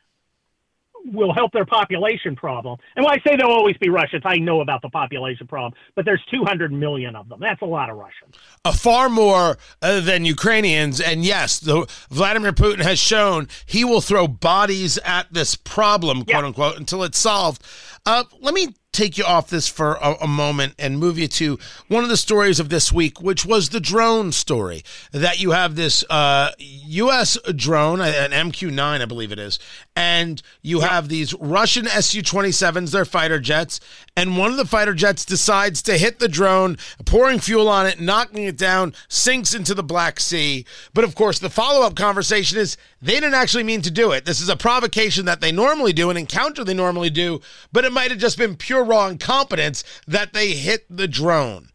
will 1.05 1.33
help 1.33 1.51
their 1.51 1.65
population 1.65 2.35
problem. 2.35 2.77
And 2.95 3.03
when 3.03 3.13
I 3.13 3.23
say 3.23 3.35
there'll 3.35 3.53
always 3.53 3.77
be 3.77 3.89
Russians, 3.89 4.23
I 4.25 4.37
know 4.37 4.61
about 4.61 4.81
the 4.81 4.89
population 4.89 5.47
problem, 5.47 5.73
but 5.95 6.05
there's 6.05 6.23
200 6.31 6.71
million 6.71 7.15
of 7.15 7.27
them. 7.29 7.39
That's 7.39 7.61
a 7.61 7.65
lot 7.65 7.89
of 7.89 7.97
Russians. 7.97 8.35
A 8.65 8.73
far 8.73 9.09
more 9.09 9.57
uh, 9.81 9.99
than 10.01 10.25
Ukrainians. 10.25 11.01
And 11.01 11.23
yes, 11.25 11.59
the, 11.59 11.87
Vladimir 12.09 12.51
Putin 12.51 12.81
has 12.81 12.99
shown 12.99 13.47
he 13.65 13.83
will 13.83 14.01
throw 14.01 14.27
bodies 14.27 14.99
at 14.99 15.33
this 15.33 15.55
problem, 15.55 16.23
quote 16.25 16.43
unquote, 16.43 16.77
until 16.77 17.03
it's 17.03 17.17
solved. 17.17 17.63
Uh, 18.05 18.23
let 18.39 18.53
me 18.53 18.75
take 18.91 19.17
you 19.17 19.23
off 19.23 19.49
this 19.49 19.67
for 19.67 19.93
a, 19.95 20.15
a, 20.21 20.27
moment 20.27 20.73
and 20.77 20.99
move 20.99 21.17
you 21.17 21.27
to 21.27 21.57
one 21.87 22.03
of 22.03 22.09
the 22.09 22.17
stories 22.17 22.59
of 22.59 22.69
this 22.69 22.91
week, 22.91 23.21
which 23.21 23.45
was 23.45 23.69
the 23.69 23.79
drone 23.79 24.31
story. 24.31 24.83
That 25.11 25.39
you 25.39 25.51
have 25.51 25.75
this 25.75 26.03
uh, 26.09 26.51
U.S. 26.59 27.37
drone, 27.55 28.01
an 28.01 28.31
MQ 28.31 28.71
9, 28.71 29.01
I 29.01 29.05
believe 29.05 29.31
it 29.31 29.39
is, 29.39 29.59
and 29.95 30.41
you 30.61 30.81
have 30.81 31.07
these 31.07 31.33
Russian 31.35 31.85
Su 31.85 32.21
27s, 32.21 32.91
they're 32.91 33.05
fighter 33.05 33.39
jets, 33.39 33.79
and 34.17 34.37
one 34.37 34.51
of 34.51 34.57
the 34.57 34.65
fighter 34.65 34.93
jets 34.93 35.23
decides 35.23 35.81
to 35.83 35.97
hit 35.97 36.19
the 36.19 36.27
drone, 36.27 36.77
pouring 37.05 37.39
fuel 37.39 37.69
on 37.69 37.87
it, 37.87 38.01
knocking 38.01 38.43
it 38.43 38.57
down, 38.57 38.93
sinks 39.07 39.53
into 39.53 39.73
the 39.73 39.83
Black 39.83 40.19
Sea. 40.19 40.65
But 40.93 41.05
of 41.05 41.15
course, 41.15 41.39
the 41.39 41.49
follow 41.49 41.85
up 41.85 41.95
conversation 41.95 42.57
is 42.57 42.75
they 43.01 43.13
didn't 43.13 43.35
actually 43.35 43.63
mean 43.63 43.81
to 43.83 43.91
do 43.91 44.11
it. 44.11 44.25
This 44.25 44.41
is 44.41 44.49
a 44.49 44.57
provocation 44.57 45.25
that 45.25 45.39
they 45.39 45.51
normally 45.51 45.93
do, 45.93 46.09
an 46.09 46.17
encounter 46.17 46.63
they 46.63 46.73
normally 46.73 47.09
do, 47.09 47.39
but 47.71 47.85
it 47.85 47.93
might 47.93 48.11
have 48.11 48.19
just 48.19 48.37
been 48.37 48.57
pure 48.57 48.83
raw 48.83 49.07
incompetence 49.07 49.83
that 50.07 50.33
they 50.33 50.51
hit 50.51 50.85
the 50.89 51.07
drone. 51.07 51.69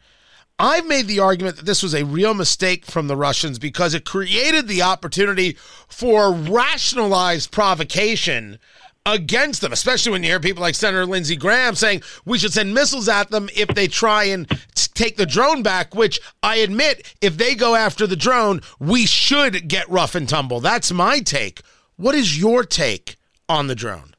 I've 0.58 0.86
made 0.86 1.06
the 1.06 1.20
argument 1.20 1.56
that 1.56 1.66
this 1.66 1.82
was 1.82 1.94
a 1.94 2.04
real 2.04 2.32
mistake 2.32 2.86
from 2.86 3.08
the 3.08 3.16
Russians 3.16 3.58
because 3.58 3.92
it 3.92 4.06
created 4.06 4.68
the 4.68 4.80
opportunity 4.82 5.58
for 5.86 6.32
rationalized 6.32 7.50
provocation 7.50 8.58
against 9.06 9.60
them, 9.60 9.72
especially 9.72 10.12
when 10.12 10.22
you 10.22 10.28
hear 10.28 10.40
people 10.40 10.60
like 10.60 10.74
Senator 10.74 11.06
Lindsey 11.06 11.36
Graham 11.36 11.76
saying 11.76 12.02
we 12.24 12.38
should 12.38 12.52
send 12.52 12.74
missiles 12.74 13.08
at 13.08 13.30
them 13.30 13.48
if 13.56 13.68
they 13.68 13.86
try 13.86 14.24
and 14.24 14.46
take 14.74 15.16
the 15.16 15.24
drone 15.24 15.62
back, 15.62 15.94
which 15.94 16.20
I 16.42 16.56
admit, 16.56 17.14
if 17.20 17.36
they 17.36 17.54
go 17.54 17.76
after 17.76 18.06
the 18.06 18.16
drone, 18.16 18.60
we 18.80 19.06
should 19.06 19.68
get 19.68 19.88
rough 19.88 20.14
and 20.14 20.28
tumble. 20.28 20.60
That's 20.60 20.92
my 20.92 21.20
take. 21.20 21.60
What 21.96 22.14
is 22.14 22.38
your 22.38 22.64
take 22.64 23.16
on 23.48 23.68
the 23.68 23.74
drone? 23.74 24.14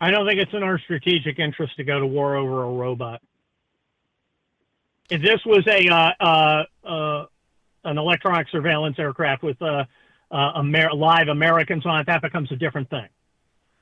I 0.00 0.12
don't 0.12 0.26
think 0.26 0.40
it's 0.40 0.54
in 0.54 0.62
our 0.62 0.78
strategic 0.78 1.40
interest 1.40 1.76
to 1.76 1.84
go 1.84 1.98
to 1.98 2.06
war 2.06 2.36
over 2.36 2.62
a 2.62 2.70
robot. 2.70 3.20
If 5.10 5.20
this 5.22 5.40
was 5.44 5.66
a 5.66 5.88
uh, 5.88 6.12
uh, 6.20 6.64
uh, 6.86 7.26
an 7.84 7.98
electronic 7.98 8.48
surveillance 8.50 8.98
aircraft 8.98 9.42
with 9.42 9.60
uh, 9.60 9.84
uh, 10.30 10.52
Amer- 10.60 10.92
live 10.94 11.28
Americans 11.28 11.84
on 11.86 12.00
it, 12.00 12.06
that 12.06 12.22
becomes 12.22 12.52
a 12.52 12.56
different 12.56 12.88
thing. 12.90 13.08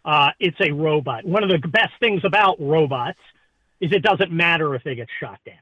Uh, 0.07 0.31
it's 0.39 0.57
a 0.61 0.73
robot. 0.73 1.25
One 1.25 1.43
of 1.43 1.51
the 1.51 1.69
best 1.69 1.93
things 2.01 2.23
about 2.25 2.57
robots 2.61 3.19
is 3.81 3.91
it 3.93 4.03
doesn't 4.03 4.31
matter 4.31 4.75
if 4.77 4.85
they 4.85 4.95
get 4.95 5.09
shot 5.21 5.41
down. 5.45 5.57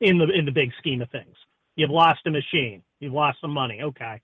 In 0.00 0.18
the 0.18 0.28
in 0.28 0.44
the 0.44 0.52
big 0.52 0.72
scheme 0.78 1.02
of 1.02 1.10
things, 1.10 1.34
you've 1.74 1.90
lost 1.90 2.20
a 2.26 2.30
machine, 2.30 2.82
you've 3.00 3.14
lost 3.14 3.40
some 3.40 3.50
money. 3.50 3.80
Okay, 3.82 4.20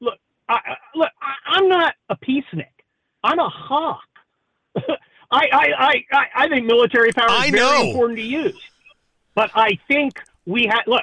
look, 0.00 0.18
I, 0.48 0.76
look, 0.94 1.10
I, 1.20 1.58
I'm 1.58 1.68
not 1.68 1.94
a 2.08 2.16
peacenik. 2.16 2.66
I'm 3.22 3.38
a 3.38 3.48
hawk. 3.48 4.00
I, 4.76 5.48
I, 5.52 6.04
I, 6.12 6.24
I 6.36 6.48
think 6.48 6.66
military 6.66 7.12
power 7.12 7.44
is 7.44 7.50
very 7.50 7.90
important 7.90 8.18
to 8.18 8.24
use. 8.24 8.60
But 9.34 9.50
I 9.54 9.78
think 9.88 10.14
we 10.46 10.66
have, 10.66 10.84
look, 10.86 11.02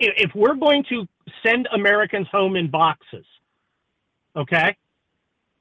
if 0.00 0.34
we're 0.34 0.54
going 0.54 0.84
to 0.88 1.06
send 1.42 1.68
Americans 1.72 2.26
home 2.30 2.56
in 2.56 2.68
boxes, 2.68 3.24
okay, 4.36 4.76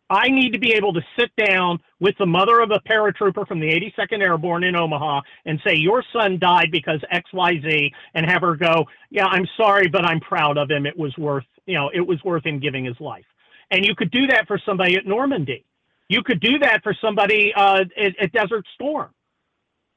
I 0.10 0.30
need 0.30 0.54
to 0.54 0.60
be 0.60 0.72
able 0.74 0.94
to 0.94 1.02
sit 1.20 1.32
down 1.36 1.80
with 2.00 2.16
the 2.18 2.26
mother 2.26 2.62
of 2.62 2.72
a 2.72 2.80
paratrooper 2.80 3.46
from 3.48 3.60
the 3.60 3.68
82nd 3.68 4.22
Airborne 4.22 4.64
in 4.64 4.76
Omaha 4.76 5.22
and 5.46 5.60
say, 5.66 5.76
Your 5.76 6.04
son 6.14 6.40
died 6.40 6.70
because 6.72 7.02
XYZ, 7.12 7.92
and 8.14 8.26
have 8.26 8.42
her 8.42 8.56
go, 8.56 8.86
Yeah, 9.10 9.26
I'm 9.26 9.46
sorry, 9.58 9.88
but 9.90 10.06
I'm 10.06 10.22
proud 10.22 10.58
of 10.58 10.72
him. 10.72 10.86
It 10.86 10.98
was 10.98 11.16
worth, 11.18 11.46
you 11.66 11.76
know, 11.76 11.92
it 11.94 12.06
was 12.06 12.24
worth 12.24 12.46
him 12.46 12.60
giving 12.60 12.86
his 12.86 13.00
life. 13.00 13.26
And 13.72 13.86
you 13.86 13.96
could 13.96 14.12
do 14.12 14.28
that 14.28 14.48
for 14.48 14.60
somebody 14.66 14.96
at 14.96 15.06
Normandy. 15.06 15.66
You 16.08 16.24
could 16.24 16.40
do 16.40 16.58
that 16.60 16.84
for 16.84 16.96
somebody 17.02 17.54
uh, 17.54 17.84
at, 17.98 18.18
at, 18.20 18.32
Desert 18.32 18.66
Storm. 18.76 19.10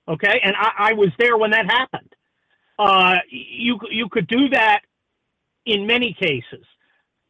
Okay, 0.09 0.41
and 0.43 0.57
I, 0.57 0.71
I, 0.91 0.93
was 0.95 1.11
there 1.21 1.37
when 1.37 1.53
that 1.53 1.67
happened. 1.67 2.13
Uh, 2.81 3.19
you 3.31 3.79
you 3.91 4.09
could 4.09 4.27
do 4.27 4.49
that 4.49 4.81
in 5.67 5.87
many 5.87 6.17
cases. 6.19 6.67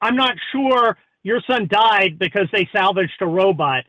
I'm 0.00 0.16
not 0.16 0.34
sure 0.50 0.96
your 1.22 1.40
son 1.48 1.68
died 1.70 2.18
because 2.18 2.48
they 2.52 2.68
salvaged 2.72 3.20
a 3.20 3.26
robot. 3.26 3.85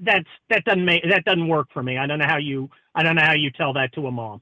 That's 0.00 0.28
that 0.50 0.64
doesn't 0.64 0.84
make 0.84 1.02
that 1.08 1.24
doesn't 1.24 1.48
work 1.48 1.68
for 1.72 1.82
me. 1.82 1.98
I 1.98 2.06
don't 2.06 2.18
know 2.18 2.26
how 2.26 2.38
you 2.38 2.68
I 2.94 3.02
don't 3.02 3.14
know 3.16 3.22
how 3.24 3.34
you 3.34 3.50
tell 3.50 3.72
that 3.74 3.92
to 3.94 4.06
a 4.06 4.10
mom. 4.10 4.40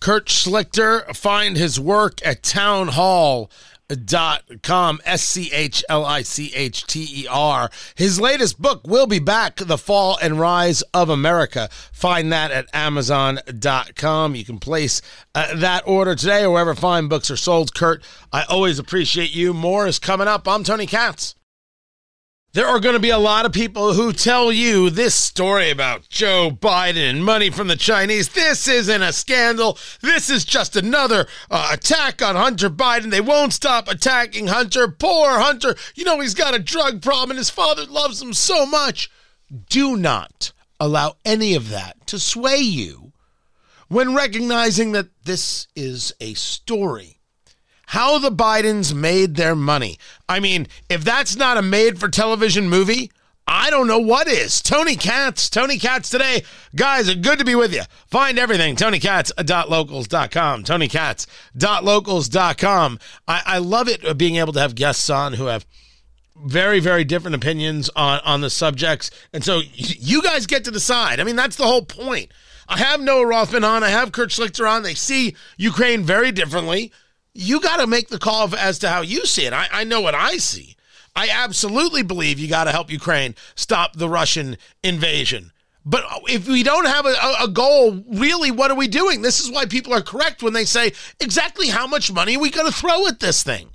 Kurt 0.00 0.26
Schlichter, 0.26 1.14
find 1.14 1.56
his 1.56 1.78
work 1.78 2.18
at 2.26 2.42
Town 2.42 2.88
Hall 2.88 3.48
dot 3.86 4.42
com 4.62 5.00
S 5.04 5.22
C 5.22 5.52
H 5.52 5.84
L 5.88 6.04
I 6.04 6.22
C 6.22 6.52
H 6.56 6.84
T 6.88 7.06
E 7.22 7.26
R. 7.28 7.70
His 7.94 8.20
latest 8.20 8.60
book 8.60 8.80
We'll 8.84 9.06
Be 9.06 9.20
Back, 9.20 9.56
The 9.56 9.78
Fall 9.78 10.18
and 10.20 10.40
Rise 10.40 10.82
of 10.92 11.08
America. 11.08 11.68
Find 11.92 12.32
that 12.32 12.50
at 12.50 12.66
Amazon.com. 12.72 14.34
You 14.34 14.44
can 14.44 14.58
place 14.58 15.02
uh, 15.36 15.54
that 15.54 15.86
order 15.86 16.16
today 16.16 16.42
or 16.42 16.50
wherever 16.50 16.74
fine 16.74 17.06
books 17.06 17.30
are 17.30 17.36
sold. 17.36 17.72
Kurt, 17.72 18.02
I 18.32 18.42
always 18.48 18.80
appreciate 18.80 19.32
you. 19.32 19.54
More 19.54 19.86
is 19.86 20.00
coming 20.00 20.26
up. 20.26 20.48
I'm 20.48 20.64
Tony 20.64 20.86
Katz. 20.86 21.36
There 22.54 22.66
are 22.66 22.80
going 22.80 22.92
to 22.92 23.00
be 23.00 23.08
a 23.08 23.18
lot 23.18 23.46
of 23.46 23.52
people 23.52 23.94
who 23.94 24.12
tell 24.12 24.52
you 24.52 24.90
this 24.90 25.14
story 25.14 25.70
about 25.70 26.10
Joe 26.10 26.50
Biden 26.50 27.08
and 27.08 27.24
money 27.24 27.48
from 27.48 27.68
the 27.68 27.76
Chinese. 27.76 28.28
This 28.28 28.68
isn't 28.68 29.00
a 29.00 29.10
scandal. 29.10 29.78
This 30.02 30.28
is 30.28 30.44
just 30.44 30.76
another 30.76 31.26
uh, 31.50 31.70
attack 31.72 32.20
on 32.20 32.36
Hunter 32.36 32.68
Biden. 32.68 33.10
They 33.10 33.22
won't 33.22 33.54
stop 33.54 33.88
attacking 33.88 34.48
Hunter. 34.48 34.86
Poor 34.86 35.38
Hunter. 35.38 35.76
You 35.94 36.04
know, 36.04 36.20
he's 36.20 36.34
got 36.34 36.54
a 36.54 36.58
drug 36.58 37.00
problem 37.00 37.30
and 37.30 37.38
his 37.38 37.48
father 37.48 37.86
loves 37.86 38.20
him 38.20 38.34
so 38.34 38.66
much. 38.66 39.10
Do 39.70 39.96
not 39.96 40.52
allow 40.78 41.16
any 41.24 41.54
of 41.54 41.70
that 41.70 42.06
to 42.08 42.18
sway 42.18 42.58
you 42.58 43.14
when 43.88 44.14
recognizing 44.14 44.92
that 44.92 45.08
this 45.24 45.68
is 45.74 46.12
a 46.20 46.34
story. 46.34 47.11
How 47.92 48.18
the 48.18 48.30
Bidens 48.30 48.94
made 48.94 49.34
their 49.34 49.54
money. 49.54 49.98
I 50.26 50.40
mean, 50.40 50.66
if 50.88 51.04
that's 51.04 51.36
not 51.36 51.58
a 51.58 51.62
made 51.62 52.00
for 52.00 52.08
television 52.08 52.70
movie, 52.70 53.12
I 53.46 53.68
don't 53.68 53.86
know 53.86 53.98
what 53.98 54.28
is. 54.28 54.62
Tony 54.62 54.96
Katz, 54.96 55.50
Tony 55.50 55.76
Katz 55.76 56.08
today. 56.08 56.42
Guys, 56.74 57.14
good 57.16 57.38
to 57.38 57.44
be 57.44 57.54
with 57.54 57.74
you. 57.74 57.82
Find 58.06 58.38
everything, 58.38 58.76
tonykatz.locals.com, 58.76 60.64
tonykatz.locals.com. 60.64 62.98
I, 63.28 63.42
I 63.44 63.58
love 63.58 63.88
it 63.88 64.06
uh, 64.06 64.14
being 64.14 64.36
able 64.36 64.54
to 64.54 64.60
have 64.60 64.74
guests 64.74 65.10
on 65.10 65.34
who 65.34 65.44
have 65.44 65.66
very, 66.34 66.80
very 66.80 67.04
different 67.04 67.34
opinions 67.34 67.90
on, 67.94 68.20
on 68.20 68.40
the 68.40 68.48
subjects. 68.48 69.10
And 69.34 69.44
so 69.44 69.60
you 69.74 70.22
guys 70.22 70.46
get 70.46 70.64
to 70.64 70.70
decide. 70.70 71.20
I 71.20 71.24
mean, 71.24 71.36
that's 71.36 71.56
the 71.56 71.66
whole 71.66 71.84
point. 71.84 72.32
I 72.68 72.78
have 72.78 73.02
Noah 73.02 73.26
Rothman 73.26 73.64
on. 73.64 73.84
I 73.84 73.90
have 73.90 74.12
Kurt 74.12 74.30
Schlichter 74.30 74.66
on. 74.66 74.82
They 74.82 74.94
see 74.94 75.36
Ukraine 75.58 76.04
very 76.04 76.32
differently. 76.32 76.90
You 77.34 77.60
got 77.60 77.78
to 77.78 77.86
make 77.86 78.08
the 78.08 78.18
call 78.18 78.54
as 78.54 78.78
to 78.80 78.88
how 78.88 79.00
you 79.00 79.24
see 79.26 79.46
it. 79.46 79.52
I, 79.52 79.68
I 79.72 79.84
know 79.84 80.00
what 80.00 80.14
I 80.14 80.36
see. 80.36 80.76
I 81.14 81.28
absolutely 81.30 82.02
believe 82.02 82.38
you 82.38 82.48
got 82.48 82.64
to 82.64 82.72
help 82.72 82.90
Ukraine 82.90 83.34
stop 83.54 83.94
the 83.96 84.08
Russian 84.08 84.56
invasion. 84.82 85.52
But 85.84 86.04
if 86.28 86.46
we 86.46 86.62
don't 86.62 86.86
have 86.86 87.06
a, 87.06 87.14
a, 87.42 87.48
goal, 87.48 88.04
really, 88.08 88.50
what 88.50 88.70
are 88.70 88.76
we 88.76 88.86
doing? 88.86 89.20
This 89.20 89.40
is 89.40 89.50
why 89.50 89.66
people 89.66 89.92
are 89.92 90.00
correct 90.00 90.42
when 90.42 90.52
they 90.52 90.64
say 90.64 90.92
exactly 91.20 91.68
how 91.68 91.86
much 91.86 92.12
money 92.12 92.36
are 92.36 92.40
we 92.40 92.50
going 92.50 92.70
to 92.70 92.72
throw 92.72 93.06
at 93.08 93.18
this 93.18 93.42
thing. 93.42 93.68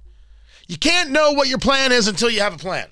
You 0.67 0.77
can't 0.77 1.11
know 1.11 1.31
what 1.33 1.49
your 1.49 1.57
plan 1.57 1.91
is 1.91 2.07
until 2.07 2.29
you 2.29 2.39
have 2.39 2.53
a 2.55 2.59
plan, 2.59 2.87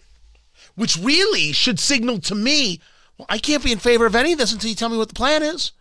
which 0.76 0.97
really 0.97 1.53
should 1.53 1.80
signal 1.80 2.20
to 2.22 2.36
me, 2.36 2.82
well, 3.18 3.28
I 3.30 3.38
can't 3.38 3.63
be 3.63 3.72
in 3.72 3.80
favor 3.80 4.05
of 4.05 4.16
any 4.16 4.34
of 4.34 4.38
this 4.38 4.51
until 4.51 4.70
you 4.70 4.76
tell 4.76 4.89
me 4.89 4.97
what 4.97 5.07
the 5.07 5.13
plan 5.13 5.43
is, 5.43 5.72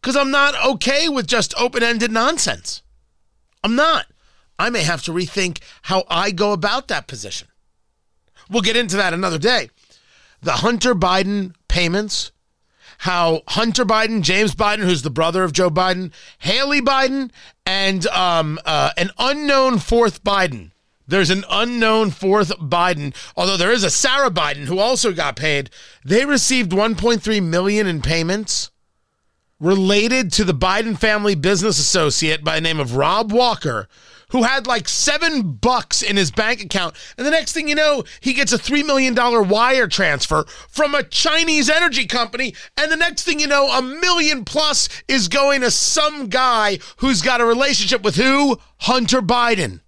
because 0.00 0.16
I'm 0.16 0.30
not 0.32 0.54
okay 0.72 1.08
with 1.08 1.28
just 1.28 1.54
open 1.56 1.82
ended 1.82 2.10
nonsense. 2.10 2.82
I'm 3.62 3.76
not. 3.76 4.06
I 4.60 4.68
may 4.68 4.82
have 4.82 5.02
to 5.04 5.12
rethink 5.12 5.58
how 5.82 6.04
I 6.08 6.32
go 6.32 6.52
about 6.52 6.88
that 6.88 7.06
position. 7.06 7.48
We'll 8.50 8.60
get 8.60 8.76
into 8.76 8.96
that 8.96 9.14
another 9.14 9.38
day. 9.38 9.70
The 10.42 10.52
Hunter 10.52 10.94
Biden 10.94 11.54
payments, 11.68 12.30
how 12.98 13.40
Hunter 13.48 13.86
Biden, 13.86 14.20
James 14.20 14.54
Biden, 14.54 14.80
who's 14.80 15.00
the 15.00 15.08
brother 15.10 15.44
of 15.44 15.54
Joe 15.54 15.70
Biden, 15.70 16.12
Hallie 16.40 16.82
Biden, 16.82 17.30
and 17.64 18.06
um, 18.08 18.58
uh, 18.66 18.90
an 18.98 19.10
unknown 19.18 19.78
fourth 19.78 20.22
Biden. 20.22 20.72
There's 21.06 21.30
an 21.30 21.44
unknown 21.50 22.10
fourth 22.10 22.50
Biden, 22.58 23.14
although 23.36 23.56
there 23.56 23.72
is 23.72 23.82
a 23.82 23.90
Sara 23.90 24.30
Biden 24.30 24.66
who 24.66 24.78
also 24.78 25.12
got 25.12 25.36
paid. 25.36 25.70
They 26.04 26.26
received 26.26 26.72
1.3 26.72 27.42
million 27.42 27.86
in 27.86 28.02
payments 28.02 28.70
related 29.60 30.32
to 30.32 30.44
the 30.44 30.54
Biden 30.54 30.98
family 30.98 31.34
business 31.34 31.78
associate 31.78 32.42
by 32.42 32.54
the 32.56 32.60
name 32.62 32.80
of 32.80 32.96
Rob 32.96 33.30
Walker, 33.30 33.86
who 34.30 34.42
had 34.42 34.66
like 34.66 34.88
seven 34.88 35.52
bucks 35.52 36.02
in 36.02 36.16
his 36.16 36.30
bank 36.30 36.62
account. 36.62 36.96
And 37.18 37.26
the 37.26 37.30
next 37.30 37.52
thing 37.52 37.68
you 37.68 37.74
know, 37.74 38.04
he 38.20 38.32
gets 38.32 38.52
a 38.52 38.58
$3 38.58 38.86
million 38.86 39.14
wire 39.48 39.86
transfer 39.86 40.44
from 40.68 40.94
a 40.94 41.02
Chinese 41.02 41.68
energy 41.68 42.06
company. 42.06 42.54
And 42.76 42.90
the 42.90 42.96
next 42.96 43.24
thing 43.24 43.38
you 43.38 43.46
know, 43.46 43.70
a 43.70 43.82
million 43.82 44.44
plus 44.44 44.88
is 45.08 45.28
going 45.28 45.60
to 45.60 45.70
some 45.70 46.28
guy 46.28 46.78
who's 46.96 47.22
got 47.22 47.40
a 47.40 47.44
relationship 47.44 48.02
with 48.02 48.16
who? 48.16 48.58
Hunter 48.78 49.20
Biden. 49.20 49.80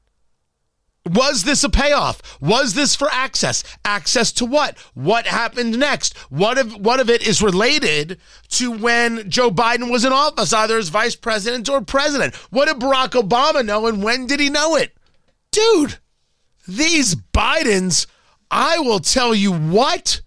Was 1.04 1.42
this 1.42 1.64
a 1.64 1.68
payoff? 1.68 2.40
Was 2.40 2.74
this 2.74 2.94
for 2.94 3.08
access? 3.10 3.64
Access 3.84 4.30
to 4.32 4.44
what? 4.44 4.78
What 4.94 5.26
happened 5.26 5.78
next? 5.78 6.16
What 6.30 6.58
of 6.58 6.76
what 6.76 7.00
of 7.00 7.10
it 7.10 7.26
is 7.26 7.42
related 7.42 8.20
to 8.50 8.70
when 8.70 9.28
Joe 9.28 9.50
Biden 9.50 9.90
was 9.90 10.04
in 10.04 10.12
office, 10.12 10.52
either 10.52 10.78
as 10.78 10.90
vice 10.90 11.16
president 11.16 11.68
or 11.68 11.80
president? 11.80 12.36
What 12.50 12.68
did 12.68 12.78
Barack 12.78 13.20
Obama 13.20 13.64
know 13.64 13.88
and 13.88 14.02
when 14.02 14.26
did 14.26 14.38
he 14.38 14.48
know 14.48 14.76
it? 14.76 14.96
Dude, 15.50 15.98
these 16.68 17.16
Bidens, 17.16 18.06
I 18.50 18.78
will 18.78 19.00
tell 19.00 19.34
you 19.34 19.52
what, 19.52 20.20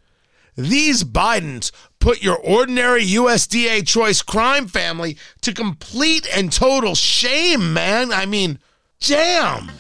these 0.58 1.06
Bidens 1.06 1.72
put 2.00 2.22
your 2.22 2.38
ordinary 2.38 3.06
USDA 3.06 3.88
choice 3.88 4.22
crime 4.22 4.68
family 4.68 5.18
to 5.42 5.54
complete 5.54 6.28
and 6.36 6.52
total 6.52 6.96
shame, 6.96 7.74
man. 7.74 8.12
I 8.12 8.26
mean, 8.26 8.60
damn. 9.00 9.72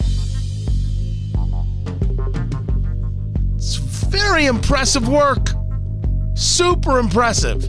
Very 4.15 4.45
impressive 4.45 5.09
work. 5.09 5.49
Super 6.35 6.99
impressive. 6.99 7.67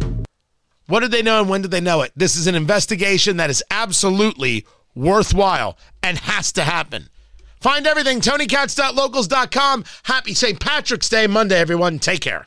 What 0.87 1.01
did 1.01 1.11
they 1.11 1.23
know 1.23 1.41
and 1.41 1.51
when 1.51 1.63
did 1.63 1.73
they 1.73 1.81
know 1.81 2.03
it? 2.03 2.13
This 2.15 2.37
is 2.37 2.47
an 2.47 2.55
investigation 2.55 3.39
that 3.39 3.51
is 3.51 3.65
absolutely 3.69 4.65
worthwhile 4.95 5.77
and 6.05 6.19
has 6.19 6.53
to 6.53 6.63
happen. 6.63 7.09
Find 7.61 7.85
everything, 7.85 8.21
TonyKatz.locals.com. 8.21 9.85
Happy 10.05 10.35
St. 10.35 10.61
Patrick's 10.61 11.09
Day 11.09 11.27
Monday, 11.27 11.59
everyone. 11.59 11.99
Take 11.99 12.21
care. 12.21 12.45